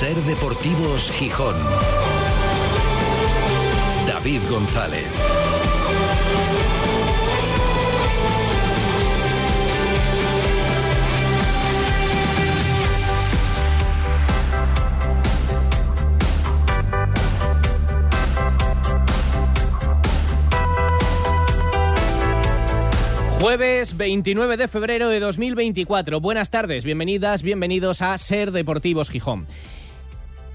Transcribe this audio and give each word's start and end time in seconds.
Ser 0.00 0.16
Deportivos 0.22 1.10
Gijón. 1.10 1.54
David 4.06 4.40
González. 4.48 5.04
Jueves 23.38 23.98
29 23.98 24.56
de 24.56 24.66
febrero 24.66 25.10
de 25.10 25.20
2024. 25.20 26.20
Buenas 26.22 26.48
tardes, 26.48 26.86
bienvenidas, 26.86 27.42
bienvenidos 27.42 28.00
a 28.00 28.16
Ser 28.16 28.50
Deportivos 28.50 29.10
Gijón. 29.10 29.46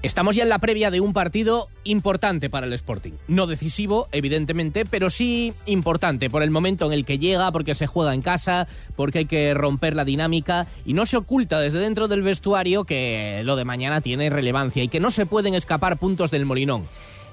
Estamos 0.02 0.36
ya 0.36 0.44
en 0.44 0.48
la 0.48 0.58
previa 0.58 0.90
de 0.90 1.00
un 1.00 1.12
partido 1.12 1.68
importante 1.84 2.48
para 2.48 2.66
el 2.66 2.72
Sporting. 2.74 3.12
No 3.28 3.46
decisivo, 3.46 4.08
evidentemente, 4.12 4.84
pero 4.84 5.10
sí 5.10 5.52
importante 5.66 6.30
por 6.30 6.42
el 6.42 6.50
momento 6.50 6.86
en 6.86 6.92
el 6.92 7.04
que 7.04 7.18
llega, 7.18 7.50
porque 7.50 7.74
se 7.74 7.86
juega 7.86 8.14
en 8.14 8.22
casa, 8.22 8.68
porque 8.94 9.20
hay 9.20 9.24
que 9.24 9.54
romper 9.54 9.96
la 9.96 10.04
dinámica 10.04 10.66
y 10.84 10.92
no 10.92 11.06
se 11.06 11.16
oculta 11.16 11.58
desde 11.58 11.78
dentro 11.78 12.08
del 12.08 12.22
vestuario 12.22 12.84
que 12.84 13.40
lo 13.44 13.56
de 13.56 13.64
mañana 13.64 14.00
tiene 14.00 14.30
relevancia 14.30 14.82
y 14.82 14.88
que 14.88 15.00
no 15.00 15.10
se 15.10 15.26
pueden 15.26 15.54
escapar 15.54 15.96
puntos 15.96 16.30
del 16.30 16.46
Molinón. 16.46 16.84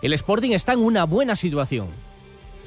El 0.01 0.13
Sporting 0.13 0.51
está 0.51 0.73
en 0.73 0.79
una 0.79 1.03
buena 1.03 1.35
situación 1.35 1.87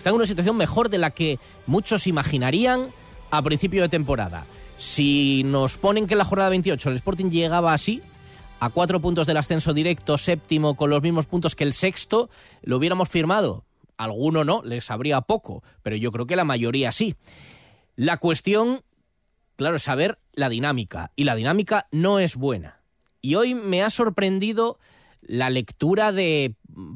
está 0.07 0.11
en 0.11 0.17
una 0.19 0.27
situación 0.27 0.57
mejor 0.57 0.89
de 0.89 0.99
la 0.99 1.11
que 1.11 1.41
muchos 1.67 2.07
imaginarían 2.07 2.91
a 3.33 3.43
principio 3.43 3.83
de 3.83 3.89
temporada. 3.89 4.47
Si 4.79 5.43
nos 5.45 5.79
ponen 5.79 6.07
que 6.07 6.15
la 6.15 6.25
jornada 6.25 6.51
28 6.51 6.91
el 6.91 6.95
Sporting 6.95 7.31
llegaba 7.31 7.73
así, 7.73 8.03
a 8.59 8.71
cuatro 8.71 9.01
puntos 9.01 9.27
del 9.27 9.37
ascenso 9.37 9.75
directo, 9.75 10.19
séptimo, 10.19 10.77
con 10.77 10.91
los 10.91 11.03
mismos 11.03 11.27
puntos 11.27 11.55
que 11.55 11.65
el 11.65 11.73
sexto, 11.73 12.31
lo 12.63 12.77
hubiéramos 12.79 13.09
firmado. 13.09 13.65
Alguno 13.97 14.45
no, 14.45 14.63
les 14.63 14.85
sabría 14.85 15.21
poco, 15.23 15.63
pero 15.83 15.97
yo 15.97 16.13
creo 16.13 16.27
que 16.27 16.37
la 16.37 16.45
mayoría 16.45 16.93
sí. 16.93 17.17
La 17.97 18.19
cuestión, 18.19 18.83
claro, 19.57 19.77
es 19.77 19.83
saber 19.83 20.19
la 20.33 20.49
dinámica, 20.49 21.13
y 21.17 21.25
la 21.25 21.35
dinámica 21.35 21.89
no 21.91 22.19
es 22.19 22.37
buena. 22.37 22.81
Y 23.21 23.35
hoy 23.35 23.55
me 23.55 23.83
ha 23.83 23.91
sorprendido 23.91 24.79
la 25.27 25.51
lectura 25.51 26.13
de 26.13 26.55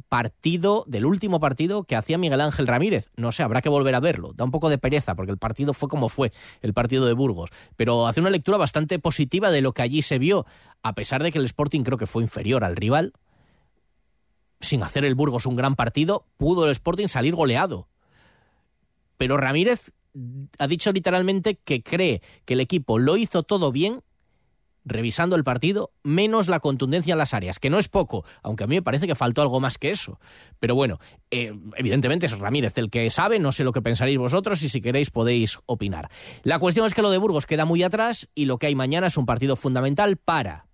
partido, 0.08 0.84
del 0.86 1.06
último 1.06 1.40
partido 1.40 1.84
que 1.84 1.96
hacía 1.96 2.18
Miguel 2.18 2.40
Ángel 2.40 2.66
Ramírez. 2.66 3.10
No 3.16 3.32
sé, 3.32 3.42
habrá 3.42 3.62
que 3.62 3.68
volver 3.68 3.94
a 3.94 4.00
verlo. 4.00 4.32
Da 4.34 4.44
un 4.44 4.50
poco 4.50 4.68
de 4.68 4.78
pereza 4.78 5.14
porque 5.14 5.32
el 5.32 5.38
partido 5.38 5.74
fue 5.74 5.88
como 5.88 6.08
fue, 6.08 6.32
el 6.62 6.72
partido 6.72 7.06
de 7.06 7.12
Burgos. 7.12 7.50
Pero 7.76 8.06
hace 8.06 8.20
una 8.20 8.30
lectura 8.30 8.58
bastante 8.58 8.98
positiva 8.98 9.50
de 9.50 9.60
lo 9.60 9.72
que 9.72 9.82
allí 9.82 10.02
se 10.02 10.18
vio, 10.18 10.46
a 10.82 10.94
pesar 10.94 11.22
de 11.22 11.32
que 11.32 11.38
el 11.38 11.44
Sporting 11.44 11.82
creo 11.82 11.98
que 11.98 12.06
fue 12.06 12.22
inferior 12.22 12.64
al 12.64 12.76
rival. 12.76 13.12
Sin 14.60 14.82
hacer 14.82 15.04
el 15.04 15.14
Burgos 15.14 15.46
un 15.46 15.56
gran 15.56 15.74
partido, 15.74 16.26
pudo 16.36 16.66
el 16.66 16.70
Sporting 16.70 17.08
salir 17.08 17.34
goleado. 17.34 17.88
Pero 19.16 19.36
Ramírez 19.36 19.92
ha 20.58 20.66
dicho 20.66 20.92
literalmente 20.92 21.56
que 21.56 21.82
cree 21.82 22.22
que 22.44 22.54
el 22.54 22.60
equipo 22.60 22.98
lo 22.98 23.16
hizo 23.16 23.42
todo 23.42 23.72
bien 23.72 24.02
revisando 24.84 25.36
el 25.36 25.44
partido, 25.44 25.92
menos 26.02 26.48
la 26.48 26.60
contundencia 26.60 27.12
en 27.12 27.18
las 27.18 27.34
áreas, 27.34 27.58
que 27.58 27.70
no 27.70 27.78
es 27.78 27.88
poco, 27.88 28.24
aunque 28.42 28.64
a 28.64 28.66
mí 28.66 28.76
me 28.76 28.82
parece 28.82 29.06
que 29.06 29.14
faltó 29.14 29.42
algo 29.42 29.60
más 29.60 29.78
que 29.78 29.90
eso. 29.90 30.18
Pero 30.58 30.74
bueno, 30.74 30.98
eh, 31.30 31.52
evidentemente 31.76 32.26
es 32.26 32.38
Ramírez 32.38 32.76
el 32.78 32.90
que 32.90 33.08
sabe, 33.10 33.38
no 33.38 33.52
sé 33.52 33.64
lo 33.64 33.72
que 33.72 33.82
pensaréis 33.82 34.18
vosotros 34.18 34.62
y 34.62 34.68
si 34.68 34.80
queréis 34.80 35.10
podéis 35.10 35.58
opinar. 35.66 36.10
La 36.42 36.58
cuestión 36.58 36.86
es 36.86 36.94
que 36.94 37.02
lo 37.02 37.10
de 37.10 37.18
Burgos 37.18 37.46
queda 37.46 37.64
muy 37.64 37.82
atrás 37.82 38.28
y 38.34 38.46
lo 38.46 38.58
que 38.58 38.66
hay 38.66 38.74
mañana 38.74 39.08
es 39.08 39.16
un 39.16 39.26
partido 39.26 39.56
fundamental 39.56 40.16
para 40.16 40.66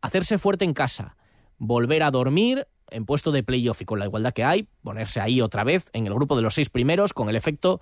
hacerse 0.00 0.38
fuerte 0.38 0.64
en 0.64 0.74
casa, 0.74 1.16
volver 1.58 2.02
a 2.02 2.10
dormir 2.10 2.66
en 2.90 3.06
puesto 3.06 3.30
de 3.32 3.42
playoff 3.42 3.82
y 3.82 3.84
con 3.84 3.98
la 3.98 4.06
igualdad 4.06 4.32
que 4.32 4.44
hay, 4.44 4.66
ponerse 4.82 5.20
ahí 5.20 5.40
otra 5.40 5.64
vez 5.64 5.88
en 5.92 6.06
el 6.06 6.14
grupo 6.14 6.36
de 6.36 6.42
los 6.42 6.54
seis 6.54 6.70
primeros 6.70 7.12
con 7.12 7.28
el 7.28 7.36
efecto 7.36 7.80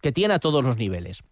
que 0.00 0.12
tiene 0.12 0.34
a 0.34 0.38
todos 0.38 0.64
los 0.64 0.76
niveles. 0.76 1.22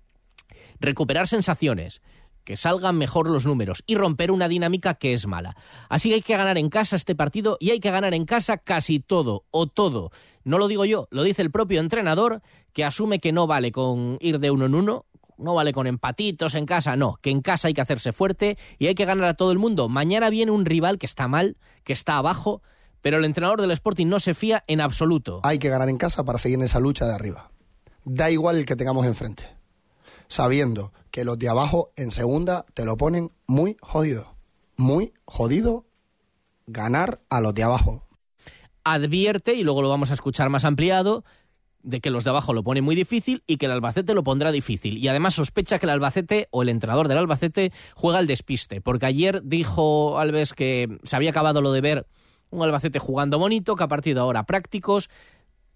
Recuperar 0.81 1.29
sensaciones, 1.29 2.01
que 2.45 2.57
salgan 2.57 2.97
mejor 2.97 3.29
los 3.29 3.47
números 3.47 3.83
y 3.87 3.95
romper 3.95 4.31
una 4.31 4.49
dinámica 4.49 4.95
que 4.95 5.13
es 5.13 5.27
mala. 5.27 5.57
Así 5.89 6.09
que 6.09 6.17
hay 6.17 6.23
que 6.23 6.37
ganar 6.37 6.59
en 6.59 6.69
casa 6.69 6.97
este 6.97 7.15
partido 7.15 7.57
y 7.61 7.71
hay 7.71 7.81
que 7.81 7.91
ganar 7.91 8.15
en 8.15 8.25
casa 8.25 8.59
casi 8.59 9.01
todo 9.01 9.45
o 9.51 9.67
todo. 9.67 10.11
No 10.45 10.59
lo 10.59 10.69
digo 10.69 10.85
yo, 10.85 11.09
lo 11.11 11.23
dice 11.23 11.43
el 11.43 11.51
propio 11.51 11.81
entrenador 11.81 12.43
que 12.73 12.85
asume 12.85 13.21
que 13.21 13.33
no 13.33 13.47
vale 13.47 13.71
con 13.73 14.19
ir 14.21 14.41
de 14.41 14.51
uno 14.51 14.67
en 14.67 14.75
uno, 14.75 15.07
no 15.39 15.55
vale 15.55 15.73
con 15.73 15.87
empatitos 15.87 16.55
en 16.55 16.67
casa, 16.67 16.97
no, 16.97 17.19
que 17.21 17.31
en 17.31 17.43
casa 17.43 17.69
hay 17.69 17.75
que 17.75 17.81
hacerse 17.81 18.13
fuerte 18.13 18.59
y 18.79 18.87
hay 18.87 18.95
que 18.95 19.05
ganar 19.05 19.29
a 19.29 19.35
todo 19.35 19.53
el 19.53 19.59
mundo. 19.59 19.89
Mañana 19.89 20.31
viene 20.31 20.51
un 20.51 20.65
rival 20.65 20.99
que 20.99 21.07
está 21.07 21.29
mal, 21.29 21.57
que 21.85 21.93
está 21.93 22.17
abajo, 22.17 22.63
pero 23.01 23.19
el 23.19 23.25
entrenador 23.25 23.61
del 23.61 23.71
Sporting 23.73 24.07
no 24.07 24.21
se 24.21 24.35
fía 24.35 24.65
en 24.67 24.81
absoluto. 24.81 25.41
Hay 25.43 25.59
que 25.59 25.69
ganar 25.69 25.89
en 25.89 25.99
casa 25.99 26.25
para 26.25 26.39
seguir 26.39 26.59
en 26.59 26.65
esa 26.65 26.81
lucha 26.81 27.07
de 27.07 27.15
arriba. 27.15 27.51
Da 28.05 28.31
igual 28.31 28.57
el 28.57 28.67
que 28.67 28.77
tengamos 28.77 29.07
enfrente 29.07 29.62
sabiendo 30.33 30.95
que 31.11 31.27
los 31.27 31.39
de 31.39 31.51
abajo 31.51 31.93
en 31.95 32.11
segunda 32.11 32.65
te 32.73 32.87
lo 32.87 32.97
ponen 32.97 33.33
muy 33.47 33.77
jodido. 33.83 34.35
Muy 34.79 35.13
jodido 35.27 35.85
ganar 36.67 37.21
a 37.29 37.43
los 37.43 37.55
de 37.55 37.63
abajo. 37.63 38.09
Advierte, 38.83 39.53
y 39.53 39.63
luego 39.63 39.83
lo 39.83 39.91
vamos 39.91 40.11
a 40.11 40.15
escuchar 40.15 40.49
más 40.49 40.65
ampliado, 40.65 41.23
de 41.83 42.01
que 42.01 42.09
los 42.09 42.25
de 42.25 42.31
abajo 42.31 42.55
lo 42.55 42.63
ponen 42.65 42.83
muy 42.83 42.97
difícil 42.97 43.43
y 43.47 43.59
que 43.59 43.67
el 43.67 43.73
Albacete 43.73 44.15
lo 44.15 44.25
pondrá 44.25 44.53
difícil. 44.53 44.97
Y 44.97 45.07
además 45.09 45.35
sospecha 45.35 45.79
que 45.79 45.85
el 45.85 45.91
Albacete 45.91 46.49
o 46.51 46.63
el 46.63 46.71
entrenador 46.71 47.09
del 47.09 47.19
Albacete 47.19 47.71
juega 47.95 48.19
al 48.19 48.27
despiste, 48.27 48.81
porque 48.81 49.05
ayer 49.05 49.43
dijo 49.45 50.19
Alves 50.19 50.55
que 50.55 50.99
se 51.03 51.15
había 51.15 51.31
acabado 51.31 51.61
lo 51.61 51.73
de 51.73 51.83
ver 51.83 52.07
un 52.49 52.63
Albacete 52.63 52.99
jugando 52.99 53.39
bonito, 53.39 53.77
que 53.77 53.85
a 53.85 53.89
partir 53.89 54.15
de 54.15 54.21
ahora 54.21 54.45
prácticos, 54.45 55.11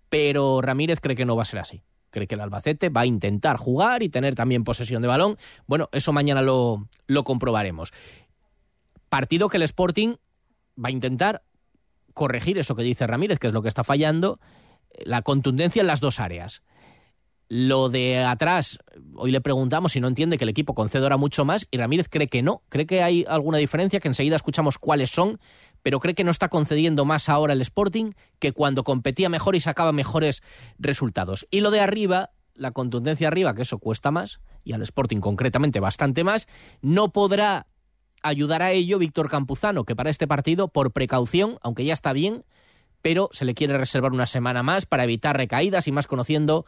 pero 0.08 0.62
Ramírez 0.62 1.00
cree 1.00 1.16
que 1.16 1.26
no 1.26 1.36
va 1.36 1.42
a 1.42 1.46
ser 1.46 1.58
así 1.58 1.82
cree 2.16 2.26
que 2.26 2.34
el 2.34 2.40
Albacete 2.40 2.88
va 2.88 3.02
a 3.02 3.06
intentar 3.06 3.58
jugar 3.58 4.02
y 4.02 4.08
tener 4.08 4.34
también 4.34 4.64
posesión 4.64 5.02
de 5.02 5.08
balón. 5.08 5.36
Bueno, 5.66 5.90
eso 5.92 6.14
mañana 6.14 6.40
lo, 6.40 6.88
lo 7.06 7.24
comprobaremos. 7.24 7.92
Partido 9.10 9.50
que 9.50 9.58
el 9.58 9.64
Sporting 9.64 10.14
va 10.82 10.88
a 10.88 10.92
intentar 10.92 11.42
corregir 12.14 12.56
eso 12.56 12.74
que 12.74 12.82
dice 12.82 13.06
Ramírez, 13.06 13.38
que 13.38 13.48
es 13.48 13.52
lo 13.52 13.60
que 13.60 13.68
está 13.68 13.84
fallando, 13.84 14.40
la 15.04 15.20
contundencia 15.20 15.80
en 15.80 15.88
las 15.88 16.00
dos 16.00 16.18
áreas. 16.18 16.62
Lo 17.48 17.90
de 17.90 18.24
atrás, 18.24 18.78
hoy 19.14 19.30
le 19.30 19.42
preguntamos 19.42 19.92
si 19.92 20.00
no 20.00 20.08
entiende 20.08 20.38
que 20.38 20.44
el 20.44 20.48
equipo 20.48 20.74
concede 20.74 21.14
mucho 21.18 21.44
más 21.44 21.68
y 21.70 21.76
Ramírez 21.76 22.08
cree 22.08 22.28
que 22.28 22.42
no, 22.42 22.62
cree 22.70 22.86
que 22.86 23.02
hay 23.02 23.26
alguna 23.28 23.58
diferencia, 23.58 24.00
que 24.00 24.08
enseguida 24.08 24.36
escuchamos 24.36 24.78
cuáles 24.78 25.10
son, 25.10 25.38
pero 25.86 26.00
cree 26.00 26.16
que 26.16 26.24
no 26.24 26.32
está 26.32 26.48
concediendo 26.48 27.04
más 27.04 27.28
ahora 27.28 27.52
el 27.52 27.60
Sporting 27.60 28.14
que 28.40 28.50
cuando 28.50 28.82
competía 28.82 29.28
mejor 29.28 29.54
y 29.54 29.60
sacaba 29.60 29.92
mejores 29.92 30.42
resultados. 30.80 31.46
Y 31.48 31.60
lo 31.60 31.70
de 31.70 31.78
arriba, 31.78 32.30
la 32.56 32.72
contundencia 32.72 33.28
arriba, 33.28 33.54
que 33.54 33.62
eso 33.62 33.78
cuesta 33.78 34.10
más, 34.10 34.40
y 34.64 34.72
al 34.72 34.82
Sporting 34.82 35.18
concretamente 35.18 35.78
bastante 35.78 36.24
más, 36.24 36.48
no 36.82 37.12
podrá 37.12 37.68
ayudar 38.20 38.62
a 38.62 38.72
ello 38.72 38.98
Víctor 38.98 39.30
Campuzano, 39.30 39.84
que 39.84 39.94
para 39.94 40.10
este 40.10 40.26
partido, 40.26 40.66
por 40.66 40.90
precaución, 40.90 41.56
aunque 41.62 41.84
ya 41.84 41.92
está 41.92 42.12
bien, 42.12 42.44
pero 43.00 43.28
se 43.30 43.44
le 43.44 43.54
quiere 43.54 43.78
reservar 43.78 44.10
una 44.10 44.26
semana 44.26 44.64
más 44.64 44.86
para 44.86 45.04
evitar 45.04 45.36
recaídas 45.36 45.86
y 45.86 45.92
más 45.92 46.08
conociendo 46.08 46.66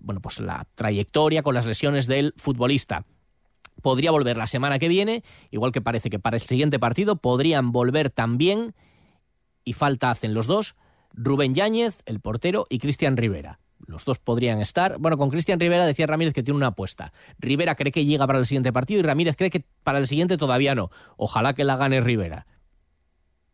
bueno, 0.00 0.20
pues 0.20 0.38
la 0.38 0.68
trayectoria 0.76 1.42
con 1.42 1.54
las 1.54 1.66
lesiones 1.66 2.06
del 2.06 2.32
futbolista 2.36 3.04
podría 3.82 4.10
volver 4.10 4.36
la 4.36 4.46
semana 4.46 4.78
que 4.78 4.88
viene, 4.88 5.22
igual 5.50 5.72
que 5.72 5.80
parece 5.80 6.10
que 6.10 6.18
para 6.18 6.36
el 6.36 6.42
siguiente 6.42 6.78
partido 6.78 7.16
podrían 7.16 7.72
volver 7.72 8.10
también, 8.10 8.74
y 9.64 9.72
falta 9.72 10.10
hacen 10.10 10.34
los 10.34 10.46
dos, 10.46 10.76
Rubén 11.12 11.54
Yáñez, 11.54 11.98
el 12.06 12.20
portero, 12.20 12.66
y 12.68 12.78
Cristian 12.78 13.16
Rivera. 13.16 13.60
Los 13.86 14.04
dos 14.04 14.18
podrían 14.18 14.60
estar. 14.60 14.98
Bueno, 14.98 15.18
con 15.18 15.30
Cristian 15.30 15.60
Rivera 15.60 15.84
decía 15.84 16.06
Ramírez 16.06 16.32
que 16.32 16.42
tiene 16.42 16.56
una 16.56 16.68
apuesta. 16.68 17.12
Rivera 17.38 17.74
cree 17.74 17.92
que 17.92 18.04
llega 18.04 18.26
para 18.26 18.38
el 18.38 18.46
siguiente 18.46 18.72
partido 18.72 19.00
y 19.00 19.02
Ramírez 19.02 19.36
cree 19.36 19.50
que 19.50 19.64
para 19.82 19.98
el 19.98 20.06
siguiente 20.06 20.38
todavía 20.38 20.74
no. 20.74 20.90
Ojalá 21.16 21.54
que 21.54 21.64
la 21.64 21.76
gane 21.76 22.00
Rivera. 22.00 22.46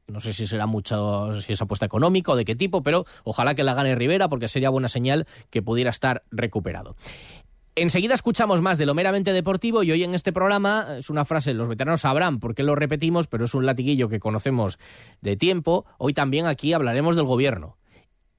No 0.06 0.20
sé 0.20 0.32
si 0.32 0.46
será 0.46 0.67
mucho, 0.67 1.40
si 1.40 1.52
es 1.52 1.62
apuesta 1.62 1.87
económica 1.87 2.32
o 2.32 2.37
de 2.37 2.44
qué 2.44 2.56
tipo, 2.56 2.82
pero 2.82 3.05
ojalá 3.22 3.55
que 3.55 3.62
la 3.62 3.75
gane 3.75 3.94
Rivera 3.94 4.28
porque 4.28 4.49
sería 4.49 4.70
buena 4.70 4.88
señal 4.88 5.26
que 5.50 5.62
pudiera 5.62 5.90
estar 5.90 6.25
recuperado. 6.31 6.96
Enseguida 7.81 8.12
escuchamos 8.12 8.61
más 8.61 8.77
de 8.77 8.85
lo 8.85 8.93
meramente 8.93 9.32
deportivo 9.32 9.82
y 9.82 9.91
hoy 9.91 10.05
en 10.05 10.15
este 10.15 10.35
programa 10.35 10.99
es 10.99 11.09
una 11.09 11.25
frase, 11.25 11.55
los 11.55 11.67
veteranos 11.67 12.03
sabrán 12.03 12.38
por 12.38 12.55
qué 12.55 12.62
lo 12.62 12.75
repetimos, 12.75 13.27
pero 13.27 13.47
es 13.47 13.55
un 13.55 13.65
latiguillo 13.65 14.11
que 14.11 14.21
conocemos 14.21 14.79
de 15.23 15.38
tiempo. 15.38 15.87
Hoy 15.97 16.12
también 16.12 16.44
aquí 16.44 16.75
hablaremos 16.75 17.17
del 17.17 17.25
gobierno 17.25 17.79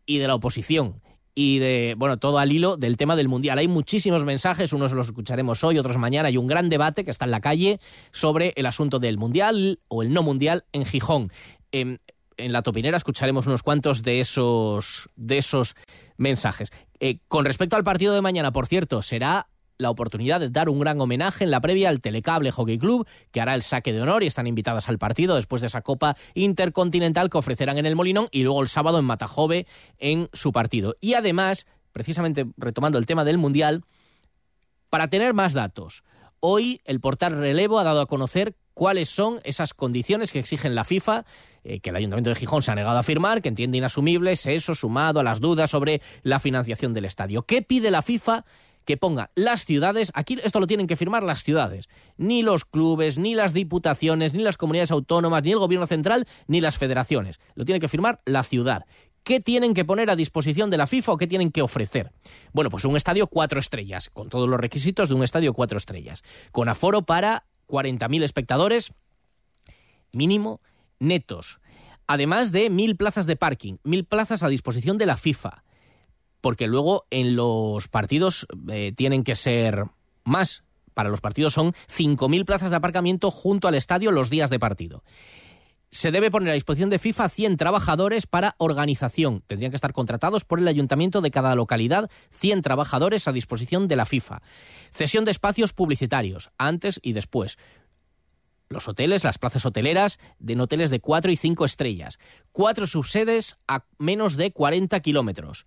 y 0.06 0.20
de 0.20 0.28
la 0.28 0.36
oposición 0.36 1.02
y 1.34 1.58
de, 1.58 1.96
bueno, 1.98 2.20
todo 2.20 2.38
al 2.38 2.52
hilo 2.52 2.78
del 2.78 2.98
tema 2.98 3.16
del 3.16 3.30
Mundial. 3.30 3.58
Hay 3.58 3.68
muchísimos 3.68 4.24
mensajes, 4.26 4.74
unos 4.74 4.92
los 4.92 5.08
escucharemos 5.08 5.64
hoy, 5.64 5.80
otros 5.80 5.98
mañana. 5.98 6.28
Hay 6.28 6.38
un 6.38 6.46
gran 6.46 6.70
debate 6.70 7.04
que 7.04 7.10
está 7.10 7.26
en 7.26 7.32
la 7.32 7.42
calle 7.42 7.80
sobre 8.12 8.54
el 8.58 8.68
asunto 8.68 9.00
del 9.00 9.18
Mundial 9.18 9.80
o 9.88 10.04
el 10.04 10.14
no 10.14 10.22
Mundial 10.22 10.66
en 10.72 10.86
Gijón. 10.86 11.32
En, 11.72 12.00
en 12.38 12.52
la 12.52 12.62
topinera 12.62 12.96
escucharemos 12.96 13.48
unos 13.48 13.64
cuantos 13.64 14.04
de 14.04 14.20
esos, 14.20 15.10
de 15.16 15.40
esos 15.40 15.76
mensajes. 16.18 16.72
Eh, 17.04 17.18
con 17.28 17.46
respecto 17.46 17.76
al 17.76 17.84
partido 17.84 18.14
de 18.14 18.22
mañana, 18.22 18.52
por 18.52 18.68
cierto, 18.68 19.02
será 19.02 19.48
la 19.80 19.90
oportunidad 19.90 20.40
de 20.40 20.52
dar 20.52 20.70
un 20.70 20.80
gran 20.80 21.02
homenaje 21.02 21.44
en 21.44 21.50
la 21.50 21.60
previa 21.60 21.90
al 21.90 22.00
Telecable 22.00 22.52
Hockey 22.52 22.78
Club, 22.78 23.08
que 23.32 23.42
hará 23.42 23.56
el 23.56 23.64
saque 23.64 23.92
de 23.92 24.02
honor 24.04 24.22
y 24.22 24.28
están 24.28 24.46
invitadas 24.46 24.88
al 24.88 25.00
partido 25.00 25.36
después 25.36 25.62
de 25.62 25.68
esa 25.68 25.82
Copa 25.82 26.16
Intercontinental 26.36 27.32
que 27.32 27.40
ofrecerán 27.40 27.80
en 27.80 27.88
el 27.88 27.96
Molinón 27.96 28.28
y 28.32 28.44
luego 28.44 28.62
el 28.62 28.68
sábado 28.68 29.00
en 29.00 29.06
Matajove 29.06 29.66
en 29.98 30.30
su 30.32 30.52
partido. 30.52 30.96
Y 31.02 31.16
además, 31.16 31.66
precisamente 31.92 32.46
retomando 32.56 33.00
el 33.00 33.08
tema 33.08 33.26
del 33.26 33.40
Mundial, 33.40 33.84
para 34.92 35.10
tener 35.10 35.34
más 35.34 35.54
datos, 35.54 36.04
hoy 36.40 36.82
el 36.86 37.00
portal 37.00 37.34
Relevo 37.34 37.80
ha 37.80 37.84
dado 37.84 38.02
a 38.02 38.06
conocer 38.06 38.54
cuáles 38.76 39.10
son 39.10 39.42
esas 39.44 39.74
condiciones 39.74 40.32
que 40.32 40.38
exigen 40.40 40.76
la 40.76 40.84
FIFA, 40.84 41.26
eh, 41.64 41.80
que 41.80 41.90
el 41.92 41.96
Ayuntamiento 41.96 42.30
de 42.30 42.36
Gijón 42.36 42.64
se 42.64 42.72
ha 42.72 42.76
negado 42.76 42.98
a 42.98 43.04
firmar, 43.04 43.42
que 43.42 43.50
entiende 43.50 43.78
inasumibles, 43.78 44.46
eso 44.46 44.76
sumado 44.76 45.20
a 45.20 45.24
las 45.24 45.40
dudas 45.40 45.70
sobre 45.70 46.02
la 46.24 46.40
financiación 46.40 46.94
del 46.94 47.06
estadio. 47.06 47.44
¿Qué 47.44 47.62
pide 47.62 47.92
la 47.92 48.02
FIFA? 48.02 48.46
que 48.86 48.98
ponga 48.98 49.30
las 49.36 49.66
ciudades, 49.66 50.12
aquí 50.16 50.40
esto 50.44 50.60
lo 50.60 50.68
tienen 50.68 50.88
que 50.88 50.96
firmar 50.96 51.22
las 51.22 51.44
ciudades, 51.44 51.88
ni 52.18 52.42
los 52.42 52.66
clubes, 52.66 53.20
ni 53.20 53.36
las 53.36 53.54
diputaciones, 53.54 54.34
ni 54.34 54.42
las 54.42 54.58
comunidades 54.58 54.92
autónomas, 54.92 55.44
ni 55.44 55.52
el 55.52 55.60
gobierno 55.60 55.86
central, 55.86 56.28
ni 56.48 56.62
las 56.62 56.80
federaciones. 56.80 57.40
Lo 57.56 57.64
tiene 57.64 57.80
que 57.80 57.88
firmar 57.88 58.22
la 58.26 58.44
ciudad. 58.44 58.86
¿Qué 59.24 59.40
tienen 59.40 59.76
que 59.76 59.86
poner 59.86 60.10
a 60.10 60.16
disposición 60.16 60.72
de 60.72 60.78
la 60.78 60.88
FIFA 60.88 61.12
o 61.12 61.18
qué 61.18 61.28
tienen 61.28 61.52
que 61.52 61.62
ofrecer? 61.62 62.12
Bueno, 62.54 62.72
pues 62.72 62.86
un 62.86 62.96
estadio 62.96 63.28
cuatro 63.28 63.60
estrellas, 63.60 64.10
con 64.10 64.30
todos 64.30 64.50
los 64.50 64.60
requisitos 64.60 65.10
de 65.10 65.16
un 65.16 65.24
estadio 65.24 65.54
cuatro 65.54 65.78
estrellas, 65.78 66.24
con 66.52 66.68
aforo 66.68 67.04
para 67.04 67.46
40.000 67.68 68.24
espectadores 68.24 68.94
mínimo 70.12 70.60
netos, 71.02 71.60
además 72.08 72.52
de 72.52 72.70
mil 72.70 72.96
plazas 72.96 73.26
de 73.26 73.36
parking, 73.36 73.78
mil 73.84 74.06
plazas 74.06 74.44
a 74.44 74.50
disposición 74.50 74.98
de 74.98 75.06
la 75.06 75.18
FIFA, 75.18 75.64
porque 76.40 76.68
luego 76.68 77.06
en 77.10 77.36
los 77.36 77.88
partidos 77.88 78.48
eh, 78.70 78.94
tienen 78.96 79.24
que 79.24 79.36
ser 79.36 79.86
más. 80.24 80.64
Para 80.94 81.10
los 81.10 81.22
partidos 81.22 81.54
son 81.54 81.74
5.000 81.96 82.46
plazas 82.46 82.70
de 82.70 82.76
aparcamiento 82.76 83.32
junto 83.32 83.68
al 83.68 83.76
estadio 83.76 84.12
los 84.12 84.30
días 84.30 84.50
de 84.50 84.60
partido. 84.60 85.04
Se 85.90 86.12
debe 86.12 86.32
poner 86.32 86.50
a 86.50 86.54
disposición 86.54 86.90
de 86.90 87.00
FIFA 87.00 87.30
100 87.30 87.58
trabajadores 87.58 88.28
para 88.28 88.56
organización. 88.58 89.44
Tendrían 89.48 89.72
que 89.72 89.76
estar 89.76 89.94
contratados 89.94 90.46
por 90.46 90.60
el 90.60 90.68
ayuntamiento 90.68 91.22
de 91.22 91.32
cada 91.32 91.56
localidad, 91.56 92.10
100 92.32 92.62
trabajadores 92.62 93.28
a 93.28 93.34
disposición 93.34 93.88
de 93.88 93.98
la 93.98 94.06
FIFA. 94.06 94.42
Cesión 94.92 95.26
de 95.26 95.32
espacios 95.32 95.74
publicitarios, 95.74 96.52
antes 96.58 97.00
y 97.04 97.14
después 97.14 97.58
los 98.72 98.88
hoteles, 98.88 99.24
las 99.24 99.38
plazas 99.38 99.66
hoteleras, 99.66 100.20
de 100.40 100.60
hoteles 100.60 100.90
de 100.90 101.00
4 101.00 101.32
y 101.32 101.36
5 101.36 101.66
estrellas. 101.66 102.20
Cuatro 102.52 102.88
subsedes 102.88 103.58
a 103.68 103.86
menos 103.98 104.38
de 104.38 104.52
40 104.52 105.00
kilómetros. 105.02 105.66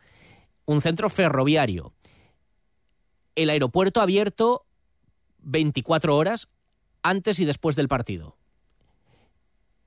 Un 0.64 0.80
centro 0.80 1.08
ferroviario. 1.10 1.92
El 3.34 3.50
aeropuerto 3.50 4.00
abierto 4.00 4.66
24 5.38 6.16
horas 6.16 6.48
antes 7.02 7.38
y 7.38 7.44
después 7.44 7.76
del 7.76 7.88
partido. 7.88 8.36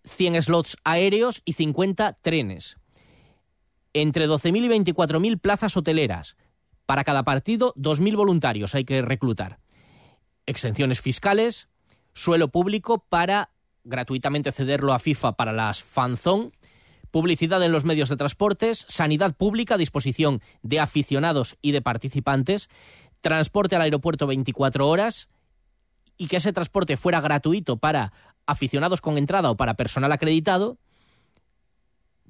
100 0.06 0.44
slots 0.44 0.78
aéreos 0.84 1.42
y 1.44 1.54
50 1.54 2.14
trenes. 2.22 2.78
Entre 3.94 4.28
12.000 4.28 4.66
y 4.66 4.94
24.000 4.94 5.40
plazas 5.40 5.76
hoteleras. 5.76 6.38
Para 6.86 7.04
cada 7.04 7.24
partido, 7.24 7.74
2.000 7.76 8.16
voluntarios 8.16 8.76
hay 8.76 8.86
que 8.86 9.02
reclutar. 9.02 9.60
Exenciones 10.46 11.02
fiscales, 11.02 11.68
suelo 12.18 12.48
público 12.48 13.06
para 13.10 13.52
gratuitamente 13.84 14.52
cederlo 14.52 14.94
a 14.94 15.00
FIFA 15.00 15.34
para 15.34 15.54
las 15.54 15.84
fanzone, 15.84 16.52
publicidad 17.12 17.64
en 17.64 17.72
los 17.72 17.86
medios 17.86 18.10
de 18.10 18.18
transportes, 18.18 18.86
sanidad 18.90 19.36
pública 19.36 19.76
a 19.76 19.78
disposición 19.78 20.42
de 20.64 20.80
aficionados 20.80 21.58
y 21.62 21.72
de 21.72 21.82
participantes, 21.82 22.70
transporte 23.22 23.76
al 23.76 23.84
aeropuerto 23.84 24.26
24 24.28 24.88
horas 24.88 25.30
y 26.18 26.28
que 26.28 26.38
ese 26.38 26.52
transporte 26.54 26.98
fuera 26.98 27.22
gratuito 27.22 27.78
para 27.78 28.12
aficionados 28.48 29.00
con 29.00 29.18
entrada 29.18 29.52
o 29.52 29.56
para 29.56 29.76
personal 29.76 30.12
acreditado. 30.12 30.78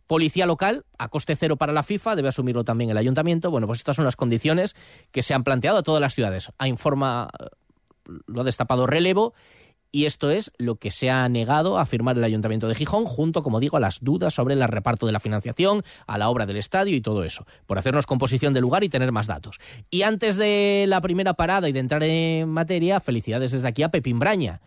Policía 0.05 0.45
local, 0.45 0.85
a 0.97 1.07
coste 1.07 1.35
cero 1.35 1.55
para 1.55 1.73
la 1.73 1.83
FIFA, 1.83 2.15
debe 2.15 2.29
asumirlo 2.29 2.63
también 2.65 2.89
el 2.89 2.97
ayuntamiento. 2.97 3.51
Bueno, 3.51 3.67
pues 3.67 3.79
estas 3.79 3.95
son 3.95 4.05
las 4.05 4.15
condiciones 4.15 4.75
que 5.11 5.23
se 5.23 5.33
han 5.33 5.43
planteado 5.43 5.77
a 5.77 5.83
todas 5.83 6.01
las 6.01 6.13
ciudades. 6.13 6.51
A 6.57 6.67
informa, 6.67 7.29
lo 8.25 8.41
ha 8.41 8.43
destapado 8.43 8.85
relevo 8.87 9.33
y 9.91 10.05
esto 10.05 10.29
es 10.29 10.51
lo 10.57 10.75
que 10.75 10.91
se 10.91 11.09
ha 11.09 11.27
negado 11.29 11.77
a 11.77 11.85
firmar 11.85 12.17
el 12.17 12.23
Ayuntamiento 12.23 12.67
de 12.67 12.75
Gijón, 12.75 13.05
junto, 13.05 13.43
como 13.43 13.59
digo, 13.59 13.77
a 13.77 13.79
las 13.79 13.99
dudas 14.01 14.33
sobre 14.33 14.53
el 14.53 14.67
reparto 14.67 15.05
de 15.05 15.11
la 15.11 15.19
financiación, 15.19 15.83
a 16.05 16.17
la 16.17 16.29
obra 16.29 16.45
del 16.45 16.57
estadio 16.57 16.95
y 16.95 17.01
todo 17.01 17.23
eso, 17.23 17.45
por 17.65 17.77
hacernos 17.77 18.05
composición 18.05 18.53
del 18.53 18.61
lugar 18.61 18.83
y 18.83 18.89
tener 18.89 19.11
más 19.11 19.27
datos. 19.27 19.59
Y 19.89 20.03
antes 20.03 20.35
de 20.35 20.85
la 20.87 21.01
primera 21.01 21.33
parada 21.33 21.69
y 21.69 21.71
de 21.71 21.79
entrar 21.79 22.03
en 22.03 22.49
materia, 22.49 22.99
felicidades 22.99 23.51
desde 23.51 23.67
aquí 23.67 23.83
a 23.83 23.89
Pepín 23.89 24.19
Braña. 24.19 24.61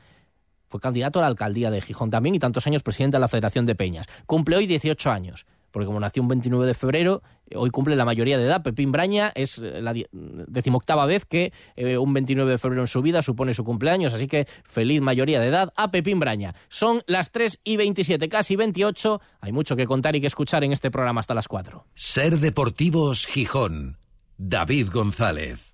Fue 0.68 0.80
candidato 0.80 1.18
a 1.18 1.22
la 1.22 1.28
alcaldía 1.28 1.70
de 1.70 1.80
Gijón 1.80 2.10
también 2.10 2.36
y 2.36 2.38
tantos 2.38 2.66
años 2.66 2.84
presidente 2.84 3.16
de 3.16 3.20
la 3.20 3.28
Federación 3.28 3.66
de 3.66 3.74
Peñas. 3.74 4.06
Cumple 4.26 4.56
hoy 4.56 4.66
18 4.66 5.10
años 5.10 5.44
porque 5.70 5.86
como 5.86 6.00
nació 6.00 6.22
un 6.22 6.28
29 6.28 6.66
de 6.66 6.74
febrero, 6.74 7.22
hoy 7.54 7.70
cumple 7.70 7.96
la 7.96 8.04
mayoría 8.04 8.38
de 8.38 8.44
edad. 8.44 8.62
Pepín 8.62 8.92
Braña 8.92 9.32
es 9.34 9.58
la 9.58 9.94
decimoctava 10.12 11.06
vez 11.06 11.24
que 11.24 11.52
eh, 11.76 11.98
un 11.98 12.12
29 12.12 12.50
de 12.50 12.58
febrero 12.58 12.82
en 12.82 12.88
su 12.88 13.02
vida 13.02 13.22
supone 13.22 13.54
su 13.54 13.64
cumpleaños, 13.64 14.12
así 14.12 14.26
que 14.26 14.46
feliz 14.64 15.00
mayoría 15.00 15.40
de 15.40 15.48
edad 15.48 15.72
a 15.76 15.90
Pepín 15.90 16.20
Braña. 16.20 16.54
Son 16.68 17.02
las 17.06 17.32
3 17.32 17.60
y 17.64 17.76
27, 17.76 18.28
casi 18.28 18.56
28. 18.56 19.20
Hay 19.40 19.52
mucho 19.52 19.76
que 19.76 19.86
contar 19.86 20.16
y 20.16 20.20
que 20.20 20.26
escuchar 20.26 20.64
en 20.64 20.72
este 20.72 20.90
programa 20.90 21.20
hasta 21.20 21.34
las 21.34 21.48
4. 21.48 21.84
Ser 21.94 22.38
Deportivos 22.38 23.26
Gijón. 23.26 23.98
David 24.36 24.88
González. 24.92 25.69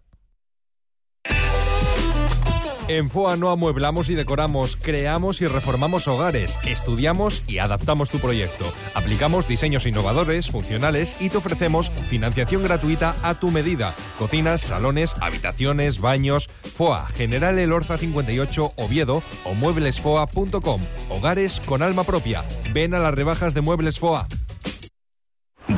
En 2.89 3.11
FOA 3.11 3.37
no 3.37 3.51
amueblamos 3.51 4.09
y 4.11 4.15
decoramos, 4.15 4.77
creamos 4.77 5.41
y 5.41 5.49
reformamos 5.49 6.07
hogares, 6.07 6.57
estudiamos 6.65 7.43
y 7.49 7.59
adaptamos 7.59 8.11
tu 8.11 8.21
proyecto. 8.21 8.65
Aplicamos 8.95 9.49
diseños 9.49 9.87
innovadores, 9.87 10.53
funcionales 10.53 11.17
y 11.19 11.29
te 11.29 11.39
ofrecemos 11.39 11.91
financiación 11.91 12.63
gratuita 12.63 13.17
a 13.25 13.35
tu 13.35 13.51
medida. 13.51 13.93
Cocinas, 14.21 14.61
salones, 14.61 15.17
habitaciones, 15.21 16.01
baños. 16.01 16.49
FOA, 16.77 17.09
General 17.09 17.59
Elorza 17.59 17.99
58, 17.99 18.75
Oviedo 18.77 19.21
o 19.45 19.55
mueblesfoa.com. 19.55 20.81
Hogares 21.11 21.61
con 21.67 21.83
alma 21.83 22.05
propia. 22.05 22.45
Ven 22.73 22.95
a 22.95 23.01
las 23.01 23.15
rebajas 23.15 23.53
de 23.53 23.63
Muebles 23.63 23.99
FOA. 23.99 24.29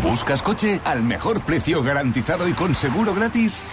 ¿Buscas 0.03 0.43
coche 0.43 0.83
al 0.85 1.03
mejor 1.03 1.43
precio 1.45 1.83
garantizado 1.83 2.47
y 2.49 2.53
con 2.53 2.75
seguro 2.75 3.15
gratis? 3.15 3.65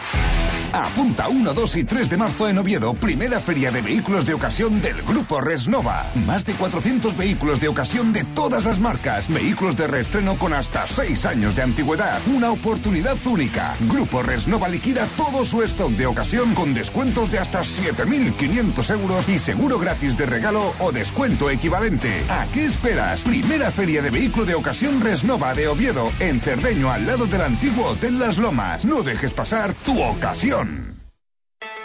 Apunta 0.75 1.29
1, 1.29 1.53
2 1.53 1.75
y 1.77 1.83
3 1.85 2.09
de 2.09 2.17
marzo 2.17 2.49
en 2.49 2.57
Oviedo, 2.57 2.93
primera 2.95 3.39
feria 3.39 3.71
de 3.71 3.81
vehículos 3.81 4.25
de 4.25 4.33
ocasión 4.33 4.81
del 4.81 5.03
Grupo 5.03 5.39
Resnova. 5.39 6.11
Más 6.15 6.43
de 6.43 6.51
400 6.53 7.15
vehículos 7.15 7.61
de 7.61 7.69
ocasión 7.69 8.11
de 8.11 8.25
todas 8.25 8.65
las 8.65 8.79
marcas. 8.79 9.29
Vehículos 9.29 9.77
de 9.77 9.87
reestreno 9.87 10.37
con 10.37 10.51
hasta 10.51 10.85
6 10.85 11.27
años 11.27 11.55
de 11.55 11.61
antigüedad. 11.61 12.19
Una 12.27 12.51
oportunidad 12.51 13.15
única. 13.25 13.73
Grupo 13.87 14.21
Resnova 14.21 14.67
liquida 14.67 15.07
todo 15.15 15.45
su 15.45 15.63
stock 15.63 15.91
de 15.91 16.07
ocasión 16.07 16.53
con 16.53 16.73
descuentos 16.73 17.31
de 17.31 17.39
hasta 17.39 17.61
7.500 17.61 18.89
euros 18.91 19.29
y 19.29 19.39
seguro 19.39 19.79
gratis 19.79 20.17
de 20.17 20.25
regalo 20.25 20.73
o 20.79 20.91
descuento 20.91 21.49
equivalente. 21.49 22.25
¿A 22.27 22.47
qué 22.47 22.65
esperas? 22.65 23.23
Primera 23.23 23.71
feria 23.71 24.01
de 24.01 24.09
vehículo 24.09 24.45
de 24.45 24.55
ocasión 24.55 24.99
Resnova 24.99 25.53
de 25.53 25.69
Oviedo, 25.69 26.11
en 26.19 26.41
Cerdeño, 26.41 26.91
al 26.91 27.05
lado 27.05 27.27
del 27.27 27.41
antiguo 27.41 27.85
Hotel 27.91 28.19
Las 28.19 28.37
Lomas. 28.37 28.83
No 28.83 29.03
dejes 29.03 29.33
pasar 29.33 29.73
tu 29.73 30.01
ocasión. 30.03 30.64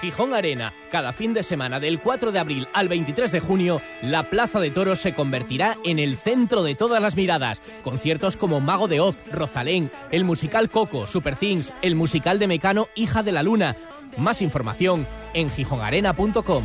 Gijón 0.00 0.34
Arena. 0.34 0.72
Cada 0.90 1.12
fin 1.12 1.34
de 1.34 1.42
semana 1.42 1.80
del 1.80 2.00
4 2.00 2.32
de 2.32 2.38
abril 2.38 2.68
al 2.72 2.88
23 2.88 3.30
de 3.30 3.40
junio, 3.40 3.80
la 4.02 4.30
Plaza 4.30 4.60
de 4.60 4.70
Toros 4.70 4.98
se 4.98 5.14
convertirá 5.14 5.76
en 5.84 5.98
el 5.98 6.16
centro 6.16 6.62
de 6.62 6.74
todas 6.74 7.02
las 7.02 7.16
miradas. 7.16 7.62
Conciertos 7.84 8.36
como 8.36 8.60
Mago 8.60 8.88
de 8.88 9.00
Oz, 9.00 9.16
Rosalén, 9.30 9.90
el 10.10 10.24
musical 10.24 10.70
Coco, 10.70 11.06
Super 11.06 11.36
Things, 11.36 11.72
el 11.82 11.94
musical 11.94 12.38
de 12.38 12.46
Mecano 12.46 12.88
Hija 12.94 13.22
de 13.22 13.32
la 13.32 13.42
Luna. 13.42 13.76
Más 14.16 14.42
información 14.42 15.06
en 15.34 15.50
gijonarena.com. 15.50 16.64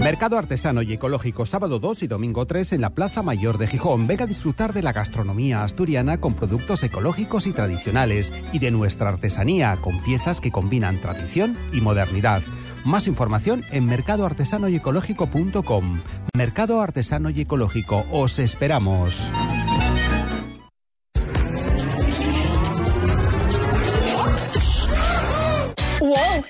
Mercado 0.00 0.38
artesano 0.38 0.82
y 0.82 0.92
ecológico 0.92 1.44
sábado 1.44 1.80
2 1.80 2.04
y 2.04 2.06
domingo 2.06 2.46
3 2.46 2.74
en 2.74 2.80
la 2.80 2.90
Plaza 2.90 3.22
Mayor 3.22 3.58
de 3.58 3.66
Gijón. 3.66 4.06
Venga 4.06 4.24
a 4.24 4.28
disfrutar 4.28 4.72
de 4.72 4.82
la 4.82 4.92
gastronomía 4.92 5.62
asturiana 5.62 6.20
con 6.20 6.34
productos 6.34 6.82
ecológicos 6.84 7.46
y 7.46 7.52
tradicionales 7.52 8.32
y 8.52 8.60
de 8.60 8.70
nuestra 8.70 9.10
artesanía 9.10 9.76
con 9.80 10.00
piezas 10.02 10.40
que 10.40 10.52
combinan 10.52 11.00
tradición 11.00 11.56
y 11.72 11.80
modernidad. 11.80 12.42
Más 12.84 13.08
información 13.08 13.64
en 13.72 13.86
mercadoartesanoyecológico.com. 13.86 15.98
Mercado 16.36 16.80
Artesano 16.80 17.30
y 17.30 17.40
Ecológico. 17.40 18.06
Os 18.12 18.38
esperamos. 18.38 19.20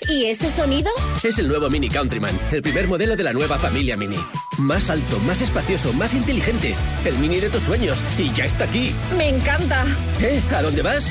¿Y 0.09 0.25
ese 0.25 0.51
sonido? 0.51 0.91
Es 1.23 1.39
el 1.39 1.49
nuevo 1.49 1.69
Mini 1.69 1.91
Countryman, 1.91 2.39
el 2.51 2.63
primer 2.63 2.89
modelo 2.89 3.15
de 3.15 3.23
la 3.23 3.35
nueva 3.35 3.59
familia 3.59 3.97
Mini. 3.97 4.17
Más 4.57 4.89
alto, 4.89 5.19
más 5.21 5.43
espacioso, 5.43 5.93
más 5.93 6.15
inteligente. 6.15 6.75
El 7.05 7.19
Mini 7.19 7.41
de 7.41 7.51
tus 7.51 7.65
sueños. 7.65 8.03
Y 8.17 8.33
ya 8.33 8.47
está 8.47 8.65
aquí. 8.65 8.95
Me 9.19 9.29
encanta. 9.29 9.85
¿Eh? 10.21 10.41
¿A 10.57 10.63
dónde 10.63 10.81
vas? 10.81 11.11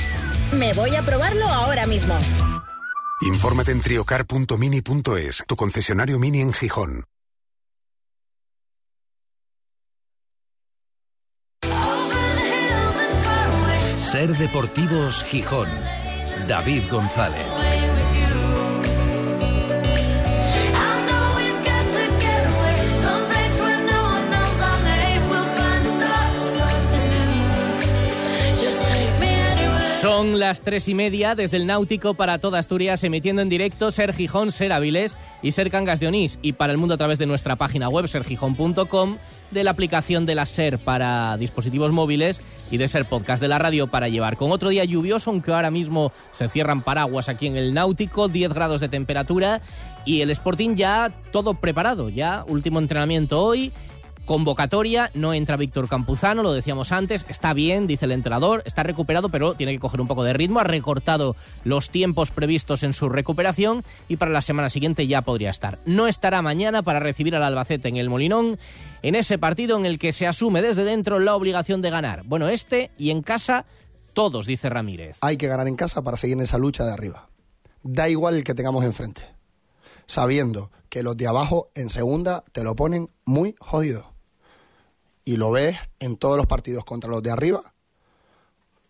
Me 0.52 0.74
voy 0.74 0.96
a 0.96 1.04
probarlo 1.04 1.46
ahora 1.46 1.86
mismo. 1.86 2.18
Infórmate 3.22 3.72
en 3.72 3.82
triocar.mini.es, 3.82 5.44
tu 5.48 5.56
concesionario 5.56 6.18
Mini 6.18 6.42
en 6.42 6.54
Gijón. 6.54 7.06
Ser 13.98 14.36
Deportivos 14.38 15.24
Gijón. 15.26 15.68
David 16.48 16.84
González. 16.90 17.57
Son 30.08 30.40
las 30.40 30.62
tres 30.62 30.88
y 30.88 30.94
media 30.94 31.36
desde 31.36 31.58
el 31.58 31.68
Náutico 31.68 32.14
para 32.14 32.40
toda 32.40 32.60
Asturias, 32.60 33.04
emitiendo 33.04 33.42
en 33.42 33.50
directo 33.50 33.92
Ser 33.92 34.14
Gijón, 34.14 34.54
Ser 34.54 34.72
Avilés 34.72 35.18
y 35.42 35.52
Ser 35.52 35.70
Cangas 35.70 36.00
de 36.00 36.08
Onís. 36.08 36.40
Y 36.42 36.54
para 36.54 36.72
el 36.72 36.80
mundo 36.80 36.94
a 36.94 36.98
través 36.98 37.20
de 37.20 37.26
nuestra 37.26 37.58
página 37.58 37.90
web, 37.90 38.08
sergijón.com, 38.08 39.18
de 39.52 39.64
la 39.66 39.72
aplicación 39.72 40.26
de 40.26 40.36
la 40.36 40.46
Ser 40.46 40.80
para 40.80 41.36
dispositivos 41.36 41.92
móviles 41.92 42.40
y 42.72 42.78
de 42.78 42.88
Ser 42.88 43.04
Podcast 43.04 43.42
de 43.42 43.50
la 43.50 43.60
radio 43.60 43.88
para 43.88 44.08
llevar. 44.08 44.38
Con 44.38 44.54
otro 44.54 44.70
día 44.70 44.86
lluvioso, 44.86 45.30
aunque 45.30 45.52
ahora 45.52 45.72
mismo 45.72 46.14
se 46.32 46.48
cierran 46.48 46.84
paraguas 46.84 47.28
aquí 47.28 47.48
en 47.48 47.58
el 47.58 47.74
Náutico, 47.74 48.30
10 48.30 48.54
grados 48.54 48.80
de 48.80 48.88
temperatura 48.88 49.62
y 50.06 50.22
el 50.22 50.30
Sporting 50.30 50.76
ya 50.76 51.12
todo 51.34 51.56
preparado. 51.56 52.08
Ya 52.08 52.46
último 52.48 52.80
entrenamiento 52.80 53.44
hoy 53.44 53.74
Convocatoria, 54.28 55.10
no 55.14 55.34
entra 55.34 55.56
Víctor 55.56 55.88
Campuzano, 55.88 56.44
lo 56.44 56.52
decíamos 56.52 56.92
antes, 56.92 57.26
está 57.30 57.54
bien, 57.54 57.88
dice 57.88 58.04
el 58.04 58.12
entrenador, 58.12 58.62
está 58.66 58.84
recuperado, 58.84 59.30
pero 59.30 59.54
tiene 59.54 59.72
que 59.72 59.80
coger 59.80 60.02
un 60.02 60.08
poco 60.08 60.26
de 60.26 60.34
ritmo, 60.34 60.60
ha 60.60 60.66
recortado 60.66 61.38
los 61.64 61.90
tiempos 61.90 62.30
previstos 62.30 62.84
en 62.84 62.92
su 62.92 63.08
recuperación 63.08 63.86
y 64.10 64.18
para 64.18 64.32
la 64.32 64.42
semana 64.42 64.68
siguiente 64.68 65.08
ya 65.08 65.22
podría 65.22 65.50
estar. 65.50 65.80
No 65.86 66.08
estará 66.08 66.42
mañana 66.42 66.84
para 66.84 67.00
recibir 67.00 67.38
al 67.38 67.44
Albacete 67.44 67.88
en 67.88 67.96
el 67.96 68.10
Molinón, 68.10 68.60
en 69.02 69.16
ese 69.16 69.38
partido 69.38 69.78
en 69.78 69.86
el 69.86 69.98
que 69.98 70.12
se 70.12 70.28
asume 70.28 70.62
desde 70.62 70.84
dentro 70.84 71.20
la 71.20 71.34
obligación 71.34 71.82
de 71.82 71.90
ganar. 71.90 72.24
Bueno, 72.26 72.50
este 72.50 72.92
y 72.98 73.12
en 73.12 73.22
casa 73.22 73.64
todos, 74.12 74.46
dice 74.46 74.68
Ramírez. 74.68 75.20
Hay 75.22 75.38
que 75.38 75.48
ganar 75.48 75.70
en 75.70 75.78
casa 75.78 76.02
para 76.02 76.18
seguir 76.18 76.36
en 76.36 76.44
esa 76.44 76.58
lucha 76.58 76.84
de 76.84 76.92
arriba. 76.92 77.30
Da 77.82 78.10
igual 78.10 78.36
el 78.36 78.44
que 78.44 78.54
tengamos 78.54 78.84
enfrente, 78.84 79.22
sabiendo 80.06 80.70
que 80.90 81.02
los 81.02 81.16
de 81.16 81.28
abajo 81.28 81.70
en 81.76 81.90
segunda 81.90 82.44
te 82.52 82.66
lo 82.66 82.76
ponen 82.76 83.10
muy 83.24 83.56
jodido 83.60 84.17
y 85.28 85.36
lo 85.36 85.52
ves 85.52 85.78
en 86.00 86.16
todos 86.16 86.38
los 86.38 86.46
partidos 86.46 86.86
contra 86.86 87.10
los 87.10 87.22
de 87.22 87.32
arriba, 87.32 87.74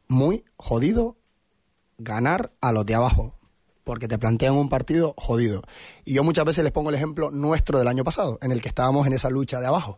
muy 0.08 0.46
jodido 0.56 1.16
ganar 1.98 2.52
a 2.62 2.72
los 2.72 2.86
de 2.86 2.94
abajo, 2.94 3.34
porque 3.84 4.08
te 4.08 4.20
plantean 4.20 4.54
un 4.54 4.70
partido 4.70 5.16
jodido. 5.18 5.64
Y 6.06 6.14
yo 6.14 6.24
muchas 6.24 6.46
veces 6.46 6.64
les 6.64 6.72
pongo 6.72 6.90
el 6.90 6.96
ejemplo 6.96 7.32
nuestro 7.32 7.80
del 7.80 7.88
año 7.88 8.04
pasado, 8.04 8.38
en 8.44 8.52
el 8.52 8.62
que 8.62 8.68
estábamos 8.68 9.08
en 9.08 9.14
esa 9.14 9.32
lucha 9.32 9.60
de 9.60 9.66
abajo. 9.66 9.98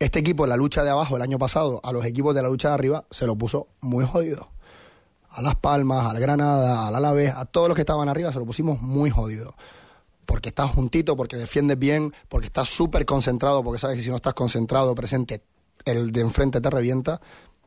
Este 0.00 0.18
equipo 0.18 0.42
en 0.42 0.50
la 0.50 0.56
lucha 0.56 0.82
de 0.82 0.90
abajo 0.90 1.14
el 1.14 1.22
año 1.22 1.38
pasado, 1.38 1.80
a 1.84 1.92
los 1.92 2.04
equipos 2.04 2.34
de 2.34 2.42
la 2.42 2.48
lucha 2.48 2.70
de 2.70 2.74
arriba, 2.74 3.04
se 3.12 3.24
lo 3.24 3.36
puso 3.36 3.68
muy 3.80 4.04
jodido. 4.04 4.48
A 5.30 5.42
Las 5.42 5.54
Palmas, 5.54 6.06
al 6.06 6.18
Granada, 6.18 6.88
al 6.88 6.96
Alavés, 6.96 7.32
a 7.36 7.44
todos 7.44 7.68
los 7.68 7.76
que 7.76 7.82
estaban 7.82 8.08
arriba 8.08 8.32
se 8.32 8.40
lo 8.40 8.46
pusimos 8.46 8.82
muy 8.82 9.10
jodido 9.10 9.54
porque 10.28 10.50
estás 10.50 10.70
juntito, 10.70 11.16
porque 11.16 11.36
defiendes 11.38 11.78
bien, 11.78 12.12
porque 12.28 12.48
estás 12.48 12.68
súper 12.68 13.06
concentrado, 13.06 13.64
porque 13.64 13.78
sabes 13.78 13.96
que 13.96 14.02
si 14.02 14.10
no 14.10 14.16
estás 14.16 14.34
concentrado, 14.34 14.94
presente, 14.94 15.40
el 15.86 16.12
de 16.12 16.20
enfrente 16.20 16.60
te 16.60 16.68
revienta. 16.68 17.18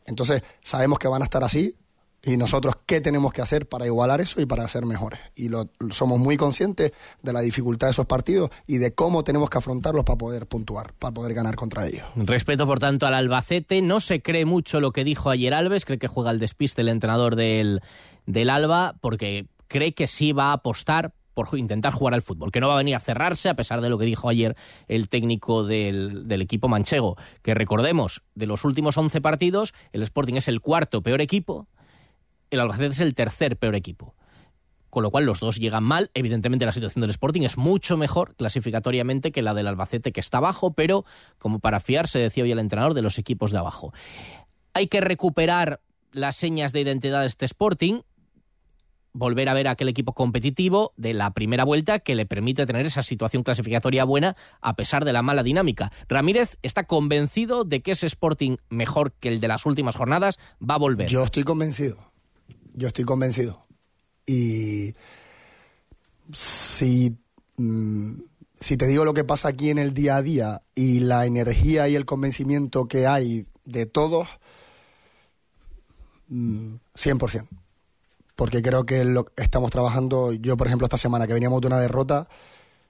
Entonces, 0.06 0.44
sabemos 0.62 1.00
que 1.00 1.08
van 1.08 1.24
a 1.24 1.26
estar 1.26 1.44
así 1.44 1.76
y 2.22 2.38
nosotros 2.38 2.76
qué 2.86 3.02
tenemos 3.02 3.34
que 3.34 3.42
hacer 3.42 3.68
para 3.68 3.88
igualar 3.88 4.22
eso 4.22 4.42
y 4.42 4.46
para 4.46 4.68
ser 4.68 4.86
mejores. 4.86 5.20
Y 5.36 5.50
lo, 5.50 5.72
somos 5.90 6.20
muy 6.20 6.38
conscientes 6.38 6.92
de 7.24 7.34
la 7.34 7.42
dificultad 7.42 7.88
de 7.88 7.92
esos 7.94 8.06
partidos 8.06 8.52
y 8.68 8.78
de 8.78 8.94
cómo 8.94 9.24
tenemos 9.24 9.50
que 9.50 9.58
afrontarlos 9.58 10.06
para 10.06 10.20
poder 10.20 10.46
puntuar, 10.46 10.94
para 10.94 11.16
poder 11.16 11.34
ganar 11.34 11.56
contra 11.56 11.88
ellos. 11.88 12.06
Respeto, 12.16 12.68
por 12.68 12.78
tanto, 12.78 13.08
al 13.08 13.16
Albacete. 13.16 13.82
No 13.82 14.00
se 14.00 14.22
cree 14.22 14.46
mucho 14.46 14.80
lo 14.80 14.92
que 14.92 15.04
dijo 15.04 15.32
ayer 15.32 15.56
Alves, 15.56 15.84
cree 15.84 15.98
que 15.98 16.08
juega 16.08 16.30
el 16.30 16.38
despiste 16.38 16.82
el 16.82 16.90
entrenador 16.90 17.36
del, 17.36 17.82
del 18.28 18.52
Alba, 18.52 18.98
porque 19.02 19.48
cree 19.68 19.96
que 19.96 20.06
sí 20.06 20.32
va 20.32 20.52
a 20.52 20.54
apostar 20.54 21.16
por 21.34 21.48
intentar 21.58 21.94
jugar 21.94 22.14
al 22.14 22.22
fútbol, 22.22 22.52
que 22.52 22.60
no 22.60 22.68
va 22.68 22.76
a 22.76 22.78
venir 22.78 22.96
a 22.96 23.00
cerrarse, 23.00 23.50
a 23.50 23.56
pesar 23.56 23.82
de 23.82 23.90
lo 23.90 23.98
que 23.98 24.06
dijo 24.06 24.30
ayer 24.30 24.56
el 24.88 25.10
técnico 25.10 25.64
del, 25.64 26.32
equipo 26.42 26.68
manchego, 26.68 27.18
que 27.42 27.54
recordemos, 27.54 28.22
de 28.36 28.48
los 28.48 28.66
últimos 28.66 28.98
11 28.98 29.22
partidos, 29.22 29.74
el 29.92 30.04
Sporting 30.04 30.36
es 30.36 30.48
el 30.48 30.62
cuarto 30.62 31.02
peor 31.02 31.22
equipo, 31.22 31.68
el 32.50 32.60
Albacete 32.60 32.88
es 32.88 33.00
el 33.00 33.16
tercer 33.16 33.58
peor 33.58 33.76
equipo. 33.76 34.16
Con 34.90 35.04
lo 35.04 35.12
cual 35.12 35.24
los 35.24 35.40
dos 35.40 35.56
llegan 35.56 35.86
mal. 35.86 36.12
Evidentemente 36.14 36.66
la 36.66 36.74
situación 36.74 37.00
del 37.00 37.12
Sporting 37.12 37.44
es 37.44 37.58
mucho 37.58 37.96
mejor 37.96 38.36
clasificatoriamente 38.36 39.32
que 39.32 39.42
la 39.42 39.54
del 39.54 39.68
Albacete 39.68 40.12
que 40.12 40.20
está 40.20 40.40
abajo, 40.40 40.74
pero 40.74 41.06
como 41.38 41.60
para 41.60 41.80
fiarse, 41.80 42.20
decía 42.20 42.44
hoy 42.44 42.52
el 42.52 42.60
entrenador, 42.60 42.94
de 42.94 43.02
los 43.02 43.18
equipos 43.18 43.52
de 43.52 43.58
abajo. 43.58 43.94
Hay 44.74 44.88
que 44.88 45.00
recuperar 45.00 45.80
las 46.12 46.36
señas 46.36 46.74
de 46.74 46.82
identidad 46.82 47.22
de 47.22 47.28
este 47.28 47.46
Sporting 47.46 48.02
volver 49.14 49.50
a 49.50 49.54
ver 49.54 49.68
aquel 49.68 49.90
equipo 49.90 50.14
competitivo 50.14 50.94
de 50.98 51.14
la 51.14 51.32
primera 51.32 51.64
vuelta 51.64 52.00
que 52.00 52.16
le 52.16 52.26
permite 52.26 52.66
tener 52.66 52.86
esa 52.86 53.04
situación 53.04 53.44
clasificatoria 53.44 54.04
buena 54.04 54.36
a 54.62 54.76
pesar 54.76 55.06
de 55.06 55.14
la 55.14 55.22
mala 55.22 55.44
dinámica. 55.44 55.92
Ramírez 56.08 56.58
está 56.62 56.86
convencido 56.86 57.64
de 57.64 57.82
que 57.82 57.92
ese 57.92 58.08
Sporting 58.08 58.58
mejor 58.70 59.14
que 59.14 59.30
el 59.30 59.40
de 59.40 59.48
las 59.48 59.66
últimas 59.66 59.96
jornadas 59.96 60.40
va 60.62 60.76
a 60.76 60.80
volver. 60.80 61.10
Yo 61.10 61.24
estoy 61.24 61.44
convencido. 61.44 61.98
Yo 62.74 62.88
estoy 62.88 63.06
convencido. 63.06 63.62
Y 64.26 64.94
si, 66.32 67.18
mm, 67.58 68.14
si 68.60 68.78
te 68.78 68.88
digo 68.88 69.04
lo 69.06 69.14
que 69.14 69.24
pasa 69.24 69.50
aquí 69.50 69.70
en 69.70 69.78
el 69.78 69.94
día 69.94 70.16
a 70.16 70.22
día 70.22 70.62
y 70.76 71.02
la 71.02 71.26
energía 71.26 71.90
y 71.90 71.96
el 71.96 72.06
convencimiento 72.06 72.88
que 72.88 73.08
hay 73.08 73.46
de 73.66 73.86
todos, 73.86 74.28
100%. 76.30 77.61
Porque 78.42 78.64
creo 78.64 78.88
que 78.88 79.06
lo 79.06 79.28
estamos 79.38 79.70
trabajando, 79.70 80.34
yo 80.34 80.58
por 80.58 80.66
ejemplo 80.66 80.86
esta 80.86 80.98
semana 80.98 81.28
que 81.28 81.34
veníamos 81.36 81.62
de 81.62 81.68
una 81.68 81.78
derrota, 81.78 82.28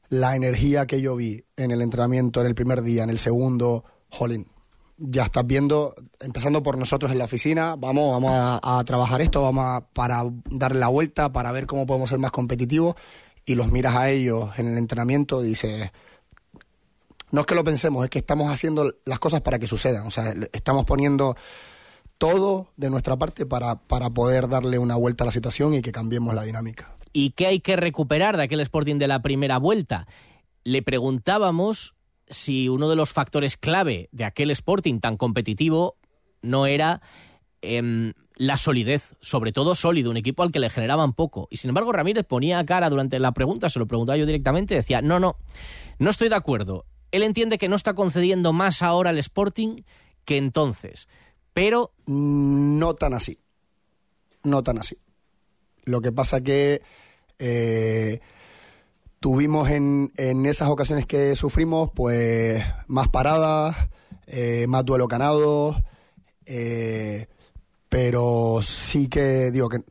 la 0.07 0.33
energía 0.37 0.85
que 0.87 1.01
yo 1.01 1.17
vi 1.17 1.43
en 1.57 1.71
el 1.71 1.81
entrenamiento, 1.81 2.39
en 2.39 2.47
el 2.47 2.55
primer 2.55 2.81
día, 2.81 3.03
en 3.03 3.09
el 3.09 3.17
segundo, 3.17 3.83
jolín, 4.07 4.47
ya 4.97 5.23
estás 5.23 5.45
viendo, 5.45 5.93
empezando 6.21 6.63
por 6.63 6.77
nosotros 6.77 7.11
en 7.11 7.17
la 7.17 7.25
oficina, 7.25 7.75
vamos, 7.77 8.13
vamos 8.13 8.31
a, 8.63 8.81
trabajar 8.85 9.19
esto, 9.19 9.41
vamos 9.41 9.65
a, 9.67 9.81
para 9.91 10.23
darle 10.49 10.79
la 10.79 10.87
vuelta, 10.87 11.33
para 11.33 11.51
ver 11.51 11.65
cómo 11.65 11.85
podemos 11.85 12.09
ser 12.09 12.19
más 12.19 12.31
competitivos, 12.31 12.95
y 13.45 13.55
los 13.55 13.73
miras 13.73 13.97
a 13.97 14.09
ellos 14.09 14.51
en 14.57 14.71
el 14.71 14.77
entrenamiento 14.77 15.43
y 15.43 15.47
dices, 15.47 15.91
no 17.31 17.41
es 17.41 17.45
que 17.45 17.55
lo 17.55 17.65
pensemos, 17.65 18.05
es 18.05 18.09
que 18.09 18.19
estamos 18.19 18.49
haciendo 18.49 18.89
las 19.03 19.19
cosas 19.19 19.41
para 19.41 19.59
que 19.59 19.67
sucedan, 19.67 20.07
o 20.07 20.11
sea, 20.11 20.33
estamos 20.53 20.85
poniendo 20.85 21.35
todo 22.21 22.67
de 22.77 22.91
nuestra 22.91 23.17
parte 23.17 23.47
para, 23.47 23.77
para 23.77 24.11
poder 24.11 24.47
darle 24.47 24.77
una 24.77 24.95
vuelta 24.95 25.23
a 25.23 25.25
la 25.25 25.31
situación 25.31 25.73
y 25.73 25.81
que 25.81 25.91
cambiemos 25.91 26.35
la 26.35 26.43
dinámica. 26.43 26.93
¿Y 27.13 27.31
qué 27.31 27.47
hay 27.47 27.61
que 27.61 27.75
recuperar 27.75 28.37
de 28.37 28.43
aquel 28.43 28.59
Sporting 28.59 28.97
de 28.97 29.07
la 29.07 29.23
primera 29.23 29.57
vuelta? 29.57 30.05
Le 30.63 30.83
preguntábamos 30.83 31.95
si 32.29 32.69
uno 32.69 32.89
de 32.89 32.95
los 32.95 33.11
factores 33.11 33.57
clave 33.57 34.07
de 34.11 34.25
aquel 34.25 34.51
Sporting 34.51 34.99
tan 34.99 35.17
competitivo 35.17 35.97
no 36.43 36.67
era 36.67 37.01
em, 37.63 38.13
la 38.35 38.55
solidez, 38.57 39.15
sobre 39.19 39.51
todo 39.51 39.73
sólido, 39.73 40.11
un 40.11 40.17
equipo 40.17 40.43
al 40.43 40.51
que 40.51 40.59
le 40.59 40.69
generaban 40.69 41.13
poco. 41.13 41.47
Y 41.49 41.57
sin 41.57 41.69
embargo 41.69 41.91
Ramírez 41.91 42.27
ponía 42.27 42.63
cara 42.67 42.91
durante 42.91 43.17
la 43.17 43.31
pregunta, 43.31 43.67
se 43.71 43.79
lo 43.79 43.87
preguntaba 43.87 44.17
yo 44.17 44.27
directamente, 44.27 44.75
decía, 44.75 45.01
no, 45.01 45.19
no, 45.19 45.37
no 45.97 46.11
estoy 46.11 46.29
de 46.29 46.35
acuerdo. 46.35 46.85
Él 47.09 47.23
entiende 47.23 47.57
que 47.57 47.67
no 47.67 47.75
está 47.75 47.95
concediendo 47.95 48.53
más 48.53 48.83
ahora 48.83 49.09
al 49.09 49.17
Sporting 49.17 49.81
que 50.23 50.37
entonces 50.37 51.07
pero... 51.53 51.91
No 52.05 52.95
tan 52.95 53.13
así. 53.13 53.37
No 54.43 54.63
tan 54.63 54.77
así. 54.77 54.97
Lo 55.83 56.01
que 56.01 56.11
pasa 56.11 56.41
que 56.41 56.81
eh, 57.39 58.19
tuvimos 59.19 59.69
en, 59.69 60.11
en, 60.17 60.45
esas 60.45 60.69
ocasiones 60.69 61.05
que 61.05 61.35
sufrimos, 61.35 61.89
pues 61.93 62.63
más 62.87 63.07
paradas, 63.09 63.75
eh, 64.27 64.65
más 64.67 64.85
duelo 64.85 65.07
ganado, 65.07 65.81
eh, 66.45 67.27
pero 67.89 68.61
sí 68.63 69.09
que 69.09 69.51
digo 69.51 69.69
que 69.69 69.83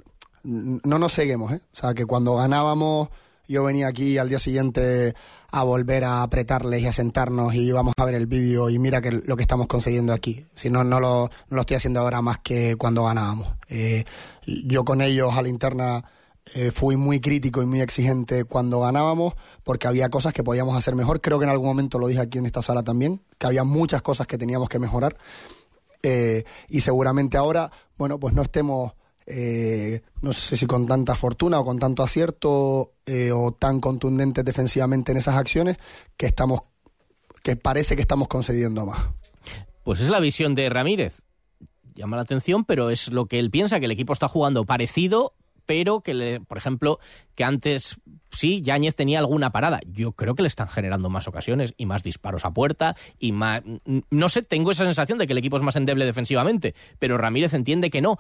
no 0.43 0.99
nos 0.99 1.13
seguimos, 1.13 1.53
¿eh? 1.53 1.61
O 1.73 1.77
sea, 1.77 1.93
que 1.93 2.07
cuando 2.07 2.37
ganábamos 2.37 3.11
yo 3.47 3.65
venía 3.65 3.89
aquí 3.89 4.17
al 4.17 4.29
día 4.29 4.39
siguiente 4.39 5.15
a 5.53 5.63
volver 5.63 6.05
a 6.05 6.23
apretarles 6.23 6.83
y 6.83 6.87
a 6.87 6.93
sentarnos 6.93 7.55
y 7.55 7.73
vamos 7.73 7.95
a 7.97 8.05
ver 8.05 8.15
el 8.15 8.27
vídeo 8.27 8.71
y 8.71 8.79
mira 8.79 9.01
que 9.01 9.11
lo 9.13 9.37
que 9.37 9.43
estamos 9.43 9.67
consiguiendo 9.67 10.13
aquí. 10.13 10.47
Si 10.55 10.71
no, 10.71 10.85
no 10.85 11.01
lo, 11.01 11.31
no 11.49 11.57
lo 11.57 11.61
estoy 11.61 11.77
haciendo 11.77 12.01
ahora 12.01 12.23
más 12.23 12.39
que 12.39 12.77
cuando 12.77 13.05
ganábamos. 13.05 13.49
Eh, 13.69 14.05
yo 14.47 14.85
con 14.85 15.01
ellos 15.01 15.37
a 15.37 15.43
la 15.43 15.49
interna 15.49 16.05
eh, 16.55 16.71
fui 16.73 16.97
muy 16.97 17.21
crítico 17.21 17.63
y 17.63 17.67
muy 17.67 17.81
exigente 17.81 18.45
cuando 18.45 18.81
ganábamos 18.81 19.35
porque 19.63 19.87
había 19.87 20.09
cosas 20.09 20.33
que 20.33 20.43
podíamos 20.43 20.77
hacer 20.77 20.95
mejor. 20.95 21.21
Creo 21.21 21.39
que 21.39 21.45
en 21.45 21.51
algún 21.51 21.69
momento 21.69 21.99
lo 21.99 22.09
dije 22.09 22.21
aquí 22.21 22.39
en 22.39 22.47
esta 22.47 22.63
sala 22.63 22.83
también, 22.83 23.23
que 23.39 23.47
había 23.47 23.65
muchas 23.65 24.03
cosas 24.03 24.27
que 24.27 24.39
teníamos 24.39 24.69
que 24.69 24.79
mejorar. 24.79 25.17
Eh, 26.03 26.45
y 26.69 26.81
seguramente 26.81 27.37
ahora, 27.37 27.71
bueno, 27.99 28.19
pues 28.19 28.35
no 28.35 28.43
estemos, 28.43 28.93
eh, 29.31 30.03
no 30.23 30.33
sé 30.33 30.57
si 30.57 30.67
con 30.67 30.87
tanta 30.87 31.15
fortuna 31.15 31.61
o 31.61 31.65
con 31.65 31.79
tanto 31.79 32.03
acierto 32.03 32.95
eh, 33.07 33.31
o 33.33 33.53
tan 33.53 33.81
contundentes 33.81 34.45
defensivamente 34.45 35.13
en 35.13 35.19
esas 35.19 35.37
acciones 35.37 35.77
que 36.17 36.27
estamos, 36.27 36.63
que 37.43 37.57
parece 37.57 37.95
que 37.95 38.03
estamos 38.03 38.29
concediendo 38.29 38.87
más. 38.87 39.09
Pues 39.85 40.01
es 40.01 40.09
la 40.09 40.21
visión 40.21 40.55
de 40.55 40.69
Ramírez. 40.69 41.23
Llama 41.95 42.17
la 42.17 42.23
atención, 42.23 42.65
pero 42.65 42.91
es 42.91 43.09
lo 43.09 43.27
que 43.27 43.39
él 43.39 43.51
piensa, 43.51 43.79
que 43.79 43.87
el 43.87 43.93
equipo 43.93 44.13
está 44.13 44.29
jugando 44.29 44.65
parecido, 44.65 45.35
pero 45.67 46.01
que, 46.01 46.15
le, 46.15 46.41
por 46.41 46.59
ejemplo, 46.59 46.99
que 47.35 47.45
antes 47.45 48.01
sí, 48.33 48.63
Yáñez 48.63 48.95
tenía 48.95 49.19
alguna 49.19 49.51
parada. 49.51 49.81
Yo 49.87 50.13
creo 50.13 50.35
que 50.35 50.43
le 50.43 50.49
están 50.49 50.69
generando 50.69 51.11
más 51.11 51.29
ocasiones 51.29 51.75
y 51.77 51.87
más 51.87 52.03
disparos 52.03 52.45
a 52.45 52.53
puerta 52.53 52.97
y 53.19 53.33
más... 53.33 53.63
No 54.11 54.29
sé, 54.29 54.43
tengo 54.43 54.71
esa 54.71 54.85
sensación 54.85 55.19
de 55.19 55.27
que 55.27 55.33
el 55.33 55.39
equipo 55.39 55.57
es 55.57 55.63
más 55.63 55.77
endeble 55.77 56.07
defensivamente, 56.07 56.75
pero 56.99 57.19
Ramírez 57.19 57.55
entiende 57.55 57.91
que 57.91 58.01
no. 58.01 58.19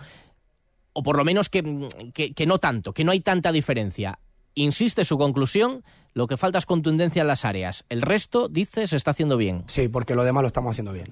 O 1.01 1.03
por 1.03 1.17
lo 1.17 1.25
menos 1.25 1.49
que, 1.49 1.89
que, 2.13 2.47
no 2.47 2.59
tanto, 2.59 2.93
que 2.93 3.05
no 3.05 3.13
hay 3.13 3.21
tanta 3.21 3.53
diferencia. 3.53 4.19
Insiste 4.55 5.07
su 5.07 5.17
conclusión, 5.17 5.83
lo 6.13 6.27
que 6.27 6.37
falta 6.37 6.59
es 6.59 6.67
contundencia 6.67 7.23
en 7.23 7.27
las 7.27 7.47
áreas. 7.47 7.87
El 7.89 8.03
resto, 8.03 8.51
dice, 8.51 8.87
se 8.87 8.97
está 8.97 9.13
haciendo 9.13 9.39
bien. 9.39 9.63
Sí, 9.65 9.89
porque 9.89 10.15
lo 10.15 10.25
demás 10.25 10.43
lo 10.43 10.49
estamos 10.49 10.73
haciendo 10.73 10.93
bien. 10.93 11.09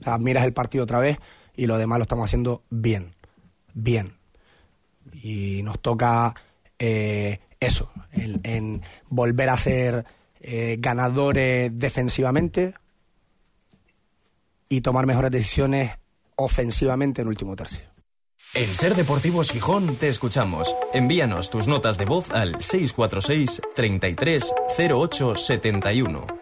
O 0.00 0.04
sea, 0.04 0.16
miras 0.16 0.46
el 0.46 0.54
partido 0.54 0.84
otra 0.84 0.98
vez 0.98 1.18
y 1.54 1.66
lo 1.66 1.76
demás 1.76 1.98
lo 1.98 2.04
estamos 2.04 2.24
haciendo 2.24 2.62
bien. 2.70 3.14
Bien. 3.74 4.14
Y 5.22 5.60
nos 5.62 5.78
toca 5.78 6.34
eh, 6.78 7.40
eso, 7.60 7.92
en, 8.12 8.40
en, 8.44 8.82
volver 9.10 9.50
a 9.50 9.58
ser 9.58 10.06
eh, 10.40 10.76
ganadores 10.78 11.70
defensivamente 11.78 12.72
y 14.70 14.80
tomar 14.80 15.04
mejores 15.04 15.30
decisiones 15.30 15.90
ofensivamente 16.36 17.20
en 17.20 17.28
último 17.28 17.54
tercio. 17.56 17.92
En 18.54 18.74
Ser 18.74 18.94
Deportivos 18.94 19.50
Gijón 19.50 19.96
te 19.96 20.08
escuchamos. 20.08 20.76
Envíanos 20.92 21.48
tus 21.48 21.68
notas 21.68 21.96
de 21.96 22.04
voz 22.04 22.30
al 22.30 22.62
646 22.62 23.62
33 23.74 24.54
08 24.78 25.36
71. 25.36 26.41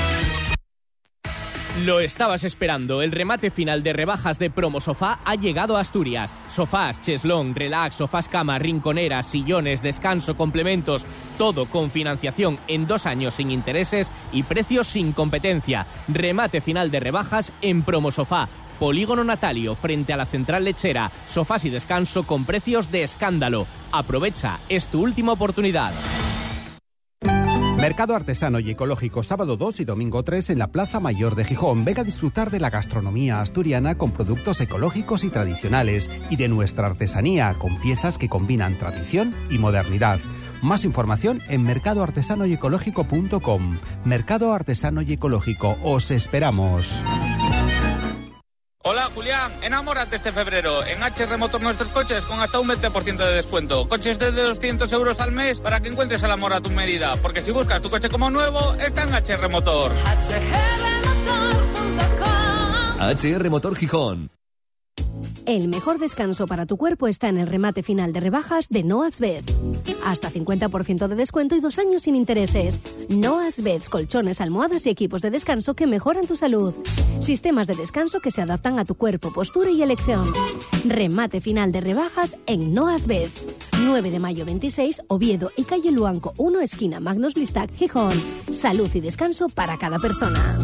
Lo 1.79 2.01
estabas 2.01 2.43
esperando. 2.43 3.01
El 3.01 3.11
remate 3.11 3.49
final 3.49 3.81
de 3.81 3.93
rebajas 3.93 4.37
de 4.37 4.49
Promo 4.49 4.81
Sofá 4.81 5.19
ha 5.23 5.35
llegado 5.35 5.77
a 5.77 5.79
Asturias. 5.79 6.35
Sofás, 6.49 7.01
cheslón, 7.01 7.55
relax, 7.55 7.95
sofás 7.95 8.27
cama, 8.27 8.59
rinconeras, 8.59 9.25
sillones, 9.25 9.81
descanso, 9.81 10.35
complementos. 10.35 11.05
Todo 11.37 11.65
con 11.65 11.89
financiación 11.89 12.59
en 12.67 12.87
dos 12.87 13.05
años 13.05 13.35
sin 13.35 13.51
intereses 13.51 14.11
y 14.33 14.43
precios 14.43 14.85
sin 14.85 15.13
competencia. 15.13 15.87
Remate 16.09 16.59
final 16.59 16.91
de 16.91 16.99
rebajas 16.99 17.53
en 17.61 17.83
Promo 17.83 18.11
Sofá. 18.11 18.49
Polígono 18.77 19.23
Natalio, 19.23 19.75
frente 19.75 20.11
a 20.11 20.17
la 20.17 20.25
central 20.25 20.65
lechera. 20.65 21.09
Sofás 21.25 21.63
y 21.63 21.69
descanso 21.69 22.27
con 22.27 22.43
precios 22.43 22.91
de 22.91 23.03
escándalo. 23.03 23.65
Aprovecha, 23.93 24.59
es 24.67 24.87
tu 24.87 25.01
última 25.01 25.31
oportunidad. 25.31 25.93
Mercado 27.81 28.15
Artesano 28.15 28.59
y 28.59 28.69
Ecológico, 28.69 29.23
sábado 29.23 29.57
2 29.57 29.79
y 29.79 29.85
domingo 29.85 30.21
3 30.21 30.51
en 30.51 30.59
la 30.59 30.67
Plaza 30.67 30.99
Mayor 30.99 31.33
de 31.33 31.45
Gijón. 31.45 31.83
Venga 31.83 32.03
a 32.03 32.05
disfrutar 32.05 32.51
de 32.51 32.59
la 32.59 32.69
gastronomía 32.69 33.41
asturiana 33.41 33.97
con 33.97 34.11
productos 34.11 34.61
ecológicos 34.61 35.23
y 35.23 35.29
tradicionales 35.29 36.07
y 36.29 36.35
de 36.35 36.47
nuestra 36.47 36.85
artesanía 36.85 37.55
con 37.57 37.75
piezas 37.79 38.19
que 38.19 38.29
combinan 38.29 38.77
tradición 38.77 39.33
y 39.49 39.57
modernidad. 39.57 40.19
Más 40.61 40.85
información 40.85 41.41
en 41.49 41.63
mercadoartesanoyecológico.com. 41.63 43.79
Mercado 44.05 44.53
Artesano 44.53 45.01
y 45.01 45.13
Ecológico, 45.13 45.75
os 45.81 46.11
esperamos. 46.11 46.87
Julián, 49.13 49.51
enamórate 49.61 50.15
este 50.15 50.31
febrero. 50.31 50.85
En 50.85 51.01
HR 51.01 51.37
Motor 51.37 51.61
nuestros 51.61 51.89
coches 51.89 52.23
con 52.23 52.39
hasta 52.39 52.59
un 52.59 52.67
20% 52.67 53.17
de 53.17 53.33
descuento. 53.33 53.87
Coches 53.87 54.17
desde 54.17 54.41
200 54.41 54.91
euros 54.93 55.19
al 55.19 55.31
mes 55.31 55.59
para 55.59 55.79
que 55.81 55.89
encuentres 55.89 56.23
el 56.23 56.31
amor 56.31 56.53
a 56.53 56.61
tu 56.61 56.69
medida. 56.69 57.15
Porque 57.21 57.41
si 57.41 57.51
buscas 57.51 57.81
tu 57.81 57.89
coche 57.89 58.09
como 58.09 58.29
nuevo, 58.29 58.73
está 58.75 59.03
en 59.03 59.13
HR 59.13 59.49
Motor. 59.49 59.91
HR 62.99 63.49
Motor 63.49 63.75
Gijón. 63.75 64.31
El 65.45 65.67
mejor 65.69 65.99
descanso 65.99 66.45
para 66.45 66.65
tu 66.65 66.77
cuerpo 66.77 67.07
está 67.07 67.27
en 67.27 67.37
el 67.37 67.47
remate 67.47 67.83
final 67.83 68.13
de 68.13 68.19
rebajas 68.19 68.69
de 68.69 68.83
Noaz 68.83 69.19
Bed. 69.19 69.43
Hasta 70.05 70.29
50% 70.29 71.07
de 71.07 71.15
descuento 71.15 71.55
y 71.55 71.59
dos 71.59 71.79
años 71.79 72.03
sin 72.03 72.15
intereses. 72.15 72.79
Noaz 73.09 73.61
Beds, 73.61 73.89
colchones, 73.89 74.39
almohadas 74.39 74.85
y 74.85 74.89
equipos 74.89 75.21
de 75.21 75.31
descanso 75.31 75.73
que 75.73 75.87
mejoran 75.87 76.27
tu 76.27 76.35
salud. 76.35 76.73
Sistemas 77.21 77.67
de 77.67 77.75
descanso 77.75 78.19
que 78.19 78.31
se 78.31 78.41
adaptan 78.41 78.77
a 78.77 78.85
tu 78.85 78.95
cuerpo, 78.95 79.33
postura 79.33 79.71
y 79.71 79.81
elección. 79.81 80.31
Remate 80.85 81.41
final 81.41 81.71
de 81.71 81.81
rebajas 81.81 82.37
en 82.45 82.73
Noaz 82.73 83.07
Beds. 83.07 83.47
9 83.83 84.11
de 84.11 84.19
mayo 84.19 84.45
26, 84.45 85.01
Oviedo 85.07 85.51
y 85.57 85.63
calle 85.63 85.91
Luanco 85.91 86.33
1, 86.37 86.59
esquina 86.61 86.99
Magnus 86.99 87.33
Blistac, 87.33 87.73
Gijón. 87.73 88.13
Salud 88.53 88.89
y 88.93 89.01
descanso 89.01 89.49
para 89.49 89.77
cada 89.77 89.97
persona. 89.97 90.59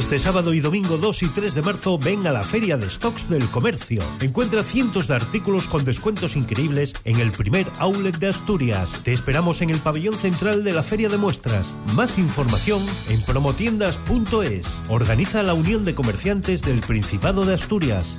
Este 0.00 0.18
sábado 0.18 0.54
y 0.54 0.60
domingo 0.60 0.96
2 0.96 1.22
y 1.24 1.28
3 1.28 1.54
de 1.54 1.60
marzo 1.60 1.98
ven 1.98 2.26
a 2.26 2.32
la 2.32 2.42
Feria 2.42 2.78
de 2.78 2.88
Stocks 2.88 3.28
del 3.28 3.46
Comercio. 3.50 4.02
Encuentra 4.22 4.62
cientos 4.62 5.06
de 5.06 5.14
artículos 5.14 5.68
con 5.68 5.84
descuentos 5.84 6.36
increíbles 6.36 6.94
en 7.04 7.20
el 7.20 7.30
primer 7.30 7.66
outlet 7.80 8.16
de 8.16 8.28
Asturias. 8.28 8.98
Te 9.04 9.12
esperamos 9.12 9.60
en 9.60 9.68
el 9.68 9.78
pabellón 9.78 10.14
central 10.14 10.64
de 10.64 10.72
la 10.72 10.82
Feria 10.82 11.10
de 11.10 11.18
Muestras. 11.18 11.76
Más 11.94 12.16
información 12.16 12.80
en 13.10 13.20
promotiendas.es. 13.20 14.80
Organiza 14.88 15.42
la 15.42 15.52
Unión 15.52 15.84
de 15.84 15.94
Comerciantes 15.94 16.62
del 16.62 16.80
Principado 16.80 17.44
de 17.44 17.52
Asturias. 17.52 18.16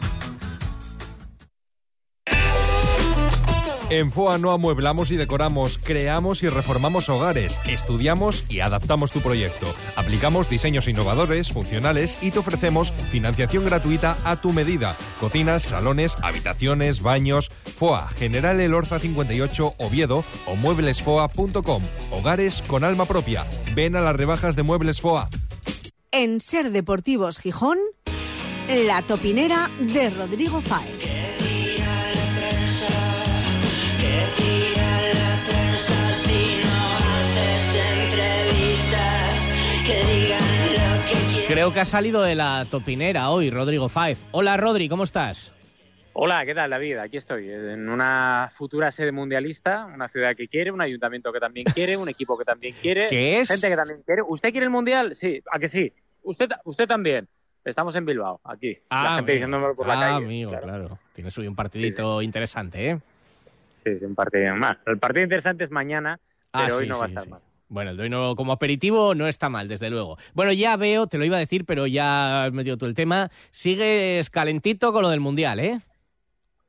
En 3.91 4.09
FOA 4.09 4.37
no 4.37 4.51
amueblamos 4.51 5.11
y 5.11 5.17
decoramos, 5.17 5.77
creamos 5.77 6.43
y 6.43 6.47
reformamos 6.47 7.09
hogares, 7.09 7.59
estudiamos 7.67 8.45
y 8.49 8.61
adaptamos 8.61 9.11
tu 9.11 9.19
proyecto. 9.19 9.67
Aplicamos 9.97 10.49
diseños 10.49 10.87
innovadores, 10.87 11.51
funcionales 11.51 12.17
y 12.21 12.31
te 12.31 12.39
ofrecemos 12.39 12.91
financiación 13.11 13.65
gratuita 13.65 14.15
a 14.23 14.37
tu 14.39 14.53
medida. 14.53 14.95
Cocinas, 15.19 15.63
salones, 15.63 16.15
habitaciones, 16.21 17.01
baños. 17.01 17.51
FOA, 17.65 18.07
General 18.15 18.61
El 18.61 18.73
Orza 18.75 18.97
58, 18.97 19.75
Oviedo 19.77 20.23
o 20.45 20.55
mueblesfoa.com. 20.55 21.83
Hogares 22.11 22.63
con 22.65 22.85
alma 22.85 23.03
propia. 23.03 23.45
Ven 23.75 23.97
a 23.97 23.99
las 23.99 24.15
rebajas 24.15 24.55
de 24.55 24.63
Muebles 24.63 25.01
FOA. 25.01 25.27
En 26.13 26.39
Ser 26.39 26.71
Deportivos 26.71 27.39
Gijón, 27.39 27.77
la 28.69 29.01
topinera 29.01 29.69
de 29.81 30.09
Rodrigo 30.11 30.61
Fáez. 30.61 31.10
Creo 41.51 41.73
que 41.73 41.79
ha 41.81 41.85
salido 41.85 42.21
de 42.23 42.35
la 42.35 42.65
topinera 42.69 43.29
hoy 43.29 43.49
Rodrigo 43.49 43.89
Fáez. 43.89 44.23
Hola 44.31 44.55
Rodri, 44.55 44.87
¿cómo 44.87 45.03
estás? 45.03 45.53
Hola, 46.13 46.45
¿qué 46.45 46.53
tal 46.55 46.69
David? 46.69 46.97
Aquí 46.97 47.17
estoy, 47.17 47.49
en 47.49 47.89
una 47.89 48.49
futura 48.53 48.91
sede 48.91 49.11
mundialista, 49.11 49.85
una 49.85 50.07
ciudad 50.07 50.35
que 50.35 50.47
quiere, 50.47 50.71
un 50.71 50.81
ayuntamiento 50.81 51.31
que 51.33 51.39
también 51.39 51.65
quiere, 51.73 51.97
un 51.97 52.07
equipo 52.09 52.37
que 52.37 52.45
también 52.45 52.73
quiere, 52.81 53.07
¿Qué 53.07 53.39
es? 53.39 53.49
gente 53.49 53.69
que 53.69 53.75
también 53.75 54.01
quiere. 54.05 54.21
¿Usted 54.21 54.51
quiere 54.51 54.65
el 54.65 54.69
mundial? 54.71 55.15
Sí, 55.15 55.41
¿a 55.51 55.59
que 55.59 55.67
sí? 55.67 55.91
Usted, 56.23 56.49
usted 56.65 56.87
también. 56.87 57.27
Estamos 57.65 57.95
en 57.95 58.05
Bilbao, 58.05 58.39
aquí. 58.43 58.77
Ah, 58.89 59.03
la 59.03 59.09
gente 59.15 59.31
amigo. 59.33 59.33
diciéndome 59.47 59.73
por 59.75 59.87
la 59.87 59.93
Ah, 59.93 59.99
calle. 60.13 60.25
amigo, 60.25 60.51
claro. 60.59 60.97
Tienes 61.15 61.37
hoy 61.37 61.47
un 61.47 61.55
partidito 61.55 62.21
interesante, 62.21 62.89
¿eh? 62.91 62.99
Sí, 63.73 63.97
sí, 63.97 64.05
un 64.05 64.15
partido 64.15 64.55
más. 64.55 64.77
El 64.85 64.97
partido 64.99 65.23
interesante 65.23 65.63
es 65.65 65.71
mañana, 65.71 66.19
Ah, 66.53 66.63
pero 66.63 66.77
hoy 66.77 66.83
sí, 66.85 66.89
no 66.89 66.97
va 66.97 67.05
a 67.05 67.07
estar 67.07 67.27
mal. 67.27 67.41
Bueno, 67.71 67.91
el 67.91 68.35
como 68.35 68.51
aperitivo 68.51 69.15
no 69.15 69.29
está 69.29 69.47
mal, 69.47 69.69
desde 69.69 69.89
luego. 69.89 70.17
Bueno, 70.33 70.51
ya 70.51 70.75
veo, 70.75 71.07
te 71.07 71.17
lo 71.17 71.23
iba 71.23 71.37
a 71.37 71.39
decir, 71.39 71.63
pero 71.63 71.87
ya 71.87 72.43
has 72.43 72.51
metido 72.51 72.75
tú 72.75 72.85
el 72.85 72.93
tema. 72.93 73.29
Sigues 73.49 74.29
calentito 74.29 74.91
con 74.91 75.03
lo 75.03 75.09
del 75.09 75.21
Mundial, 75.21 75.61
¿eh? 75.61 75.79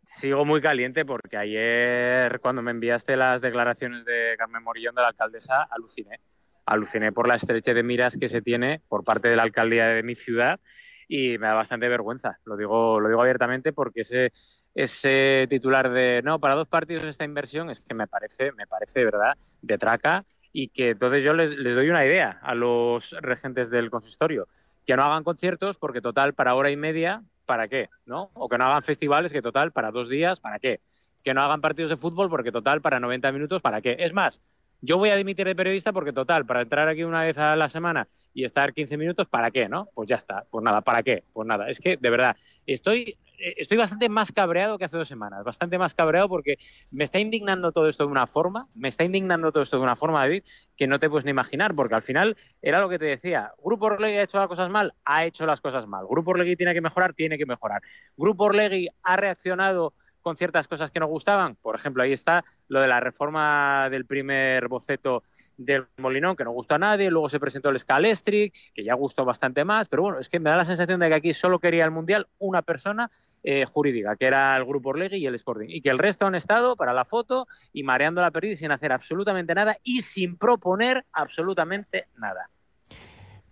Sigo 0.07 0.45
muy 0.45 0.61
caliente 0.61 1.05
porque 1.05 1.37
ayer, 1.37 2.39
cuando 2.39 2.63
me 2.63 2.71
enviaste 2.71 3.17
las 3.17 3.41
declaraciones 3.41 4.05
de 4.05 4.37
Carmen 4.39 4.63
Morillón, 4.63 4.95
de 4.95 5.03
la 5.03 5.09
alcaldesa, 5.09 5.65
aluciné. 5.65 6.21
aluciné 6.67 7.11
por 7.11 7.27
la 7.27 7.35
estreche 7.35 7.75
de 7.75 7.83
miras 7.83 8.17
que 8.17 8.29
se 8.29 8.41
tiene 8.41 8.81
por 8.89 9.03
parte 9.03 9.27
de 9.27 9.35
la 9.35 9.43
alcaldía 9.43 9.89
de 9.89 10.05
mi 10.05 10.15
ciudad 10.15 10.61
y 11.09 11.37
me 11.39 11.49
da 11.49 11.55
bastante 11.55 11.89
vergüenza. 11.89 12.39
Lo 12.45 12.57
digo, 12.57 13.01
lo 13.01 13.09
digo 13.09 13.23
abiertamente 13.23 13.73
porque 13.73 14.03
ese, 14.03 14.33
ese 14.73 15.49
titular 15.51 15.91
de 15.91 16.23
no, 16.23 16.39
para 16.39 16.55
dos 16.55 16.69
partidos 16.69 17.03
esta 17.03 17.25
inversión 17.25 17.71
es 17.71 17.81
que 17.81 17.93
me 17.93 18.07
parece, 18.07 18.53
me 18.53 18.69
parece 18.69 19.05
verdad 19.05 19.37
de 19.63 19.79
traca 19.79 20.25
y 20.53 20.69
que 20.69 20.91
entonces 20.91 21.25
yo 21.25 21.33
les, 21.33 21.51
les 21.51 21.75
doy 21.75 21.89
una 21.89 22.05
idea 22.05 22.39
a 22.43 22.55
los 22.55 23.13
regentes 23.21 23.71
del 23.71 23.91
consistorio, 23.91 24.49
que 24.87 24.97
no 24.97 25.03
hagan 25.03 25.25
conciertos 25.25 25.77
porque 25.77 26.01
total 26.01 26.35
para 26.35 26.55
hora 26.55 26.71
y 26.71 26.77
media, 26.77 27.23
¿para 27.47 27.69
qué? 27.69 27.89
¿No? 28.07 28.31
O 28.35 28.49
que 28.49 28.59
no 28.59 28.65
hagan 28.65 28.83
festivales 28.83 29.33
que 29.33 29.43
total 29.43 29.73
para 29.73 29.91
dos 29.91 30.09
días, 30.09 30.41
¿para 30.41 30.59
qué? 30.59 30.81
Que 31.23 31.35
no 31.35 31.43
hagan 31.43 31.61
partidos 31.61 31.91
de 31.91 31.97
fútbol 31.97 32.29
porque 32.29 32.53
total 32.53 32.81
para 32.81 33.01
90 33.01 33.33
minutos, 33.33 33.63
¿para 33.63 33.81
qué? 33.81 33.97
Es 33.99 34.13
más, 34.13 34.41
yo 34.81 34.99
voy 34.99 35.11
a 35.11 35.17
dimitir 35.17 35.47
de 35.47 35.55
periodista 35.55 35.93
porque, 35.93 36.13
total, 36.13 36.45
para 36.45 36.63
entrar 36.63 36.89
aquí 36.89 37.05
una 37.05 37.23
vez 37.23 37.39
a 37.39 37.55
la 37.55 37.69
semana 37.69 38.09
y 38.35 38.45
estar 38.45 38.75
15 38.75 38.97
minutos, 38.97 39.29
¿para 39.29 39.51
qué, 39.53 39.69
no? 39.69 39.89
Pues 39.95 40.09
ya 40.09 40.17
está, 40.17 40.45
pues 40.51 40.65
nada, 40.65 40.81
¿para 40.81 41.05
qué? 41.05 41.23
Pues 41.33 41.47
nada, 41.47 41.71
es 41.71 41.79
que, 41.79 41.97
de 41.97 42.11
verdad, 42.11 42.37
estoy, 42.67 43.17
estoy 43.43 43.77
bastante 43.77 44.09
más 44.09 44.33
cabreado 44.33 44.79
que 44.79 44.85
hace 44.85 44.97
dos 44.97 45.09
semanas, 45.09 45.43
bastante 45.45 45.79
más 45.79 45.95
cabreado 45.95 46.29
porque 46.29 46.59
me 46.91 47.05
está 47.05 47.19
indignando 47.19 47.73
todo 47.73 47.89
esto 47.89 48.05
de 48.05 48.13
una 48.13 48.27
forma, 48.27 48.69
me 48.75 48.89
está 48.89 49.05
indignando 49.05 49.51
todo 49.53 49.63
esto 49.63 49.77
de 49.79 49.83
una 49.83 49.97
forma, 49.97 50.21
David, 50.21 50.45
que 50.77 50.87
no 50.87 50.99
te 50.99 51.11
puedes 51.11 51.25
ni 51.25 51.31
imaginar, 51.31 51.75
porque 51.75 51.95
al 51.95 52.03
final 52.03 52.37
era 52.61 52.81
lo 52.81 52.89
que 52.89 52.99
te 52.99 53.07
decía, 53.07 53.53
Grupo 53.63 53.87
Orlegui 53.87 54.17
ha 54.17 54.23
hecho 54.23 54.39
las 54.39 54.49
cosas 54.49 54.71
mal, 54.71 54.95
ha 55.05 55.25
hecho 55.25 55.45
las 55.47 55.61
cosas 55.61 55.87
mal, 55.87 56.07
Grupo 56.09 56.31
Orlegui 56.31 56.57
tiene 56.57 56.75
que 56.75 56.81
mejorar, 56.81 57.15
tiene 57.15 57.37
que 57.37 57.47
mejorar, 57.47 57.83
Grupo 58.17 58.45
Orlegui 58.45 58.89
ha 59.03 59.17
reaccionado 59.17 59.95
con 60.23 60.37
ciertas 60.37 60.69
cosas 60.69 60.91
que 60.91 61.01
nos 61.01 61.09
gustaban. 61.11 61.57
Por 61.57 61.75
ejemplo, 61.75 62.03
ahí 62.03 62.13
está 62.13 62.45
lo 62.69 62.81
de 62.81 62.89
la 62.89 63.01
reforma 63.01 63.89
del 63.91 64.07
primer 64.07 64.69
boceto 64.69 65.25
del 65.57 65.87
Molinón, 65.99 66.37
que 66.37 66.45
no 66.45 66.53
gustó 66.53 66.77
a 66.77 66.79
nadie. 66.79 67.11
Luego 67.11 67.29
se 67.29 67.41
presentó 67.41 67.69
el 67.69 67.79
Scalestric, 67.79 68.55
que 68.73 68.85
ya 68.85 68.95
gustó 68.95 69.25
bastante 69.25 69.65
más. 69.65 69.89
Pero 69.89 70.03
bueno, 70.03 70.19
es 70.19 70.29
que 70.29 70.41
me 70.41 70.51
da 70.51 70.57
la 70.57 70.65
sensación 70.65 71.01
de 71.01 71.09
que 71.09 71.15
aquí 71.15 71.35
solo 71.35 71.59
quería 71.59 71.85
el 71.85 71.91
Mundial 71.91 72.29
una 72.39 72.63
persona 72.63 73.11
eh, 73.43 73.65
jurídica, 73.65 74.17
que 74.17 74.27
era 74.27 74.57
el 74.57 74.65
Grupo 74.65 74.91
Orlegui 74.91 75.19
y 75.19 75.27
el 75.27 75.35
Sporting. 75.35 75.69
Y 75.69 75.83
que 75.83 75.91
el 75.91 75.99
resto 75.99 76.27
han 76.27 76.35
estado 76.35 76.77
para 76.77 76.93
la 76.95 77.05
foto 77.05 77.47
y 77.73 77.83
mareando 77.83 78.23
la 78.23 78.31
pérdida 78.31 78.57
sin 78.57 78.73
hacer 78.73 78.93
absolutamente 78.93 79.55
nada 79.55 79.77
y 79.83 80.03
sin 80.03 80.37
proponer 80.39 81.05
absolutamente 81.13 82.07
nada. 82.17 82.49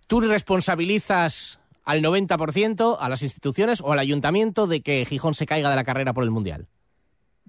¿Tú 0.07 0.19
responsabilizas 0.19 1.60
al 1.83 2.01
90% 2.01 2.97
a 2.99 3.09
las 3.09 3.23
instituciones 3.23 3.81
o 3.81 3.91
al 3.91 3.99
ayuntamiento 3.99 4.67
de 4.67 4.81
que 4.81 5.05
Gijón 5.05 5.33
se 5.33 5.45
caiga 5.45 5.69
de 5.69 5.75
la 5.75 5.83
carrera 5.83 6.13
por 6.13 6.23
el 6.23 6.31
Mundial. 6.31 6.67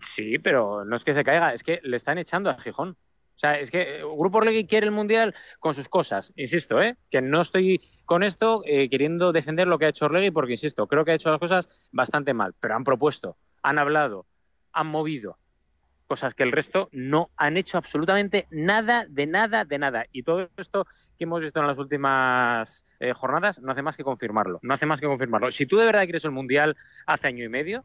Sí, 0.00 0.38
pero 0.38 0.84
no 0.84 0.96
es 0.96 1.04
que 1.04 1.14
se 1.14 1.24
caiga, 1.24 1.52
es 1.52 1.62
que 1.62 1.80
le 1.82 1.96
están 1.96 2.18
echando 2.18 2.50
a 2.50 2.58
Gijón. 2.58 2.96
O 3.34 3.38
sea, 3.38 3.58
es 3.58 3.70
que 3.70 3.98
el 3.98 4.06
Grupo 4.06 4.38
Orlegui 4.38 4.66
quiere 4.66 4.86
el 4.86 4.92
Mundial 4.92 5.34
con 5.58 5.74
sus 5.74 5.88
cosas. 5.88 6.32
Insisto, 6.36 6.80
¿eh? 6.80 6.96
que 7.10 7.20
no 7.20 7.40
estoy 7.40 7.80
con 8.04 8.22
esto 8.22 8.62
eh, 8.66 8.88
queriendo 8.88 9.32
defender 9.32 9.66
lo 9.66 9.78
que 9.78 9.86
ha 9.86 9.88
hecho 9.88 10.04
Orlegui 10.04 10.30
porque, 10.30 10.52
insisto, 10.52 10.86
creo 10.86 11.04
que 11.04 11.12
ha 11.12 11.14
hecho 11.14 11.30
las 11.30 11.40
cosas 11.40 11.68
bastante 11.90 12.34
mal. 12.34 12.54
Pero 12.60 12.76
han 12.76 12.84
propuesto, 12.84 13.36
han 13.62 13.78
hablado, 13.78 14.26
han 14.72 14.86
movido, 14.86 15.38
cosas 16.12 16.34
que 16.34 16.42
el 16.42 16.52
resto 16.52 16.90
no 16.92 17.30
han 17.38 17.56
hecho 17.56 17.78
absolutamente 17.78 18.46
nada, 18.50 19.06
de 19.08 19.26
nada, 19.26 19.64
de 19.64 19.78
nada. 19.78 20.04
Y 20.12 20.24
todo 20.24 20.50
esto 20.58 20.86
que 21.16 21.24
hemos 21.24 21.40
visto 21.40 21.58
en 21.58 21.66
las 21.66 21.78
últimas 21.78 22.84
eh, 23.00 23.14
jornadas 23.14 23.62
no 23.62 23.72
hace 23.72 23.80
más 23.80 23.96
que 23.96 24.04
confirmarlo. 24.04 24.58
No 24.60 24.74
hace 24.74 24.84
más 24.84 25.00
que 25.00 25.06
confirmarlo. 25.06 25.50
Si 25.50 25.64
tú 25.64 25.78
de 25.78 25.86
verdad 25.86 26.02
quieres 26.02 26.26
el 26.26 26.32
Mundial 26.32 26.76
hace 27.06 27.28
año 27.28 27.46
y 27.46 27.48
medio, 27.48 27.82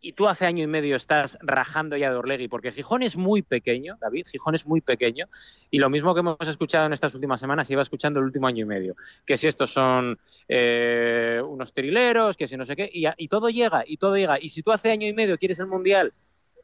y 0.00 0.14
tú 0.14 0.26
hace 0.26 0.46
año 0.46 0.64
y 0.64 0.66
medio 0.66 0.96
estás 0.96 1.38
rajando 1.42 1.96
ya 1.96 2.10
de 2.10 2.16
Orlegui, 2.16 2.48
porque 2.48 2.72
Gijón 2.72 3.04
es 3.04 3.16
muy 3.16 3.42
pequeño, 3.42 3.98
David, 4.00 4.26
Gijón 4.26 4.56
es 4.56 4.66
muy 4.66 4.80
pequeño, 4.80 5.26
y 5.70 5.78
lo 5.78 5.88
mismo 5.90 6.12
que 6.12 6.20
hemos 6.20 6.48
escuchado 6.48 6.86
en 6.86 6.92
estas 6.92 7.14
últimas 7.14 7.38
semanas, 7.38 7.70
iba 7.70 7.82
escuchando 7.82 8.18
el 8.18 8.26
último 8.26 8.48
año 8.48 8.64
y 8.64 8.66
medio, 8.66 8.96
que 9.24 9.38
si 9.38 9.46
estos 9.46 9.72
son 9.72 10.18
eh, 10.48 11.40
unos 11.46 11.72
trileros, 11.72 12.36
que 12.36 12.48
si 12.48 12.56
no 12.56 12.66
sé 12.66 12.74
qué, 12.74 12.90
y, 12.92 13.04
y 13.16 13.28
todo 13.28 13.48
llega, 13.48 13.84
y 13.86 13.96
todo 13.96 14.16
llega, 14.16 14.38
y 14.40 14.48
si 14.48 14.64
tú 14.64 14.72
hace 14.72 14.90
año 14.90 15.06
y 15.06 15.12
medio 15.12 15.38
quieres 15.38 15.60
el 15.60 15.68
Mundial 15.68 16.12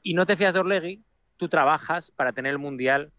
y 0.02 0.14
no 0.14 0.26
te 0.26 0.36
fías 0.36 0.54
de 0.54 0.60
Orlegui, 0.60 1.02
tú 1.36 1.48
trabajas 1.48 2.12
para 2.16 2.32
tener 2.32 2.52
el 2.52 2.58
Mundial 2.58 3.12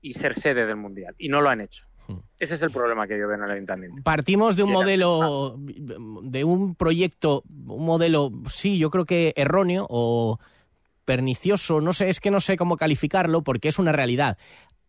y 0.00 0.14
ser 0.14 0.34
sede 0.34 0.66
del 0.66 0.76
Mundial. 0.76 1.14
Y 1.18 1.28
no 1.28 1.40
lo 1.40 1.48
han 1.48 1.60
hecho. 1.60 1.86
Hmm. 2.06 2.18
Ese 2.38 2.54
es 2.54 2.62
el 2.62 2.70
problema 2.70 3.06
que 3.06 3.18
yo 3.18 3.28
veo 3.28 3.36
en 3.36 3.44
el 3.44 3.50
ayuntamiento. 3.50 4.02
Partimos 4.02 4.56
de 4.56 4.62
un 4.62 4.72
modelo, 4.72 5.56
de 5.58 6.44
un 6.44 6.74
proyecto, 6.74 7.42
un 7.48 7.84
modelo, 7.84 8.32
sí, 8.48 8.78
yo 8.78 8.90
creo 8.90 9.04
que 9.04 9.32
erróneo 9.36 9.86
o 9.88 10.38
pernicioso, 11.04 11.80
no 11.80 11.92
sé, 11.92 12.08
es 12.08 12.20
que 12.20 12.30
no 12.30 12.40
sé 12.40 12.56
cómo 12.56 12.76
calificarlo 12.76 13.42
porque 13.42 13.68
es 13.68 13.78
una 13.78 13.92
realidad. 13.92 14.36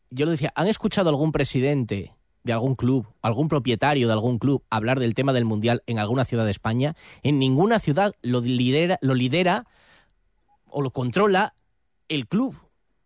Yo 0.10 0.26
lo 0.26 0.32
decía, 0.32 0.52
¿han 0.56 0.67
escuchado 0.67 1.10
algún 1.10 1.32
presidente 1.32 2.13
de 2.43 2.54
algún 2.54 2.76
club, 2.76 3.08
algún 3.22 3.48
propietario 3.48 4.08
de 4.08 4.13
algún 4.13 4.39
club 4.39 4.63
hablar 4.69 5.00
del 5.00 5.13
tema 5.13 5.34
del 5.34 5.45
Mundial 5.45 5.84
en 5.88 6.00
alguna 6.00 6.26
ciudad 6.26 6.45
de 6.45 6.52
España? 6.52 6.95
En 7.24 7.39
ninguna 7.39 7.80
ciudad 7.80 8.13
lo 8.22 8.41
lidera, 8.41 8.98
lo 9.02 9.13
lidera 9.13 9.65
o 10.71 10.82
lo 10.82 10.91
controla 10.91 11.53
el 12.08 12.27
club. 12.27 12.55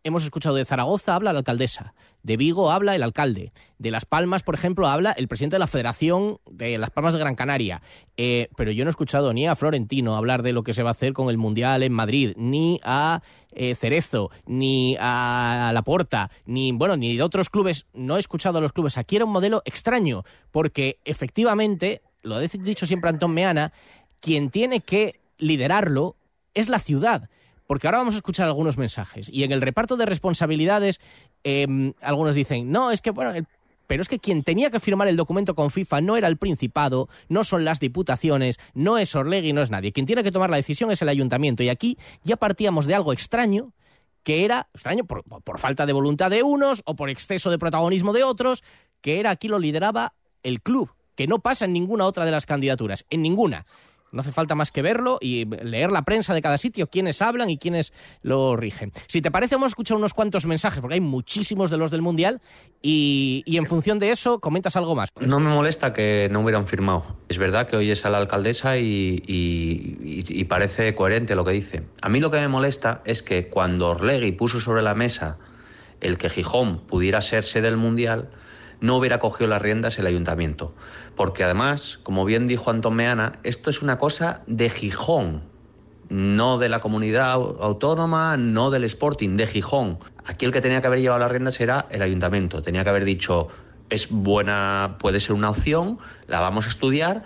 Hemos 0.05 0.25
escuchado 0.25 0.55
de 0.55 0.65
Zaragoza, 0.65 1.15
habla 1.15 1.31
la 1.31 1.39
alcaldesa. 1.39 1.93
De 2.23 2.35
Vigo 2.35 2.71
habla 2.71 2.93
el 2.93 3.03
alcalde. 3.03 3.53
De 3.77 3.89
Las 3.89 4.05
Palmas, 4.05 4.43
por 4.43 4.53
ejemplo, 4.53 4.87
habla 4.87 5.11
el 5.13 5.29
presidente 5.29 5.55
de 5.55 5.59
la 5.59 5.67
Federación 5.67 6.39
de 6.49 6.77
Las 6.77 6.89
Palmas 6.89 7.13
de 7.13 7.21
Gran 7.21 7.35
Canaria. 7.35 7.81
Eh, 8.17 8.49
pero 8.57 8.71
yo 8.71 8.83
no 8.83 8.89
he 8.89 8.91
escuchado 8.91 9.31
ni 9.31 9.47
a 9.47 9.55
Florentino 9.55 10.17
hablar 10.17 10.43
de 10.43 10.51
lo 10.51 10.63
que 10.63 10.73
se 10.73 10.83
va 10.83 10.89
a 10.89 10.91
hacer 10.91 11.13
con 11.13 11.29
el 11.29 11.37
Mundial 11.37 11.83
en 11.83 11.93
Madrid, 11.93 12.33
ni 12.35 12.81
a 12.83 13.21
eh, 13.53 13.75
Cerezo, 13.75 14.29
ni 14.45 14.97
a 14.99 15.71
Laporta, 15.73 16.31
ni, 16.45 16.73
bueno, 16.73 16.97
ni 16.97 17.15
de 17.15 17.23
otros 17.23 17.49
clubes. 17.49 17.85
No 17.93 18.17
he 18.17 18.19
escuchado 18.19 18.57
a 18.57 18.61
los 18.61 18.73
clubes. 18.73 18.97
Aquí 18.97 19.15
era 19.15 19.23
un 19.23 19.31
modelo 19.31 19.61
extraño, 19.63 20.25
porque 20.51 20.99
efectivamente, 21.05 22.01
lo 22.23 22.35
ha 22.35 22.41
dicho 22.41 22.85
siempre 22.85 23.09
Antón 23.09 23.33
Meana, 23.33 23.71
quien 24.19 24.49
tiene 24.49 24.81
que 24.81 25.21
liderarlo 25.37 26.17
es 26.53 26.67
la 26.67 26.79
ciudad 26.79 27.29
porque 27.67 27.87
ahora 27.87 27.99
vamos 27.99 28.15
a 28.15 28.17
escuchar 28.17 28.47
algunos 28.47 28.77
mensajes. 28.77 29.29
Y 29.31 29.43
en 29.43 29.51
el 29.51 29.61
reparto 29.61 29.97
de 29.97 30.05
responsabilidades, 30.05 30.99
em, 31.43 31.93
algunos 32.01 32.35
dicen, 32.35 32.71
no, 32.71 32.91
es 32.91 33.01
que, 33.01 33.11
bueno, 33.11 33.33
pero 33.87 34.01
es 34.01 34.09
que 34.09 34.19
quien 34.19 34.43
tenía 34.43 34.71
que 34.71 34.79
firmar 34.79 35.07
el 35.07 35.15
documento 35.15 35.55
con 35.55 35.71
FIFA 35.71 36.01
no 36.01 36.17
era 36.17 36.27
el 36.27 36.37
Principado, 36.37 37.09
no 37.29 37.43
son 37.43 37.65
las 37.65 37.79
diputaciones, 37.79 38.59
no 38.73 38.97
es 38.97 39.15
Orlegui, 39.15 39.53
no 39.53 39.61
es 39.61 39.69
nadie. 39.69 39.91
Quien 39.91 40.05
tiene 40.05 40.23
que 40.23 40.31
tomar 40.31 40.49
la 40.49 40.57
decisión 40.57 40.91
es 40.91 41.01
el 41.01 41.09
ayuntamiento. 41.09 41.63
Y 41.63 41.69
aquí 41.69 41.97
ya 42.23 42.37
partíamos 42.37 42.85
de 42.85 42.95
algo 42.95 43.13
extraño, 43.13 43.73
que 44.23 44.45
era, 44.45 44.67
extraño 44.73 45.03
por, 45.03 45.23
por 45.23 45.59
falta 45.59 45.85
de 45.85 45.93
voluntad 45.93 46.31
de 46.31 46.43
unos 46.43 46.81
o 46.85 46.95
por 46.95 47.09
exceso 47.09 47.51
de 47.51 47.59
protagonismo 47.59 48.13
de 48.13 48.23
otros, 48.23 48.63
que 49.01 49.19
era 49.19 49.31
aquí 49.31 49.49
lo 49.49 49.59
lideraba 49.59 50.13
el 50.43 50.61
club, 50.61 50.89
que 51.15 51.27
no 51.27 51.39
pasa 51.39 51.65
en 51.65 51.73
ninguna 51.73 52.05
otra 52.05 52.25
de 52.25 52.31
las 52.31 52.45
candidaturas, 52.45 53.05
en 53.09 53.21
ninguna. 53.21 53.65
No 54.13 54.21
hace 54.21 54.31
falta 54.31 54.53
más 54.53 54.71
que 54.71 54.83
verlo 54.83 55.17
y 55.19 55.45
leer 55.45 55.91
la 55.91 56.03
prensa 56.03 56.35
de 56.35 56.41
cada 56.41 56.59
sitio, 56.59 56.87
quiénes 56.87 57.21
hablan 57.21 57.49
y 57.49 57.57
quiénes 57.57 57.93
lo 58.21 58.55
rigen. 58.55 58.91
Si 59.07 59.23
te 59.23 59.31
parece, 59.31 59.55
hemos 59.55 59.71
escuchado 59.71 59.97
unos 59.97 60.13
cuantos 60.13 60.45
mensajes, 60.45 60.81
porque 60.81 60.93
hay 60.93 61.01
muchísimos 61.01 61.71
de 61.71 61.77
los 61.77 61.89
del 61.89 62.03
Mundial, 62.03 62.39
y, 62.81 63.43
en 63.47 63.65
función 63.65 63.97
de 63.97 64.11
eso, 64.11 64.39
comentas 64.39 64.75
algo 64.75 64.93
más. 64.93 65.09
No 65.19 65.39
me 65.39 65.49
molesta 65.49 65.93
que 65.93 66.27
no 66.31 66.41
hubieran 66.41 66.67
firmado. 66.67 67.03
Es 67.27 67.39
verdad 67.39 67.67
que 67.67 67.75
hoy 67.75 67.89
es 67.89 68.05
a 68.05 68.11
la 68.11 68.19
alcaldesa 68.19 68.77
y, 68.77 70.45
parece 70.47 70.93
coherente 70.93 71.33
lo 71.33 71.43
que 71.43 71.51
dice. 71.51 71.83
A 72.01 72.09
mí 72.09 72.19
lo 72.19 72.29
que 72.29 72.39
me 72.39 72.47
molesta 72.47 73.01
es 73.05 73.23
que 73.23 73.47
cuando 73.47 73.89
Orlegui 73.89 74.33
puso 74.33 74.59
sobre 74.59 74.83
la 74.83 74.93
mesa 74.93 75.37
el 76.01 76.19
que 76.19 76.29
Gijón 76.29 76.79
pudiera 76.85 77.21
ser 77.21 77.45
sede 77.45 77.63
del 77.63 77.77
Mundial, 77.77 78.29
no 78.81 78.97
hubiera 78.97 79.19
cogido 79.19 79.47
las 79.49 79.61
riendas 79.61 79.97
el 79.99 80.07
ayuntamiento. 80.07 80.73
Porque 81.15 81.43
además, 81.43 81.99
como 82.03 82.25
bien 82.25 82.47
dijo 82.47 82.71
Antón 82.71 82.95
Meana, 82.95 83.33
esto 83.43 83.69
es 83.69 83.81
una 83.81 83.97
cosa 83.97 84.41
de 84.47 84.69
Gijón, 84.69 85.43
no 86.09 86.57
de 86.57 86.69
la 86.69 86.79
comunidad 86.79 87.31
autónoma, 87.31 88.37
no 88.37 88.69
del 88.69 88.83
Sporting, 88.83 89.37
de 89.37 89.47
Gijón. 89.47 89.99
Aquí 90.25 90.45
el 90.45 90.51
que 90.51 90.61
tenía 90.61 90.81
que 90.81 90.87
haber 90.87 91.01
llevado 91.01 91.19
las 91.19 91.31
riendas 91.31 91.59
era 91.59 91.87
el 91.89 92.01
ayuntamiento. 92.01 92.61
Tenía 92.61 92.83
que 92.83 92.89
haber 92.89 93.05
dicho, 93.05 93.47
es 93.89 94.09
buena, 94.09 94.97
puede 94.99 95.19
ser 95.19 95.35
una 95.35 95.49
opción, 95.49 95.99
la 96.27 96.39
vamos 96.39 96.65
a 96.65 96.69
estudiar 96.69 97.23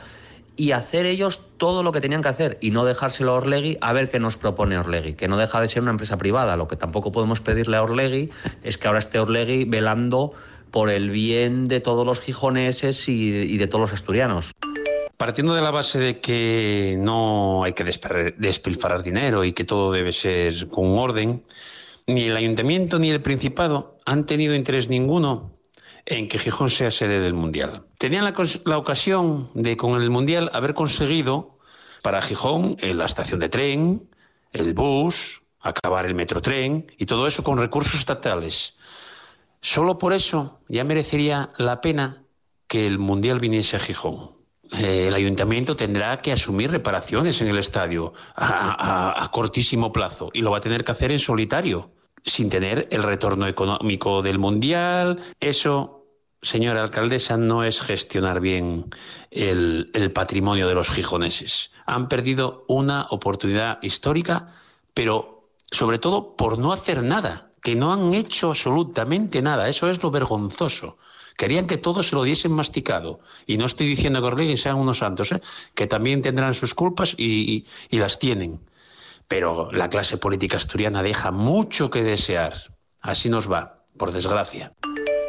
y 0.58 0.72
hacer 0.72 1.06
ellos 1.06 1.42
todo 1.58 1.84
lo 1.84 1.92
que 1.92 2.02
tenían 2.02 2.24
que 2.24 2.30
hacer 2.30 2.58
y 2.62 2.72
no 2.72 2.84
dejárselo 2.84 3.32
a 3.32 3.36
Orlegui 3.36 3.78
a 3.80 3.94
ver 3.94 4.10
qué 4.10 4.20
nos 4.20 4.38
propone 4.38 4.78
Orlegui, 4.78 5.14
que 5.14 5.28
no 5.28 5.38
deja 5.38 5.62
de 5.62 5.70
ser 5.70 5.84
una 5.84 5.92
empresa 5.92 6.18
privada. 6.18 6.58
Lo 6.58 6.68
que 6.68 6.76
tampoco 6.76 7.12
podemos 7.12 7.42
pedirle 7.42 7.78
a 7.78 7.84
Orlegui 7.84 8.32
es 8.64 8.78
que 8.78 8.88
ahora 8.88 9.00
esté 9.00 9.20
Orlegui 9.20 9.66
velando 9.66 10.34
por 10.71 10.89
el 10.89 11.10
bien 11.10 11.65
de 11.65 11.80
todos 11.80 12.06
los 12.06 12.19
gijoneses 12.19 13.08
y, 13.08 13.58
de 13.58 13.67
todos 13.67 13.82
los 13.82 13.93
asturianos. 13.93 14.51
Partiendo 15.17 15.56
de 15.56 15.62
la 15.62 15.71
base 15.71 15.99
de 15.99 16.19
que 16.19 16.95
no 16.99 17.63
hay 17.63 17.73
que 17.73 17.84
despilfarrar 18.38 19.01
dinero 19.01 19.43
y 19.43 19.53
que 19.53 19.63
todo 19.63 19.91
debe 19.91 20.12
ser 20.12 20.67
con 20.67 20.97
orden, 20.97 21.43
ni 22.06 22.25
el 22.25 22.38
ayuntamiento 22.38 22.99
ni 22.99 23.10
el 23.10 23.21
principado 23.21 23.97
han 24.06 24.25
tenido 24.25 24.53
interés 24.53 24.89
ninguno 24.89 25.58
en 26.06 26.30
que 26.30 26.38
Gijón 26.38 26.69
sea 26.69 26.91
sede 26.91 27.19
del 27.19 27.34
Mundial. 27.34 27.84
Tenían 27.97 28.23
la, 28.23 28.34
la 28.65 28.77
ocasión 28.77 29.49
de, 29.56 29.75
con 29.75 30.01
el 30.01 30.10
Mundial, 30.10 30.49
haber 30.53 30.73
conseguido 30.73 31.58
para 32.01 32.21
Gijón 32.21 32.77
la 32.82 33.06
estación 33.06 33.39
de 33.39 33.49
tren, 33.49 34.10
el 34.53 34.73
bus, 34.73 35.41
acabar 35.60 36.06
el 36.06 36.15
metrotren 36.15 36.91
y 36.97 37.06
todo 37.06 37.27
eso 37.27 37.43
con 37.43 37.58
recursos 37.58 37.95
estatales 37.95 38.77
Solo 39.69 39.97
por 39.97 40.13
eso 40.13 40.62
ya 40.69 40.86
merecería 40.86 41.51
la 41.58 41.82
pena 41.82 42.23
que 42.67 42.88
el 42.88 42.99
Mundial 42.99 43.41
viniese 43.41 43.75
a 43.75 43.80
Gijón. 43.80 44.32
Eh, 44.71 45.08
el 45.10 45.13
ayuntamiento 45.13 45.75
tendrá 45.75 46.21
que 46.21 46.32
asumir 46.32 46.71
reparaciones 46.71 47.41
en 47.41 47.49
el 47.49 47.58
estadio 47.58 48.13
a, 48.38 49.30
cortísimo 49.34 49.91
plazo 49.91 50.30
y 50.32 50.39
lo 50.39 50.51
va 50.51 50.60
a 50.60 50.62
tener 50.62 50.86
que 50.86 50.93
hacer 50.93 51.12
en 51.12 51.19
solitario, 51.19 51.91
sin 52.23 52.49
tener 52.49 52.88
el 52.91 53.03
retorno 53.03 53.45
económico 53.45 54.21
del 54.21 54.39
Mundial. 54.39 55.21
Eso, 55.41 56.06
señora 56.41 56.82
alcaldesa, 56.82 57.36
no 57.36 57.65
es 57.65 57.82
gestionar 57.82 58.39
bien 58.39 58.86
el 59.32 60.12
patrimonio 60.13 60.69
de 60.69 60.75
los 60.75 60.89
gijoneses. 60.89 61.73
Han 61.86 62.08
perdido 62.08 62.63
una 62.69 63.08
oportunidad 63.10 63.80
histórica, 63.82 64.53
pero 64.93 65.51
sobre 65.69 65.99
todo 65.99 66.38
por 66.38 66.58
no 66.58 66.71
hacer 66.71 67.03
nada, 67.03 67.47
que 67.67 67.75
no 67.75 67.91
han 67.91 68.13
hecho 68.13 68.47
absolutamente 68.47 69.41
nada. 69.41 69.67
Eso 69.67 69.89
es 69.89 70.01
lo 70.01 70.10
vergonzoso. 70.10 70.97
Querían 71.36 71.67
que 71.67 71.77
todo 71.77 72.01
se 72.01 72.15
lo 72.15 72.23
diesen 72.23 72.53
masticado. 72.53 73.19
Y 73.45 73.58
no 73.58 73.65
estoy 73.65 73.88
diciendo 73.88 74.21
que 74.21 74.27
Orlegui 74.27 74.56
sean 74.56 74.77
unos 74.77 74.99
santos, 74.99 75.34
¿eh? 75.34 75.41
que 75.75 75.86
también 75.86 76.21
tendrán 76.21 76.53
sus 76.53 76.73
culpas 76.73 77.13
y, 77.17 77.65
las 77.91 78.19
tienen. 78.19 78.62
Pero 79.27 79.69
la 79.73 79.89
clase 79.89 80.15
política 80.15 80.56
asturiana 80.56 81.03
deja 81.03 81.32
mucho 81.32 81.89
que 81.89 82.03
desear. 82.03 82.53
Así 83.01 83.27
nos 83.27 83.51
va, 83.51 83.84
por 83.97 84.13
desgracia. 84.13 84.71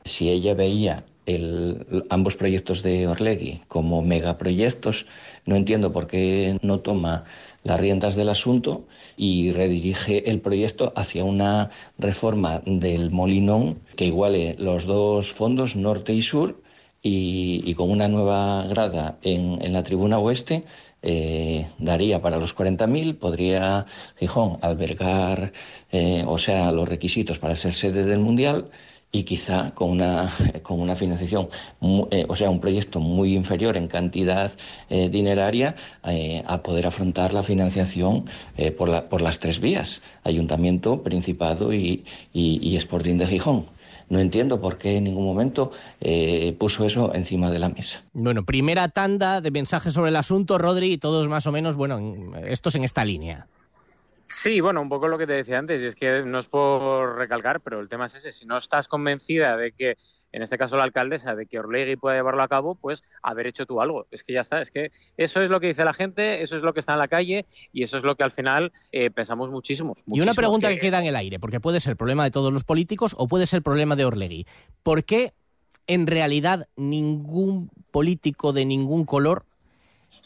Si 0.04 0.30
ella 0.30 0.54
veía 0.54 1.04
el, 1.26 2.04
ambos 2.08 2.36
proyectos 2.36 2.84
de 2.84 3.08
Orlegui 3.08 3.62
como 3.66 4.00
megaproyectos, 4.00 5.06
no 5.44 5.56
entiendo 5.56 5.92
por 5.92 6.06
qué 6.06 6.56
no 6.62 6.78
toma 6.78 7.24
las 7.64 7.80
riendas 7.80 8.16
del 8.16 8.28
asunto 8.28 8.84
y 9.16 9.52
redirige 9.52 10.30
el 10.30 10.40
proyecto 10.40 10.92
hacia 10.96 11.24
una 11.24 11.70
reforma 11.98 12.62
del 12.64 13.10
Molinón 13.10 13.80
que 13.96 14.06
iguale 14.06 14.54
los 14.58 14.84
dos 14.86 15.32
fondos, 15.32 15.76
norte 15.76 16.12
y 16.12 16.22
sur, 16.22 16.60
y, 17.00 17.74
con 17.74 17.90
una 17.90 18.08
nueva 18.08 18.64
grada 18.64 19.18
en, 19.22 19.62
en 19.62 19.72
la 19.72 19.82
tribuna 19.84 20.18
oeste 20.18 20.64
eh, 21.02 21.66
daría 21.78 22.20
para 22.20 22.38
los 22.38 22.56
40.000, 22.56 23.18
podría 23.18 23.86
Gijón 24.18 24.58
albergar, 24.62 25.52
eh, 25.92 26.24
o 26.26 26.38
sea, 26.38 26.72
los 26.72 26.88
requisitos 26.88 27.38
para 27.38 27.54
ser 27.54 27.72
sede 27.72 28.04
del 28.04 28.18
Mundial 28.18 28.70
y 29.10 29.22
quizá 29.22 29.72
con 29.74 29.90
una, 29.90 30.30
con 30.62 30.80
una 30.80 30.94
financiación, 30.94 31.48
eh, 32.10 32.26
o 32.28 32.36
sea, 32.36 32.50
un 32.50 32.60
proyecto 32.60 33.00
muy 33.00 33.34
inferior 33.34 33.76
en 33.76 33.88
cantidad 33.88 34.50
eh, 34.90 35.08
dineraria 35.08 35.74
eh, 36.04 36.42
a 36.46 36.62
poder 36.62 36.86
afrontar 36.86 37.32
la 37.32 37.42
financiación 37.42 38.26
eh, 38.56 38.70
por, 38.70 38.88
la, 38.88 39.08
por 39.08 39.22
las 39.22 39.38
tres 39.38 39.60
vías, 39.60 40.02
Ayuntamiento, 40.24 41.02
Principado 41.02 41.72
y, 41.72 42.04
y, 42.32 42.76
Sporting 42.76 43.16
de 43.16 43.26
Gijón. 43.26 43.64
No 44.10 44.20
entiendo 44.20 44.60
por 44.60 44.78
qué 44.78 44.96
en 44.96 45.04
ningún 45.04 45.24
momento 45.24 45.70
puso 46.58 46.86
eso 46.86 47.12
encima 47.14 47.50
de 47.50 47.58
la 47.58 47.68
mesa. 47.68 48.02
Bueno, 48.14 48.42
primera 48.42 48.88
tanda 48.88 49.42
de 49.42 49.50
mensajes 49.50 49.92
sobre 49.92 50.08
el 50.08 50.16
asunto, 50.16 50.56
Rodri, 50.56 50.92
y 50.92 50.98
todos 50.98 51.28
más 51.28 51.46
o 51.46 51.52
menos, 51.52 51.76
bueno, 51.76 52.00
estos 52.46 52.74
en 52.74 52.84
esta 52.84 53.04
línea. 53.04 53.46
Sí, 54.28 54.60
bueno, 54.60 54.82
un 54.82 54.90
poco 54.90 55.08
lo 55.08 55.16
que 55.16 55.26
te 55.26 55.32
decía 55.32 55.58
antes, 55.58 55.80
y 55.80 55.86
es 55.86 55.94
que 55.94 56.22
no 56.22 56.38
es 56.38 56.46
por 56.46 57.16
recalcar, 57.16 57.60
pero 57.60 57.80
el 57.80 57.88
tema 57.88 58.06
es 58.06 58.14
ese. 58.14 58.30
Si 58.30 58.44
no 58.44 58.58
estás 58.58 58.86
convencida 58.86 59.56
de 59.56 59.72
que, 59.72 59.96
en 60.32 60.42
este 60.42 60.58
caso 60.58 60.76
la 60.76 60.84
alcaldesa, 60.84 61.34
de 61.34 61.46
que 61.46 61.58
Orlegui 61.58 61.96
pueda 61.96 62.16
llevarlo 62.16 62.42
a 62.42 62.48
cabo, 62.48 62.74
pues 62.74 63.02
haber 63.22 63.46
hecho 63.46 63.64
tú 63.64 63.80
algo. 63.80 64.06
Es 64.10 64.22
que 64.22 64.34
ya 64.34 64.42
está, 64.42 64.60
es 64.60 64.70
que 64.70 64.90
eso 65.16 65.40
es 65.40 65.48
lo 65.48 65.60
que 65.60 65.68
dice 65.68 65.82
la 65.82 65.94
gente, 65.94 66.42
eso 66.42 66.58
es 66.58 66.62
lo 66.62 66.74
que 66.74 66.80
está 66.80 66.92
en 66.92 66.98
la 66.98 67.08
calle 67.08 67.46
y 67.72 67.82
eso 67.82 67.96
es 67.96 68.04
lo 68.04 68.16
que 68.16 68.22
al 68.22 68.30
final 68.30 68.70
eh, 68.92 69.10
pensamos 69.10 69.50
muchísimos, 69.50 70.04
muchísimos. 70.06 70.18
Y 70.18 70.20
una 70.20 70.34
pregunta 70.34 70.68
que... 70.68 70.74
que 70.74 70.80
queda 70.80 70.98
en 70.98 71.06
el 71.06 71.16
aire, 71.16 71.40
porque 71.40 71.58
puede 71.58 71.80
ser 71.80 71.96
problema 71.96 72.24
de 72.24 72.30
todos 72.30 72.52
los 72.52 72.64
políticos 72.64 73.14
o 73.16 73.28
puede 73.28 73.46
ser 73.46 73.62
problema 73.62 73.96
de 73.96 74.04
Orlegui. 74.04 74.46
¿Por 74.82 75.04
qué 75.04 75.32
en 75.86 76.06
realidad 76.06 76.68
ningún 76.76 77.70
político 77.90 78.52
de 78.52 78.66
ningún 78.66 79.06
color 79.06 79.46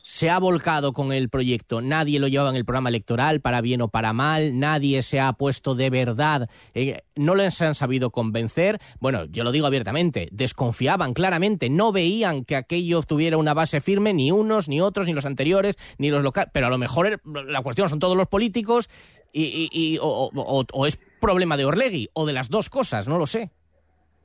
se 0.03 0.31
ha 0.31 0.39
volcado 0.39 0.93
con 0.93 1.13
el 1.13 1.29
proyecto. 1.29 1.81
Nadie 1.81 2.21
lo 2.21 2.29
llevaba 2.29 2.51
en 2.51 2.57
el 2.57 2.65
programa 2.65 2.89
electoral, 2.89 3.41
para 3.41 3.61
bien 3.61 3.83
o 3.83 3.89
para 3.89 4.13
mal. 4.13 4.59
Nadie 4.59 5.03
se 5.03 5.21
ha 5.21 5.33
puesto 5.33 5.75
de 5.75 5.91
verdad. 5.91 6.51
Eh, 6.75 7.03
no 7.15 7.35
les 7.35 7.61
han 7.63 7.75
sabido 7.75 8.11
convencer. 8.11 8.81
Bueno, 9.01 9.25
yo 9.27 9.45
lo 9.45 9.53
digo 9.53 9.67
abiertamente. 9.67 10.29
Desconfiaban 10.33 11.15
claramente. 11.15 11.71
No 11.71 11.93
veían 11.93 12.45
que 12.45 12.57
aquello 12.57 13.03
tuviera 13.03 13.37
una 13.37 13.55
base 13.55 13.81
firme, 13.81 14.13
ni 14.13 14.31
unos, 14.33 14.69
ni 14.69 14.81
otros, 14.81 15.07
ni 15.07 15.13
los 15.13 15.25
anteriores, 15.25 15.77
ni 15.99 16.11
los 16.11 16.23
locales. 16.23 16.51
Pero 16.53 16.67
a 16.67 16.71
lo 16.71 16.79
mejor 16.79 17.21
la 17.25 17.63
cuestión 17.63 17.89
son 17.89 17.99
todos 17.99 18.17
los 18.17 18.29
políticos 18.29 18.91
y, 19.33 19.45
y, 19.45 19.69
y 19.73 19.99
o, 19.99 20.31
o, 20.35 20.65
o 20.73 20.87
es 20.87 20.99
problema 21.21 21.57
de 21.57 21.65
Orlegui 21.65 22.09
o 22.13 22.27
de 22.27 22.33
las 22.33 22.49
dos 22.51 22.69
cosas, 22.69 23.09
no 23.09 23.19
lo 23.19 23.27
sé. 23.27 23.51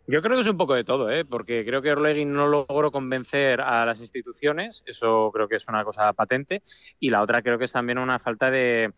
Yo 0.10 0.22
creo 0.22 0.38
que 0.38 0.42
es 0.42 0.48
un 0.48 0.58
poco 0.58 0.74
de 0.74 0.86
todo, 0.86 1.12
¿eh? 1.12 1.26
porque 1.26 1.66
creo 1.66 1.82
que 1.82 1.92
Orlegui 1.92 2.24
no 2.24 2.48
logró 2.48 2.92
convencer 2.92 3.60
a 3.60 3.86
las 3.86 4.00
instituciones, 4.00 4.82
eso 4.86 5.32
creo 5.34 5.50
que 5.50 5.58
es 5.58 5.68
una 5.68 5.84
cosa 5.84 6.14
patente, 6.14 6.64
y 6.98 7.10
la 7.10 7.22
otra 7.22 7.42
creo 7.42 7.60
que 7.60 7.66
es 7.66 7.74
también 7.74 7.98
una 7.98 8.18
falta 8.18 8.50
de, 8.50 8.94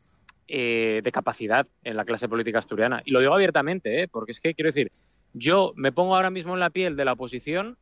eh, 0.47 1.01
de 1.03 1.11
capacidad 1.11 1.65
en 1.83 1.97
la 1.97 2.05
clase 2.05 2.29
política 2.29 2.59
asturiana. 2.59 3.01
Y 3.05 3.11
lo 3.11 3.21
digo 3.21 3.33
abiertamente, 3.33 4.03
¿eh? 4.03 4.07
porque 4.07 4.33
es 4.33 4.39
que 4.39 4.53
quiero 4.53 4.69
decir, 4.69 4.91
yo 5.33 5.73
me 5.75 5.91
pongo 5.91 6.15
ahora 6.15 6.29
mismo 6.29 6.53
en 6.53 6.59
la 6.59 6.69
piel 6.69 6.95
de 6.95 7.05
la 7.05 7.13
oposición 7.13 7.77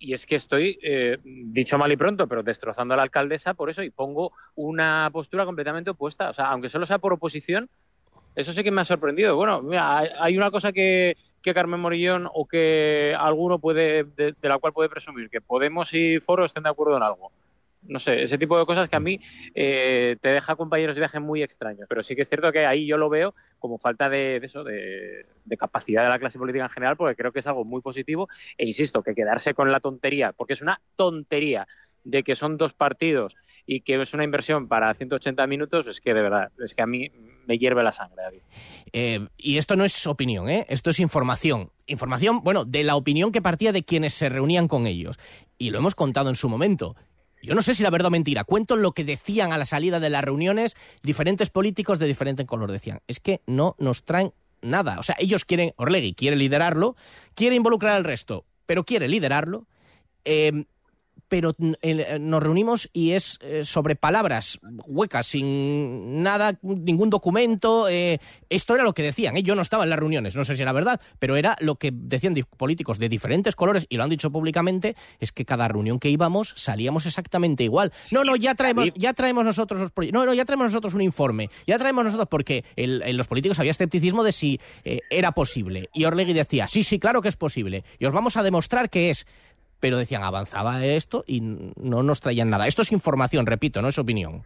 y 0.00 0.12
es 0.12 0.26
que 0.26 0.34
estoy, 0.34 0.80
eh, 0.82 1.18
dicho 1.24 1.78
mal 1.78 1.92
y 1.92 1.96
pronto, 1.96 2.26
pero 2.26 2.42
destrozando 2.42 2.94
a 2.94 2.96
la 2.96 3.04
alcaldesa 3.04 3.54
por 3.54 3.70
eso 3.70 3.84
y 3.84 3.90
pongo 3.90 4.32
una 4.56 5.08
postura 5.12 5.44
completamente 5.44 5.90
opuesta. 5.90 6.30
O 6.30 6.34
sea, 6.34 6.46
aunque 6.46 6.68
solo 6.68 6.86
sea 6.86 6.98
por 6.98 7.12
oposición, 7.12 7.70
eso 8.34 8.52
sí 8.52 8.64
que 8.64 8.72
me 8.72 8.80
ha 8.80 8.84
sorprendido. 8.84 9.36
Bueno, 9.36 9.62
mira, 9.62 9.98
hay 9.98 10.36
una 10.36 10.50
cosa 10.50 10.72
que 10.72 11.14
que 11.42 11.54
Carmen 11.54 11.80
Morillón 11.80 12.28
o 12.32 12.46
que 12.46 13.14
alguno 13.18 13.58
puede, 13.58 14.04
de, 14.04 14.34
la 14.42 14.58
cual 14.58 14.72
puede 14.72 14.88
presumir 14.88 15.28
que 15.28 15.40
Podemos 15.40 15.92
y 15.92 16.20
Foro 16.20 16.44
estén 16.44 16.62
de 16.62 16.70
acuerdo 16.70 16.96
en 16.96 17.02
algo. 17.02 17.32
No 17.82 17.98
sé, 17.98 18.22
ese 18.22 18.38
tipo 18.38 18.56
de 18.56 18.64
cosas 18.64 18.88
que 18.88 18.94
a 18.94 19.00
mí 19.00 19.18
eh, 19.56 20.16
te 20.20 20.28
deja 20.28 20.54
compañeros 20.54 20.94
de 20.94 21.00
viaje 21.00 21.18
muy 21.18 21.42
extraños. 21.42 21.86
Pero 21.88 22.04
sí 22.04 22.14
que 22.14 22.22
es 22.22 22.28
cierto 22.28 22.52
que 22.52 22.64
ahí 22.64 22.86
yo 22.86 22.96
lo 22.96 23.08
veo 23.08 23.34
como 23.58 23.78
falta 23.78 24.08
de, 24.08 24.38
de 24.38 24.46
eso, 24.46 24.62
de, 24.62 25.26
capacidad 25.58 26.04
de 26.04 26.08
la 26.08 26.20
clase 26.20 26.38
política 26.38 26.64
en 26.64 26.70
general, 26.70 26.96
porque 26.96 27.16
creo 27.16 27.32
que 27.32 27.40
es 27.40 27.46
algo 27.48 27.64
muy 27.64 27.80
positivo. 27.80 28.28
E 28.56 28.66
insisto, 28.66 29.02
que 29.02 29.16
quedarse 29.16 29.52
con 29.52 29.72
la 29.72 29.80
tontería, 29.80 30.32
porque 30.32 30.52
es 30.52 30.62
una 30.62 30.80
tontería 30.94 31.66
de 32.04 32.22
que 32.22 32.36
son 32.36 32.56
dos 32.56 32.72
partidos 32.72 33.36
y 33.66 33.80
que 33.80 34.00
es 34.00 34.14
una 34.14 34.24
inversión 34.24 34.68
para 34.68 34.92
180 34.92 35.46
minutos, 35.46 35.86
es 35.86 36.00
que 36.00 36.14
de 36.14 36.22
verdad, 36.22 36.50
es 36.62 36.74
que 36.74 36.82
a 36.82 36.86
mí 36.86 37.10
me 37.46 37.58
hierve 37.58 37.82
la 37.82 37.92
sangre. 37.92 38.22
Eh, 38.92 39.26
y 39.36 39.58
esto 39.58 39.76
no 39.76 39.84
es 39.84 40.06
opinión, 40.06 40.48
¿eh? 40.48 40.66
esto 40.68 40.90
es 40.90 41.00
información. 41.00 41.70
Información, 41.86 42.42
bueno, 42.42 42.64
de 42.64 42.84
la 42.84 42.96
opinión 42.96 43.32
que 43.32 43.42
partía 43.42 43.72
de 43.72 43.84
quienes 43.84 44.14
se 44.14 44.28
reunían 44.28 44.68
con 44.68 44.86
ellos. 44.86 45.18
Y 45.58 45.70
lo 45.70 45.78
hemos 45.78 45.94
contado 45.94 46.28
en 46.28 46.36
su 46.36 46.48
momento. 46.48 46.96
Yo 47.42 47.54
no 47.54 47.62
sé 47.62 47.74
si 47.74 47.82
la 47.82 47.90
verdad 47.90 48.06
o 48.06 48.10
mentira. 48.10 48.44
Cuento 48.44 48.76
lo 48.76 48.92
que 48.92 49.04
decían 49.04 49.52
a 49.52 49.58
la 49.58 49.64
salida 49.64 49.98
de 49.98 50.10
las 50.10 50.22
reuniones 50.22 50.76
diferentes 51.02 51.50
políticos 51.50 51.98
de 51.98 52.06
diferente 52.06 52.46
color. 52.46 52.70
Decían, 52.70 53.00
es 53.08 53.18
que 53.18 53.40
no 53.46 53.74
nos 53.78 54.04
traen 54.04 54.32
nada. 54.60 54.98
O 55.00 55.02
sea, 55.02 55.16
ellos 55.18 55.44
quieren, 55.44 55.72
Orlegui 55.76 56.14
quiere 56.14 56.36
liderarlo, 56.36 56.94
quiere 57.34 57.56
involucrar 57.56 57.96
al 57.96 58.04
resto, 58.04 58.44
pero 58.64 58.84
quiere 58.84 59.08
liderarlo. 59.08 59.66
Eh, 60.24 60.66
pero 61.32 61.56
eh, 61.80 62.18
nos 62.20 62.42
reunimos 62.42 62.90
y 62.92 63.12
es 63.12 63.38
eh, 63.40 63.64
sobre 63.64 63.96
palabras 63.96 64.60
huecas, 64.86 65.28
sin 65.28 66.22
nada, 66.22 66.58
ningún 66.60 67.08
documento. 67.08 67.88
Eh, 67.88 68.20
esto 68.50 68.74
era 68.74 68.84
lo 68.84 68.92
que 68.92 69.02
decían, 69.02 69.38
¿eh? 69.38 69.42
yo 69.42 69.54
no 69.54 69.62
estaba 69.62 69.84
en 69.84 69.88
las 69.88 69.98
reuniones, 69.98 70.36
no 70.36 70.44
sé 70.44 70.56
si 70.56 70.60
era 70.60 70.74
verdad, 70.74 71.00
pero 71.18 71.36
era 71.36 71.56
lo 71.60 71.76
que 71.76 71.90
decían 71.90 72.34
políticos 72.58 72.98
de 72.98 73.08
diferentes 73.08 73.56
colores, 73.56 73.86
y 73.88 73.96
lo 73.96 74.04
han 74.04 74.10
dicho 74.10 74.30
públicamente, 74.30 74.94
es 75.20 75.32
que 75.32 75.46
cada 75.46 75.68
reunión 75.68 75.98
que 75.98 76.10
íbamos 76.10 76.52
salíamos 76.54 77.06
exactamente 77.06 77.64
igual. 77.64 77.94
Sí, 78.02 78.14
no, 78.14 78.24
no, 78.24 78.36
ya 78.36 78.54
traemos, 78.54 78.90
ya 78.94 79.14
traemos 79.14 79.46
nosotros 79.46 79.80
los 79.80 79.90
proyectos, 79.90 80.20
no, 80.20 80.26
no, 80.26 80.34
ya 80.34 80.44
traemos 80.44 80.66
nosotros 80.66 80.92
un 80.92 81.00
informe, 81.00 81.48
ya 81.66 81.78
traemos 81.78 82.04
nosotros, 82.04 82.28
porque 82.28 82.62
el, 82.76 83.00
en 83.06 83.16
los 83.16 83.26
políticos 83.26 83.58
había 83.58 83.70
escepticismo 83.70 84.22
de 84.22 84.32
si 84.32 84.60
era 84.84 85.32
posible. 85.32 85.88
Y 85.94 86.04
Orlegui 86.04 86.34
decía, 86.34 86.68
sí, 86.68 86.84
sí, 86.84 86.98
claro 86.98 87.22
que 87.22 87.30
es 87.30 87.36
posible, 87.36 87.84
y 87.98 88.04
os 88.04 88.12
vamos 88.12 88.36
a 88.36 88.42
demostrar 88.42 88.90
que 88.90 89.08
es 89.08 89.26
pero 89.82 89.98
decían 89.98 90.22
avanzaba 90.22 90.84
esto 90.84 91.24
y 91.26 91.40
no 91.40 92.04
nos 92.04 92.20
traían 92.20 92.48
nada. 92.50 92.68
Esto 92.68 92.82
es 92.82 92.92
información, 92.92 93.46
repito, 93.46 93.82
no 93.82 93.88
es 93.88 93.98
opinión. 93.98 94.42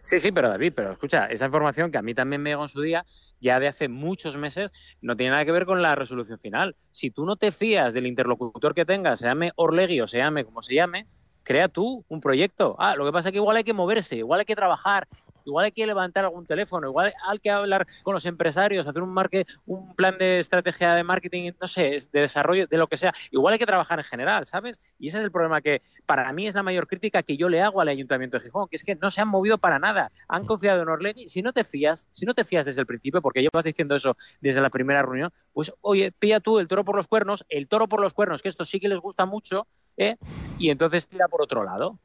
Sí, 0.00 0.18
sí, 0.18 0.32
pero 0.32 0.48
David, 0.48 0.72
pero 0.74 0.92
escucha, 0.92 1.26
esa 1.26 1.44
información 1.44 1.92
que 1.92 1.98
a 1.98 2.02
mí 2.02 2.14
también 2.14 2.40
me 2.40 2.48
llegó 2.48 2.62
en 2.62 2.70
su 2.70 2.80
día, 2.80 3.04
ya 3.38 3.60
de 3.60 3.68
hace 3.68 3.88
muchos 3.88 4.38
meses, 4.38 4.72
no 5.02 5.14
tiene 5.14 5.32
nada 5.32 5.44
que 5.44 5.52
ver 5.52 5.66
con 5.66 5.82
la 5.82 5.94
resolución 5.94 6.38
final. 6.38 6.74
Si 6.90 7.10
tú 7.10 7.26
no 7.26 7.36
te 7.36 7.50
fías 7.50 7.92
del 7.92 8.06
interlocutor 8.06 8.74
que 8.74 8.86
tengas, 8.86 9.20
se 9.20 9.26
llame 9.26 9.52
Orlegui 9.56 10.00
o 10.00 10.06
se 10.06 10.16
llame 10.16 10.46
como 10.46 10.62
se 10.62 10.74
llame, 10.74 11.06
crea 11.42 11.68
tú 11.68 12.06
un 12.08 12.22
proyecto. 12.22 12.74
Ah, 12.78 12.96
lo 12.96 13.04
que 13.04 13.12
pasa 13.12 13.28
es 13.28 13.32
que 13.34 13.40
igual 13.40 13.58
hay 13.58 13.64
que 13.64 13.74
moverse, 13.74 14.16
igual 14.16 14.40
hay 14.40 14.46
que 14.46 14.56
trabajar, 14.56 15.06
igual 15.48 15.66
hay 15.66 15.72
que 15.72 15.86
levantar 15.86 16.24
algún 16.24 16.46
teléfono, 16.46 16.88
igual 16.88 17.12
hay 17.26 17.38
que 17.38 17.50
hablar 17.50 17.86
con 18.02 18.14
los 18.14 18.26
empresarios, 18.26 18.86
hacer 18.86 19.02
un, 19.02 19.10
marque, 19.10 19.46
un 19.66 19.94
plan 19.94 20.16
de 20.18 20.38
estrategia 20.38 20.94
de 20.94 21.04
marketing, 21.04 21.52
no 21.60 21.66
sé, 21.66 21.96
de 22.12 22.20
desarrollo, 22.20 22.66
de 22.66 22.76
lo 22.76 22.86
que 22.86 22.96
sea. 22.96 23.14
Igual 23.30 23.52
hay 23.52 23.58
que 23.58 23.66
trabajar 23.66 23.98
en 23.98 24.04
general, 24.04 24.46
¿sabes? 24.46 24.80
Y 24.98 25.08
ese 25.08 25.18
es 25.18 25.24
el 25.24 25.30
problema 25.30 25.60
que 25.60 25.82
para 26.06 26.32
mí 26.32 26.46
es 26.46 26.54
la 26.54 26.62
mayor 26.62 26.86
crítica 26.86 27.22
que 27.22 27.36
yo 27.36 27.48
le 27.48 27.62
hago 27.62 27.80
al 27.80 27.88
Ayuntamiento 27.88 28.38
de 28.38 28.44
Gijón, 28.44 28.68
que 28.68 28.76
es 28.76 28.84
que 28.84 28.94
no 28.94 29.10
se 29.10 29.20
han 29.20 29.28
movido 29.28 29.58
para 29.58 29.78
nada. 29.78 30.10
Han 30.28 30.44
confiado 30.44 30.82
en 30.82 30.88
Orleni. 30.88 31.28
Si 31.28 31.42
no 31.42 31.52
te 31.52 31.64
fías, 31.64 32.06
si 32.12 32.26
no 32.26 32.34
te 32.34 32.44
fías 32.44 32.66
desde 32.66 32.80
el 32.80 32.86
principio, 32.86 33.22
porque 33.22 33.40
llevas 33.40 33.64
diciendo 33.64 33.94
eso 33.94 34.16
desde 34.40 34.60
la 34.60 34.70
primera 34.70 35.02
reunión, 35.02 35.32
pues 35.52 35.72
oye, 35.80 36.12
pilla 36.12 36.40
tú 36.40 36.58
el 36.58 36.68
toro 36.68 36.84
por 36.84 36.96
los 36.96 37.08
cuernos, 37.08 37.44
el 37.48 37.68
toro 37.68 37.88
por 37.88 38.00
los 38.00 38.14
cuernos, 38.14 38.42
que 38.42 38.48
esto 38.48 38.64
sí 38.64 38.80
que 38.80 38.88
les 38.88 39.00
gusta 39.00 39.26
mucho, 39.26 39.66
¿eh? 39.96 40.16
y 40.58 40.70
entonces 40.70 41.06
tira 41.06 41.28
por 41.28 41.42
otro 41.42 41.64
lado. 41.64 41.98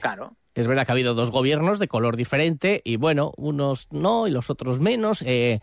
Claro. 0.00 0.36
Es 0.54 0.66
verdad 0.66 0.86
que 0.86 0.92
ha 0.92 0.94
habido 0.94 1.14
dos 1.14 1.30
gobiernos 1.30 1.78
de 1.78 1.88
color 1.88 2.16
diferente 2.16 2.80
y 2.84 2.96
bueno, 2.96 3.32
unos 3.36 3.88
no 3.90 4.28
y 4.28 4.30
los 4.30 4.50
otros 4.50 4.78
menos. 4.78 5.22
Eh, 5.22 5.58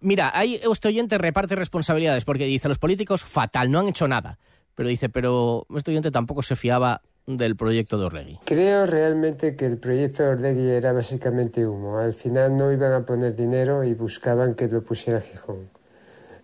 mira, 0.00 0.30
ahí 0.36 0.60
este 0.62 0.88
oyente 0.88 1.18
reparte 1.18 1.54
responsabilidades 1.54 2.24
porque 2.24 2.46
dice 2.46 2.68
los 2.68 2.78
políticos 2.78 3.22
fatal, 3.24 3.70
no 3.70 3.78
han 3.78 3.88
hecho 3.88 4.08
nada. 4.08 4.38
Pero 4.74 4.88
dice, 4.88 5.08
pero 5.08 5.66
este 5.76 5.92
oyente 5.92 6.10
tampoco 6.10 6.42
se 6.42 6.56
fiaba 6.56 7.02
del 7.26 7.56
proyecto 7.56 7.98
de 7.98 8.04
Orlegui. 8.04 8.40
Creo 8.44 8.86
realmente 8.86 9.56
que 9.56 9.66
el 9.66 9.78
proyecto 9.78 10.22
de 10.22 10.28
Orlegui 10.30 10.68
era 10.68 10.92
básicamente 10.92 11.66
humo. 11.66 11.98
Al 11.98 12.14
final 12.14 12.56
no 12.56 12.72
iban 12.72 12.92
a 12.92 13.06
poner 13.06 13.34
dinero 13.34 13.84
y 13.84 13.94
buscaban 13.94 14.54
que 14.54 14.68
lo 14.68 14.82
pusiera 14.82 15.20
Gijón. 15.20 15.70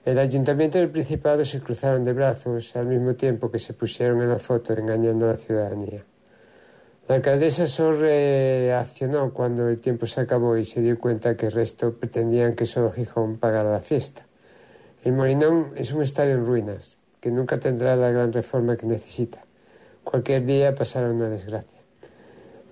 El 0.05 0.19
ayuntamiento 0.19 0.79
y 0.79 0.83
el 0.83 0.91
Principado 0.91 1.45
se 1.45 1.61
cruzaron 1.61 2.05
de 2.05 2.13
brazos 2.13 2.75
al 2.75 2.87
mismo 2.87 3.15
tiempo 3.15 3.51
que 3.51 3.61
se 3.61 3.75
pusieron 3.75 4.21
en 4.21 4.31
la 4.31 4.39
foto 4.39 4.73
engañando 4.73 5.27
a 5.27 5.33
la 5.33 5.37
ciudadanía. 5.37 6.05
La 7.09 7.17
alcaldesa 7.17 7.67
solo 7.67 7.99
reaccionó 7.99 9.33
cuando 9.33 9.69
el 9.69 9.81
tiempo 9.81 10.07
se 10.07 10.21
acabó 10.21 10.57
y 10.57 10.65
se 10.65 10.81
dio 10.81 10.99
cuenta 10.99 11.37
que 11.37 11.47
el 11.47 11.53
resto 11.53 11.93
pretendían 11.95 12.55
que 12.55 12.65
solo 12.65 12.93
Gijón 12.93 13.39
pagara 13.39 13.73
la 13.73 13.81
fiesta. 13.81 14.25
El 15.03 15.15
Molinón 15.15 15.73
es 15.75 15.93
un 15.93 16.03
estadio 16.03 16.35
en 16.35 16.47
ruinas, 16.47 16.97
que 17.21 17.33
nunca 17.33 17.57
tendrá 17.57 17.97
la 17.97 18.11
gran 18.11 18.33
reforma 18.33 18.77
que 18.77 18.87
necesita. 18.87 19.45
Cualquier 20.05 20.45
día 20.45 20.75
pasará 20.77 21.11
una 21.11 21.29
desgracia. 21.29 21.81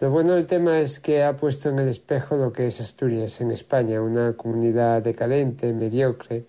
Lo 0.00 0.10
bueno 0.10 0.34
del 0.34 0.46
tema 0.46 0.78
es 0.78 1.00
que 1.00 1.24
ha 1.24 1.36
puesto 1.36 1.68
en 1.68 1.80
el 1.80 1.88
espejo 1.88 2.36
lo 2.36 2.52
que 2.52 2.66
es 2.68 2.80
Asturias 2.80 3.40
en 3.40 3.50
España, 3.50 4.00
una 4.00 4.32
comunidad 4.34 5.02
decadente, 5.02 5.72
mediocre 5.72 6.44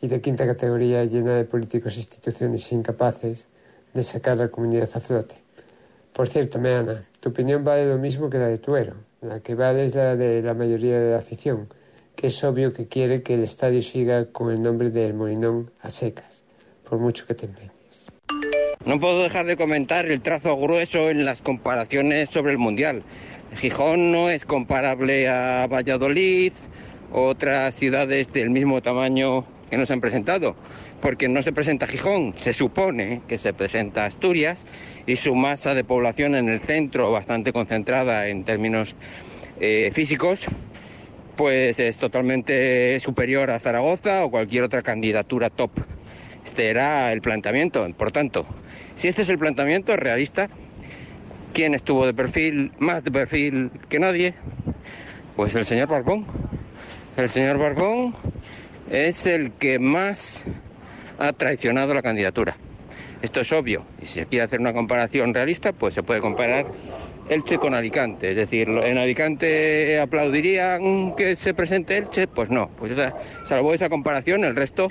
y 0.00 0.08
de 0.08 0.20
quinta 0.20 0.46
categoría 0.46 1.04
llena 1.04 1.34
de 1.34 1.44
políticos 1.44 1.96
e 1.96 2.00
instituciones 2.00 2.70
incapaces 2.70 3.48
de 3.94 4.02
sacar 4.02 4.36
la 4.36 4.48
comunidad 4.48 4.90
a 4.92 5.00
flote. 5.00 5.36
Por 6.12 6.28
cierto, 6.28 6.60
Meana, 6.60 7.06
tu 7.24 7.30
opinión 7.30 7.64
vale 7.64 7.86
lo 7.86 7.96
mismo 7.96 8.28
que 8.28 8.36
la 8.36 8.48
de 8.48 8.58
Tuero. 8.58 8.96
La 9.22 9.40
que 9.40 9.54
vale 9.54 9.86
es 9.86 9.94
la 9.94 10.14
de 10.14 10.42
la 10.42 10.52
mayoría 10.52 11.00
de 11.00 11.12
la 11.12 11.16
afición, 11.16 11.72
que 12.14 12.26
es 12.26 12.44
obvio 12.44 12.74
que 12.74 12.86
quiere 12.86 13.22
que 13.22 13.32
el 13.32 13.44
estadio 13.44 13.80
siga 13.80 14.26
con 14.26 14.52
el 14.52 14.62
nombre 14.62 14.90
del 14.90 15.14
Molinón 15.14 15.70
a 15.80 15.88
secas, 15.88 16.42
por 16.86 16.98
mucho 16.98 17.26
que 17.26 17.32
te 17.32 17.46
empeñes. 17.46 17.72
No 18.84 19.00
puedo 19.00 19.22
dejar 19.22 19.46
de 19.46 19.56
comentar 19.56 20.04
el 20.04 20.20
trazo 20.20 20.54
grueso 20.58 21.08
en 21.08 21.24
las 21.24 21.40
comparaciones 21.40 22.28
sobre 22.28 22.52
el 22.52 22.58
Mundial. 22.58 23.02
Gijón 23.56 24.12
no 24.12 24.28
es 24.28 24.44
comparable 24.44 25.26
a 25.26 25.66
Valladolid, 25.66 26.52
otras 27.10 27.74
ciudades 27.74 28.34
del 28.34 28.50
mismo 28.50 28.82
tamaño 28.82 29.46
que 29.70 29.78
nos 29.78 29.90
han 29.90 30.02
presentado, 30.02 30.56
porque 31.00 31.28
no 31.28 31.40
se 31.40 31.52
presenta 31.52 31.86
Gijón, 31.86 32.34
se 32.38 32.52
supone 32.52 33.22
que 33.26 33.38
se 33.38 33.54
presenta 33.54 34.04
Asturias 34.04 34.66
y 35.06 35.16
su 35.16 35.34
masa 35.34 35.74
de 35.74 35.84
población 35.84 36.34
en 36.34 36.48
el 36.48 36.60
centro, 36.60 37.10
bastante 37.10 37.52
concentrada 37.52 38.28
en 38.28 38.44
términos 38.44 38.96
eh, 39.60 39.90
físicos, 39.92 40.46
pues 41.36 41.80
es 41.80 41.98
totalmente 41.98 42.98
superior 43.00 43.50
a 43.50 43.58
Zaragoza 43.58 44.24
o 44.24 44.30
cualquier 44.30 44.64
otra 44.64 44.82
candidatura 44.82 45.50
top. 45.50 45.70
Este 46.44 46.70
era 46.70 47.12
el 47.12 47.20
planteamiento. 47.20 47.86
Por 47.96 48.12
tanto, 48.12 48.46
si 48.94 49.08
este 49.08 49.22
es 49.22 49.28
el 49.28 49.38
planteamiento 49.38 49.96
realista, 49.96 50.48
¿quién 51.52 51.74
estuvo 51.74 52.06
de 52.06 52.14
perfil, 52.14 52.72
más 52.78 53.02
de 53.04 53.10
perfil 53.10 53.70
que 53.88 53.98
nadie? 53.98 54.34
Pues 55.36 55.54
el 55.54 55.64
señor 55.64 55.88
Barbón. 55.88 56.24
El 57.16 57.28
señor 57.28 57.58
Barbón 57.58 58.14
es 58.90 59.26
el 59.26 59.52
que 59.52 59.78
más 59.78 60.44
ha 61.18 61.32
traicionado 61.32 61.94
la 61.94 62.02
candidatura. 62.02 62.56
Esto 63.24 63.40
es 63.40 63.50
obvio. 63.54 63.86
Y 64.02 64.04
si 64.04 64.20
se 64.20 64.26
quiere 64.26 64.44
hacer 64.44 64.60
una 64.60 64.74
comparación 64.74 65.32
realista, 65.32 65.72
pues 65.72 65.94
se 65.94 66.02
puede 66.02 66.20
comparar 66.20 66.66
Elche 67.30 67.56
con 67.56 67.72
Alicante. 67.72 68.28
Es 68.28 68.36
decir, 68.36 68.68
en 68.68 68.98
Alicante 68.98 69.98
aplaudirían 69.98 71.14
que 71.16 71.34
se 71.34 71.54
presente 71.54 71.96
Elche, 71.96 72.26
pues 72.26 72.50
no. 72.50 72.68
Pues 72.76 72.92
esa, 72.92 73.14
salvo 73.44 73.72
esa 73.72 73.88
comparación, 73.88 74.44
el 74.44 74.54
resto 74.54 74.88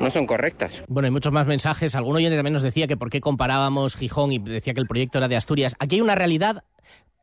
no 0.00 0.08
son 0.08 0.26
correctas. 0.26 0.84
Bueno, 0.88 1.04
hay 1.04 1.12
muchos 1.12 1.34
más 1.34 1.46
mensajes. 1.46 1.94
Algún 1.94 2.16
oyente 2.16 2.36
también 2.36 2.54
nos 2.54 2.62
decía 2.62 2.86
que 2.86 2.96
por 2.96 3.10
qué 3.10 3.20
comparábamos 3.20 3.94
Gijón 3.94 4.32
y 4.32 4.38
decía 4.38 4.72
que 4.72 4.80
el 4.80 4.86
proyecto 4.86 5.18
era 5.18 5.28
de 5.28 5.36
Asturias. 5.36 5.74
Aquí 5.78 5.96
hay 5.96 6.00
una 6.00 6.14
realidad. 6.14 6.64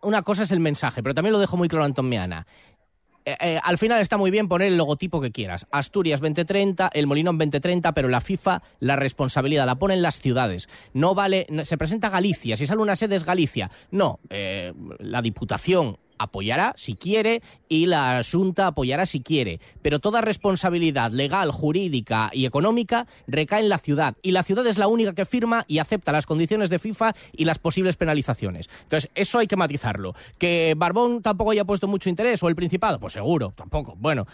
Una 0.04 0.22
cosa 0.22 0.44
es 0.44 0.52
el 0.52 0.60
mensaje, 0.60 1.02
pero 1.02 1.16
también 1.16 1.34
lo 1.34 1.40
dejo 1.40 1.58
muy 1.58 1.68
claro 1.68 1.84
Anton 1.84 2.08
Meana. 2.08 2.46
Eh, 3.26 3.38
eh, 3.40 3.60
al 3.64 3.78
final 3.78 4.02
está 4.02 4.18
muy 4.18 4.32
bien 4.32 4.48
poner 4.48 4.68
el 4.68 4.78
logotipo 4.78 5.22
que 5.22 5.32
quieras. 5.32 5.68
Asturias 5.72 6.20
2030, 6.20 6.90
el 6.94 7.08
Molinón 7.08 7.38
2030, 7.38 7.94
pero 7.94 8.10
la 8.10 8.22
FIFA 8.22 8.62
la 8.80 8.96
responsabilidad 8.96 9.66
la 9.66 9.76
ponen 9.76 10.02
las 10.02 10.20
ciudades. 10.20 10.68
No 10.94 11.16
vale, 11.16 11.48
se 11.64 11.78
presenta 11.78 12.10
Galicia, 12.10 12.58
si 12.58 12.66
sale 12.66 12.82
una 12.82 12.96
sede 12.96 13.16
es 13.16 13.24
Galicia. 13.24 13.70
No, 13.92 14.20
eh, 14.30 14.74
la 15.00 15.22
Diputación 15.22 15.98
apoyará 16.24 16.74
si 16.76 16.96
quiere 16.96 17.42
y 17.70 17.86
la 17.86 18.22
Junta 18.30 18.68
apoyará 18.68 19.06
si 19.06 19.22
quiere. 19.22 19.60
Pero 19.82 20.00
toda 20.00 20.22
responsabilidad 20.22 21.12
legal, 21.12 21.52
jurídica 21.52 22.30
y 22.34 22.46
económica 22.46 23.08
recae 23.28 23.62
en 23.62 23.70
la 23.70 23.78
ciudad. 23.78 24.16
Y 24.22 24.32
la 24.32 24.44
ciudad 24.44 24.66
es 24.68 24.78
la 24.78 24.88
única 24.88 25.14
que 25.14 25.26
firma 25.26 25.66
y 25.68 25.80
acepta 25.80 26.12
las 26.12 26.26
condiciones 26.26 26.70
de 26.70 26.80
FIFA 26.80 27.14
y 27.32 27.46
las 27.46 27.60
posibles 27.60 27.96
penalizaciones. 27.96 28.70
Entonces, 28.84 29.10
eso 29.16 29.40
hay 29.40 29.48
que 29.48 29.56
matizarlo. 29.56 30.16
¿Que 30.38 30.74
Barbón 30.78 31.22
tampoco 31.22 31.52
haya 31.52 31.66
puesto 31.66 31.88
mucho 31.88 32.10
interés 32.10 32.42
o 32.44 32.50
el 32.50 32.56
Principado? 32.56 33.00
Pues 33.00 33.14
seguro, 33.14 33.52
tampoco. 33.56 33.96
Bueno, 33.98 34.26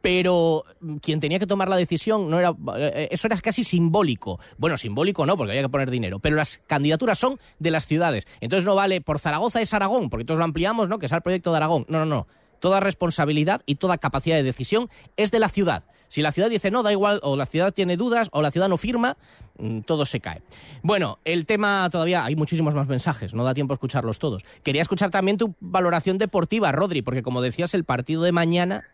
pero 0.00 0.64
quien 1.02 1.20
tenía 1.20 1.38
que 1.38 1.46
tomar 1.46 1.68
la 1.68 1.76
decisión 1.76 2.30
no 2.30 2.38
era 2.38 2.54
eh, 2.76 3.08
eso 3.10 3.26
era 3.26 3.36
casi 3.38 3.64
simbólico. 3.64 4.38
Bueno, 4.56 4.76
simbólico 4.76 5.26
no, 5.26 5.36
porque 5.36 5.52
había 5.52 5.62
que 5.62 5.68
poner 5.68 5.90
dinero, 5.90 6.18
pero 6.18 6.36
las 6.36 6.60
candidaturas 6.66 7.18
son 7.18 7.38
de 7.58 7.70
las 7.70 7.86
ciudades. 7.86 8.26
Entonces 8.40 8.64
no 8.64 8.74
vale 8.74 9.00
por 9.00 9.18
Zaragoza 9.18 9.60
es 9.60 9.74
Aragón, 9.74 10.10
porque 10.10 10.24
todos 10.24 10.38
lo 10.38 10.44
ampliamos, 10.44 10.88
¿no? 10.88 10.98
Que 10.98 11.06
es 11.06 11.12
el 11.12 11.22
proyecto 11.22 11.50
de 11.50 11.56
Aragón. 11.56 11.84
No, 11.88 11.98
no, 11.98 12.06
no. 12.06 12.26
Toda 12.60 12.80
responsabilidad 12.80 13.62
y 13.66 13.76
toda 13.76 13.98
capacidad 13.98 14.36
de 14.36 14.42
decisión 14.42 14.88
es 15.16 15.30
de 15.30 15.38
la 15.38 15.48
ciudad. 15.48 15.84
Si 16.08 16.22
la 16.22 16.32
ciudad 16.32 16.48
dice 16.48 16.70
no, 16.70 16.82
da 16.82 16.90
igual, 16.90 17.20
o 17.22 17.36
la 17.36 17.46
ciudad 17.46 17.72
tiene 17.72 17.96
dudas, 17.96 18.28
o 18.32 18.40
la 18.40 18.50
ciudad 18.50 18.68
no 18.68 18.78
firma, 18.78 19.16
mm, 19.58 19.80
todo 19.80 20.06
se 20.06 20.20
cae. 20.20 20.42
Bueno, 20.82 21.18
el 21.24 21.44
tema 21.44 21.88
todavía, 21.90 22.24
hay 22.24 22.34
muchísimos 22.34 22.74
más 22.74 22.88
mensajes, 22.88 23.34
no 23.34 23.44
da 23.44 23.54
tiempo 23.54 23.74
a 23.74 23.76
escucharlos 23.76 24.18
todos. 24.18 24.42
Quería 24.62 24.82
escuchar 24.82 25.10
también 25.10 25.36
tu 25.36 25.54
valoración 25.60 26.16
deportiva, 26.18 26.72
Rodri, 26.72 27.02
porque 27.02 27.22
como 27.22 27.42
decías, 27.42 27.74
el 27.74 27.84
partido 27.84 28.22
de 28.22 28.32
mañana 28.32 28.84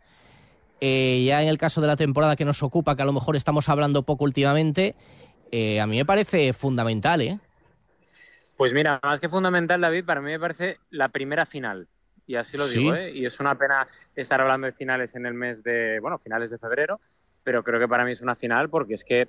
eh, 0.81 1.25
ya 1.27 1.43
en 1.43 1.49
el 1.49 1.59
caso 1.59 1.81
de 1.81 1.87
la 1.87 1.97
temporada 1.97 2.37
que 2.37 2.45
nos 2.45 2.63
ocupa, 2.63 2.97
que 2.97 3.03
a 3.03 3.07
lo 3.07 3.13
mejor 3.13 3.37
estamos 3.37 3.69
hablando 3.69 4.03
poco 4.03 4.25
últimamente, 4.25 4.95
eh, 5.51 5.81
a 5.81 5.87
mí 5.87 5.97
me 5.97 6.05
parece 6.05 6.53
fundamental, 6.53 7.21
¿eh? 7.21 7.39
Pues 8.57 8.73
mira, 8.73 9.01
más 9.03 9.21
que 9.21 9.29
fundamental, 9.29 9.81
David, 9.81 10.05
para 10.05 10.21
mí 10.21 10.31
me 10.31 10.39
parece 10.39 10.79
la 10.91 11.09
primera 11.09 11.47
final. 11.47 11.89
Y 12.27 12.37
así 12.37 12.57
lo 12.57 12.67
digo, 12.67 12.95
¿eh? 12.95 13.13
Y 13.13 13.27
es 13.27 13.39
una 13.41 13.55
pena 13.57 13.87
estar 14.15 14.41
hablando 14.41 14.67
de 14.67 14.73
finales 14.73 15.15
en 15.15 15.27
el 15.27 15.35
mes 15.35 15.63
de, 15.63 15.99
bueno, 16.01 16.19
finales 16.19 16.51
de 16.51 16.59
febrero, 16.59 17.01
pero 17.43 17.63
creo 17.63 17.79
que 17.79 17.89
para 17.89 18.05
mí 18.05 18.13
es 18.13 18.21
una 18.21 18.35
final 18.35 18.71
porque 18.71 18.95
es 18.95 19.05
que 19.05 19.29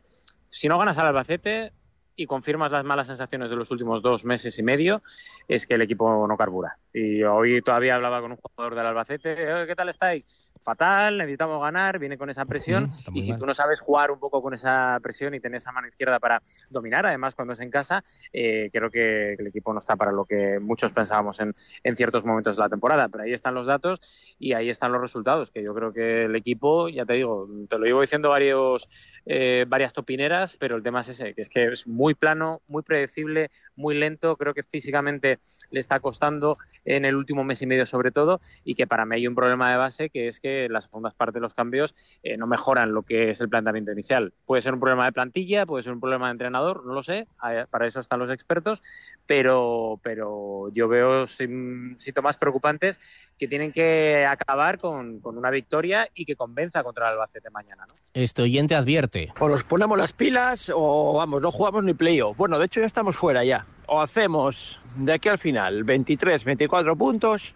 si 0.49 0.67
no 0.67 0.77
ganas 0.77 0.97
al 0.97 1.08
Albacete 1.08 1.73
y 2.15 2.25
confirmas 2.25 2.71
las 2.71 2.86
malas 2.86 3.08
sensaciones 3.08 3.49
de 3.49 3.58
los 3.58 3.69
últimos 3.71 4.01
dos 4.01 4.23
meses 4.23 4.58
y 4.58 4.63
medio, 4.63 5.03
es 5.49 5.67
que 5.67 5.73
el 5.73 5.81
equipo 5.81 6.25
no 6.27 6.38
carbura. 6.38 6.77
Y 6.93 7.23
hoy 7.23 7.62
todavía 7.62 7.95
hablaba 7.95 8.21
con 8.21 8.31
un 8.31 8.38
jugador 8.38 8.75
del 8.75 8.86
Albacete, 8.86 9.36
¿qué 9.67 9.75
tal 9.75 9.89
estáis? 9.89 10.25
Fatal, 10.65 11.19
necesitamos 11.19 11.62
ganar, 11.62 11.99
viene 11.99 12.17
con 12.17 12.30
esa 12.30 12.43
presión. 12.43 12.89
y 13.13 13.21
si 13.21 13.34
tú 13.36 13.45
no 13.45 13.54
sabes 13.54 13.80
jugar 13.80 14.12
un 14.12 14.19
poco 14.19 14.41
con 14.41 14.54
esa 14.54 14.99
presión 15.01 15.34
y 15.36 15.39
tener 15.39 15.58
esa 15.58 15.71
mano 15.71 15.88
izquierda 15.88 16.19
para 16.19 16.41
dominar, 16.69 17.06
además 17.06 17.36
cuando 17.36 17.54
es 17.54 17.60
en 17.62 17.69
casa, 17.69 18.04
eh, 18.34 18.69
creo 18.73 18.89
que 18.89 19.34
el 19.34 19.47
equipo 19.47 19.71
no 19.71 19.80
está 19.80 19.95
para 19.95 20.12
lo 20.12 20.25
que 20.25 20.60
muchos 20.60 20.91
pensábamos 20.91 21.39
en, 21.39 21.54
en 21.84 21.95
ciertos 21.95 22.25
momentos 22.25 22.58
de 22.58 22.63
la 22.63 22.69
temporada, 22.69 23.08
pero 23.08 23.23
ahí 23.23 23.32
están 23.32 23.54
los 23.54 23.67
datos 23.67 24.01
y 24.39 24.54
ahí 24.54 24.69
están 24.69 24.91
los 24.91 25.01
resultados, 25.01 25.51
que 25.51 25.63
yo 25.63 25.73
creo 25.73 25.93
que 25.93 26.25
el 26.25 26.36
equipo, 26.36 26.89
ya 26.89 27.06
te 27.06 27.13
digo, 27.13 27.47
te 27.70 27.78
lo 27.78 27.86
llevo 27.86 28.01
diciendo 28.01 28.30
varios 28.30 28.89
eh, 29.28 29.66
varias 29.68 29.91
topineras, 29.91 30.55
pero 30.59 30.76
el 30.76 30.84
tema 30.84 31.01
es 31.01 31.09
ese, 31.09 31.34
que 31.34 31.41
es 31.41 31.49
que 31.49 31.66
es 31.66 31.88
muy 31.88 32.13
plano, 32.13 32.61
muy 32.68 32.84
predecible, 32.84 33.49
muy 33.76 33.95
lento, 33.95 34.38
creo 34.38 34.53
que 34.53 34.61
físicamente 34.61 35.39
le 35.72 35.80
está 35.80 35.99
costando 35.99 36.57
en 36.84 37.05
el 37.05 37.16
último 37.16 37.43
mes 37.43 37.61
y 37.61 37.66
medio 37.66 37.86
sobre 37.86 38.11
todo, 38.11 38.39
y 38.63 38.76
que 38.76 38.88
para 38.88 39.05
mí 39.05 39.16
hay 39.16 39.28
un 39.28 39.36
problema 39.36 39.72
de 39.72 39.78
base 39.78 40.09
que 40.09 40.28
es 40.28 40.39
que 40.39 40.68
las 40.70 40.86
segundas 40.86 41.13
partes 41.13 41.36
de 41.36 41.41
los 41.41 41.53
cambios 41.53 41.95
eh, 42.24 42.38
no 42.38 42.47
mejoran 42.47 42.93
lo 42.93 43.03
que 43.03 43.32
es 43.32 43.41
el 43.41 43.49
planteamiento 43.49 43.91
inicial. 43.91 44.34
Puede 44.45 44.61
ser 44.61 44.74
un 44.74 44.80
problema 44.80 45.05
de 45.05 45.11
plantilla, 45.11 45.66
puede 45.66 45.84
ser 45.84 45.93
un 45.93 45.99
problema 45.99 46.28
de 46.28 46.34
entrenador, 46.34 46.86
no 46.86 46.93
lo 46.93 47.03
sé, 47.03 47.28
para 47.70 47.88
eso 47.88 47.99
están 47.99 48.20
los 48.20 48.30
expertos, 48.30 48.82
pero, 49.26 49.99
pero 50.03 50.70
yo 50.74 50.88
veo 50.88 51.28
síntomas 51.28 52.38
preocupantes 52.38 52.99
que 53.38 53.47
tienen 53.47 53.72
que 53.72 54.26
acabar 54.26 54.80
con, 54.80 55.22
una 55.24 55.49
victoria 55.49 56.09
y 56.13 56.26
que 56.26 56.36
convenza 56.36 56.84
contra 56.84 57.07
el 57.07 57.13
Albacete 57.13 57.49
mañana. 57.49 57.86
¿no? 57.88 57.95
Este 58.13 58.41
oyente 58.41 58.76
advierte. 58.76 59.32
O 59.39 59.49
nos 59.49 59.63
ponemos 59.63 59.97
las 59.97 60.13
pilas 60.13 60.72
o 60.74 61.13
vamos, 61.13 61.41
no 61.41 61.51
jugamos 61.51 61.84
ni 61.84 61.93
playoff. 61.93 62.38
Bueno, 62.38 62.59
de 62.59 62.66
hecho 62.66 62.80
ya 62.80 62.86
estamos 62.86 63.16
fuera 63.16 63.43
ya. 63.43 63.66
O 63.88 64.01
hacemos 64.01 64.79
de 64.95 65.13
aquí 65.13 65.29
al 65.29 65.38
final 65.38 65.83
23, 65.83 66.43
24 66.43 66.95
puntos 66.95 67.55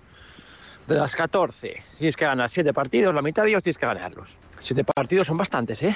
de 0.87 0.95
las 0.95 1.15
14. 1.15 1.81
Tienes 1.97 2.15
que 2.15 2.25
ganar 2.25 2.49
7 2.49 2.73
partidos, 2.73 3.13
la 3.13 3.21
mitad 3.21 3.43
de 3.43 3.49
ellos 3.49 3.63
tienes 3.63 3.77
que 3.77 3.85
ganarlos. 3.85 4.37
7 4.59 4.83
partidos 4.83 5.27
son 5.27 5.37
bastantes, 5.37 5.81
¿eh? 5.83 5.95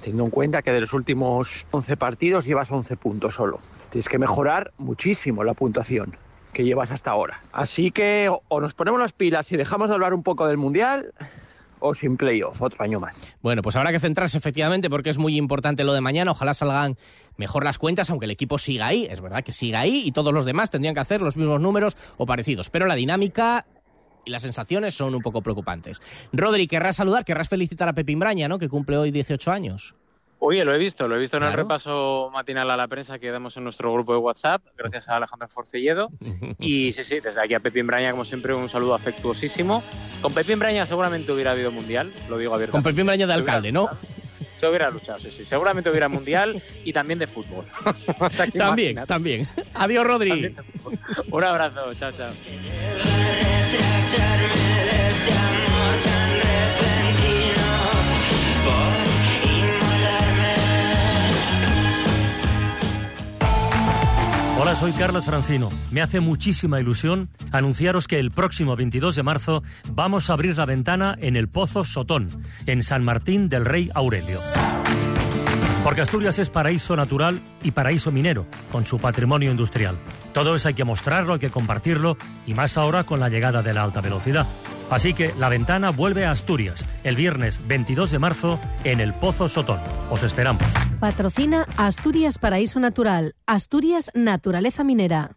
Teniendo 0.00 0.24
en 0.24 0.30
cuenta 0.30 0.62
que 0.62 0.72
de 0.72 0.80
los 0.80 0.92
últimos 0.92 1.66
11 1.70 1.96
partidos 1.96 2.46
llevas 2.46 2.70
11 2.70 2.96
puntos 2.96 3.34
solo. 3.34 3.60
Tienes 3.90 4.08
que 4.08 4.18
mejorar 4.18 4.72
muchísimo 4.78 5.44
la 5.44 5.54
puntuación 5.54 6.16
que 6.52 6.64
llevas 6.64 6.90
hasta 6.90 7.10
ahora. 7.10 7.42
Así 7.52 7.90
que 7.90 8.30
o 8.48 8.60
nos 8.60 8.74
ponemos 8.74 9.00
las 9.00 9.12
pilas 9.12 9.50
y 9.52 9.56
dejamos 9.56 9.88
de 9.88 9.94
hablar 9.94 10.14
un 10.14 10.22
poco 10.22 10.46
del 10.46 10.56
Mundial 10.56 11.12
o 11.80 11.94
sin 11.94 12.16
playoff 12.16 12.60
otro 12.62 12.84
año 12.84 13.00
más. 13.00 13.26
Bueno, 13.42 13.62
pues 13.62 13.76
habrá 13.76 13.92
que 13.92 14.00
centrarse 14.00 14.38
efectivamente 14.38 14.90
porque 14.90 15.10
es 15.10 15.18
muy 15.18 15.36
importante 15.36 15.84
lo 15.84 15.92
de 15.92 16.00
mañana. 16.00 16.30
Ojalá 16.30 16.54
salgan 16.54 16.96
mejor 17.40 17.64
las 17.64 17.78
cuentas, 17.78 18.10
aunque 18.10 18.26
el 18.26 18.30
equipo 18.30 18.58
siga 18.58 18.86
ahí. 18.86 19.08
Es 19.10 19.20
verdad 19.20 19.42
que 19.42 19.50
siga 19.50 19.80
ahí 19.80 20.02
y 20.04 20.12
todos 20.12 20.32
los 20.32 20.44
demás 20.44 20.70
tendrían 20.70 20.94
que 20.94 21.00
hacer 21.00 21.20
los 21.20 21.36
mismos 21.36 21.60
números 21.60 21.96
o 22.18 22.26
parecidos. 22.26 22.70
Pero 22.70 22.86
la 22.86 22.94
dinámica 22.94 23.66
y 24.24 24.30
las 24.30 24.42
sensaciones 24.42 24.94
son 24.94 25.14
un 25.14 25.22
poco 25.22 25.42
preocupantes. 25.42 26.00
Rodri, 26.32 26.68
querrás 26.68 26.96
saludar, 26.96 27.24
querras 27.24 27.48
felicitar 27.48 27.88
a 27.88 27.94
Pepín 27.94 28.18
Braña, 28.18 28.46
¿no? 28.46 28.58
que 28.58 28.68
cumple 28.68 28.98
hoy 28.98 29.10
18 29.10 29.50
años. 29.50 29.94
Oye, 30.42 30.64
lo 30.64 30.74
he 30.74 30.78
visto, 30.78 31.06
lo 31.06 31.16
he 31.16 31.18
visto 31.18 31.36
en 31.36 31.42
el 31.42 31.52
repaso 31.52 32.30
matinal 32.32 32.70
a 32.70 32.76
la 32.76 32.88
prensa 32.88 33.18
que 33.18 33.30
damos 33.30 33.58
en 33.58 33.64
nuestro 33.64 33.92
grupo 33.92 34.14
de 34.14 34.18
WhatsApp, 34.20 34.62
gracias 34.76 35.06
a 35.08 35.16
Alejandro 35.16 35.48
Forcelledo. 35.48 36.08
Y 36.58 36.92
sí, 36.92 37.04
sí, 37.04 37.20
desde 37.20 37.42
aquí 37.42 37.52
a 37.52 37.60
Pepín 37.60 37.86
Braña, 37.86 38.10
como 38.10 38.24
siempre, 38.24 38.54
un 38.54 38.68
saludo 38.70 38.94
afectuosísimo. 38.94 39.82
Con 40.22 40.32
Pepín 40.32 40.58
Braña 40.58 40.86
seguramente 40.86 41.30
hubiera 41.32 41.50
habido 41.50 41.70
mundial, 41.70 42.10
lo 42.30 42.38
digo 42.38 42.54
abiertamente. 42.54 42.84
Con 42.84 42.94
Pepín 42.94 43.06
Braña 43.06 43.26
de 43.26 43.34
alcalde, 43.34 43.70
¿no? 43.70 43.90
Se 44.60 44.68
hubiera 44.68 44.90
luchado, 44.90 45.18
sí, 45.18 45.30
sí. 45.30 45.42
Seguramente 45.42 45.88
hubiera 45.88 46.10
mundial 46.10 46.62
y 46.84 46.92
también 46.92 47.18
de 47.18 47.26
fútbol. 47.26 47.64
también, 48.58 49.06
también. 49.06 49.48
Adiós, 49.72 50.06
Rodri. 50.06 50.54
un 51.30 51.44
abrazo, 51.44 51.94
chao, 51.94 52.12
chao. 52.12 52.30
Hola, 64.62 64.76
soy 64.76 64.92
Carlos 64.92 65.24
Francino. 65.24 65.70
Me 65.90 66.02
hace 66.02 66.20
muchísima 66.20 66.78
ilusión 66.78 67.30
anunciaros 67.50 68.06
que 68.06 68.20
el 68.20 68.30
próximo 68.30 68.76
22 68.76 69.16
de 69.16 69.22
marzo 69.22 69.62
vamos 69.90 70.28
a 70.28 70.34
abrir 70.34 70.58
la 70.58 70.66
ventana 70.66 71.16
en 71.18 71.36
el 71.36 71.48
Pozo 71.48 71.82
Sotón, 71.82 72.28
en 72.66 72.82
San 72.82 73.02
Martín 73.02 73.48
del 73.48 73.64
Rey 73.64 73.88
Aurelio. 73.94 74.38
Porque 75.82 76.02
Asturias 76.02 76.38
es 76.38 76.50
paraíso 76.50 76.94
natural 76.94 77.40
y 77.62 77.70
paraíso 77.70 78.12
minero, 78.12 78.44
con 78.70 78.84
su 78.84 78.98
patrimonio 78.98 79.50
industrial. 79.50 79.96
Todo 80.34 80.54
eso 80.54 80.68
hay 80.68 80.74
que 80.74 80.84
mostrarlo, 80.84 81.32
hay 81.32 81.40
que 81.40 81.48
compartirlo, 81.48 82.18
y 82.46 82.52
más 82.52 82.76
ahora 82.76 83.04
con 83.04 83.18
la 83.18 83.30
llegada 83.30 83.62
de 83.62 83.72
la 83.72 83.82
alta 83.82 84.02
velocidad. 84.02 84.46
Así 84.90 85.14
que 85.14 85.32
la 85.38 85.48
ventana 85.48 85.90
vuelve 85.90 86.26
a 86.26 86.32
Asturias 86.32 86.84
el 87.04 87.16
viernes 87.16 87.60
22 87.66 88.10
de 88.10 88.18
marzo 88.18 88.60
en 88.84 89.00
el 89.00 89.12
Pozo 89.14 89.48
Sotón. 89.48 89.80
Os 90.10 90.22
esperamos. 90.22 90.66
Patrocina 90.98 91.66
Asturias 91.76 92.38
Paraíso 92.38 92.80
Natural, 92.80 93.34
Asturias 93.46 94.10
Naturaleza 94.14 94.84
Minera. 94.84 95.36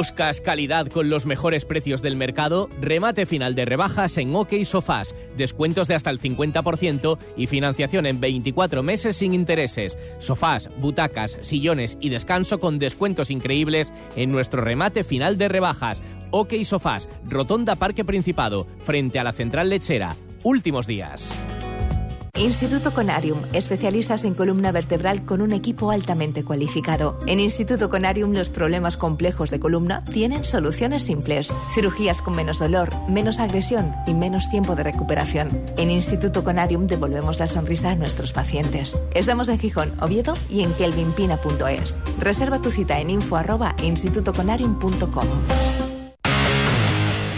¿Buscas 0.00 0.40
calidad 0.40 0.86
con 0.86 1.10
los 1.10 1.26
mejores 1.26 1.66
precios 1.66 2.00
del 2.00 2.16
mercado? 2.16 2.70
Remate 2.80 3.26
final 3.26 3.54
de 3.54 3.66
rebajas 3.66 4.16
en 4.16 4.34
OK 4.34 4.54
Sofás, 4.64 5.14
descuentos 5.36 5.88
de 5.88 5.94
hasta 5.94 6.08
el 6.08 6.18
50% 6.18 7.18
y 7.36 7.46
financiación 7.46 8.06
en 8.06 8.18
24 8.18 8.82
meses 8.82 9.18
sin 9.18 9.34
intereses. 9.34 9.98
Sofás, 10.18 10.70
butacas, 10.78 11.36
sillones 11.42 11.98
y 12.00 12.08
descanso 12.08 12.60
con 12.60 12.78
descuentos 12.78 13.30
increíbles 13.30 13.92
en 14.16 14.32
nuestro 14.32 14.62
remate 14.62 15.04
final 15.04 15.36
de 15.36 15.48
rebajas. 15.48 16.00
OK 16.30 16.54
Sofás, 16.64 17.06
Rotonda 17.28 17.76
Parque 17.76 18.02
Principado, 18.02 18.66
frente 18.82 19.18
a 19.18 19.24
la 19.24 19.34
Central 19.34 19.68
Lechera. 19.68 20.16
Últimos 20.44 20.86
días. 20.86 21.30
Instituto 22.40 22.92
Conarium, 22.94 23.42
especialistas 23.52 24.24
en 24.24 24.34
columna 24.34 24.72
vertebral 24.72 25.26
con 25.26 25.42
un 25.42 25.52
equipo 25.52 25.90
altamente 25.90 26.42
cualificado. 26.42 27.18
En 27.26 27.38
Instituto 27.38 27.90
Conarium 27.90 28.32
los 28.32 28.48
problemas 28.48 28.96
complejos 28.96 29.50
de 29.50 29.60
columna 29.60 30.02
tienen 30.04 30.46
soluciones 30.46 31.02
simples. 31.02 31.54
Cirugías 31.74 32.22
con 32.22 32.34
menos 32.34 32.58
dolor, 32.58 32.96
menos 33.10 33.40
agresión 33.40 33.94
y 34.06 34.14
menos 34.14 34.48
tiempo 34.48 34.74
de 34.74 34.84
recuperación. 34.84 35.50
En 35.76 35.90
Instituto 35.90 36.42
Conarium 36.42 36.86
devolvemos 36.86 37.38
la 37.38 37.46
sonrisa 37.46 37.90
a 37.90 37.96
nuestros 37.96 38.32
pacientes. 38.32 38.98
Estamos 39.14 39.50
en 39.50 39.58
Gijón, 39.58 39.92
Oviedo 40.00 40.32
y 40.48 40.62
en 40.62 40.72
kelvinpina.es. 40.72 41.98
Reserva 42.18 42.62
tu 42.62 42.70
cita 42.70 43.00
en 43.00 43.10
info@institutoconarium.com. 43.10 45.89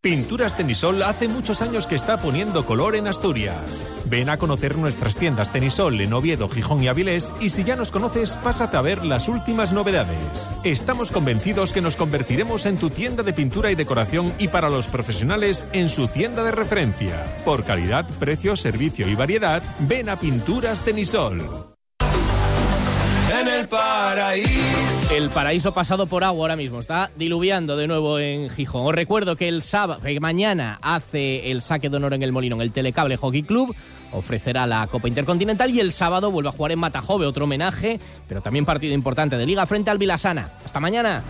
Pinturas 0.00 0.56
Tenisol 0.56 1.02
hace 1.02 1.26
muchos 1.26 1.60
años 1.60 1.88
que 1.88 1.96
está 1.96 2.18
poniendo 2.18 2.64
color 2.64 2.94
en 2.94 3.08
Asturias. 3.08 3.90
Ven 4.06 4.28
a 4.28 4.36
conocer 4.36 4.78
nuestras 4.78 5.16
tiendas 5.16 5.52
Tenisol 5.52 6.00
en 6.00 6.12
Oviedo, 6.12 6.48
Gijón 6.48 6.84
y 6.84 6.86
Avilés 6.86 7.32
y 7.40 7.48
si 7.48 7.64
ya 7.64 7.74
nos 7.74 7.90
conoces, 7.90 8.36
pásate 8.36 8.76
a 8.76 8.80
ver 8.80 9.04
las 9.04 9.26
últimas 9.26 9.72
novedades. 9.72 10.50
Estamos 10.62 11.10
convencidos 11.10 11.72
que 11.72 11.80
nos 11.80 11.96
convertiremos 11.96 12.64
en 12.66 12.76
tu 12.76 12.90
tienda 12.90 13.24
de 13.24 13.32
pintura 13.32 13.72
y 13.72 13.74
decoración 13.74 14.32
y 14.38 14.46
para 14.46 14.70
los 14.70 14.86
profesionales 14.86 15.66
en 15.72 15.88
su 15.88 16.06
tienda 16.06 16.44
de 16.44 16.52
referencia. 16.52 17.20
Por 17.44 17.64
calidad, 17.64 18.06
precio, 18.20 18.54
servicio 18.54 19.08
y 19.08 19.16
variedad, 19.16 19.64
ven 19.80 20.10
a 20.10 20.16
Pinturas 20.16 20.80
Tenisol. 20.82 21.67
En 23.40 23.48
el 23.48 23.68
paraíso. 23.68 25.14
El 25.14 25.30
paraíso 25.30 25.72
pasado 25.72 26.06
por 26.06 26.24
agua 26.24 26.44
ahora 26.44 26.56
mismo. 26.56 26.80
Está 26.80 27.10
diluviando 27.16 27.76
de 27.76 27.86
nuevo 27.86 28.18
en 28.18 28.50
Gijón. 28.50 28.86
Os 28.86 28.94
recuerdo 28.94 29.36
que 29.36 29.48
el 29.48 29.62
sábado, 29.62 30.00
que 30.02 30.20
mañana 30.20 30.78
hace 30.82 31.50
el 31.50 31.62
saque 31.62 31.88
de 31.88 31.96
honor 31.96 32.14
en 32.14 32.22
el 32.22 32.32
Molino 32.32 32.56
en 32.56 32.62
el 32.62 32.72
Telecable 32.72 33.16
Hockey 33.16 33.42
Club. 33.42 33.74
Ofrecerá 34.12 34.66
la 34.66 34.86
Copa 34.86 35.08
Intercontinental 35.08 35.70
y 35.70 35.80
el 35.80 35.92
sábado 35.92 36.30
vuelve 36.30 36.48
a 36.48 36.52
jugar 36.52 36.72
en 36.72 36.78
Matajove, 36.78 37.26
otro 37.26 37.44
homenaje, 37.44 38.00
pero 38.26 38.40
también 38.40 38.64
partido 38.64 38.94
importante 38.94 39.36
de 39.36 39.46
liga 39.46 39.66
frente 39.66 39.90
al 39.90 39.98
Vilasana. 39.98 40.52
Hasta 40.64 40.80
mañana. 40.80 41.22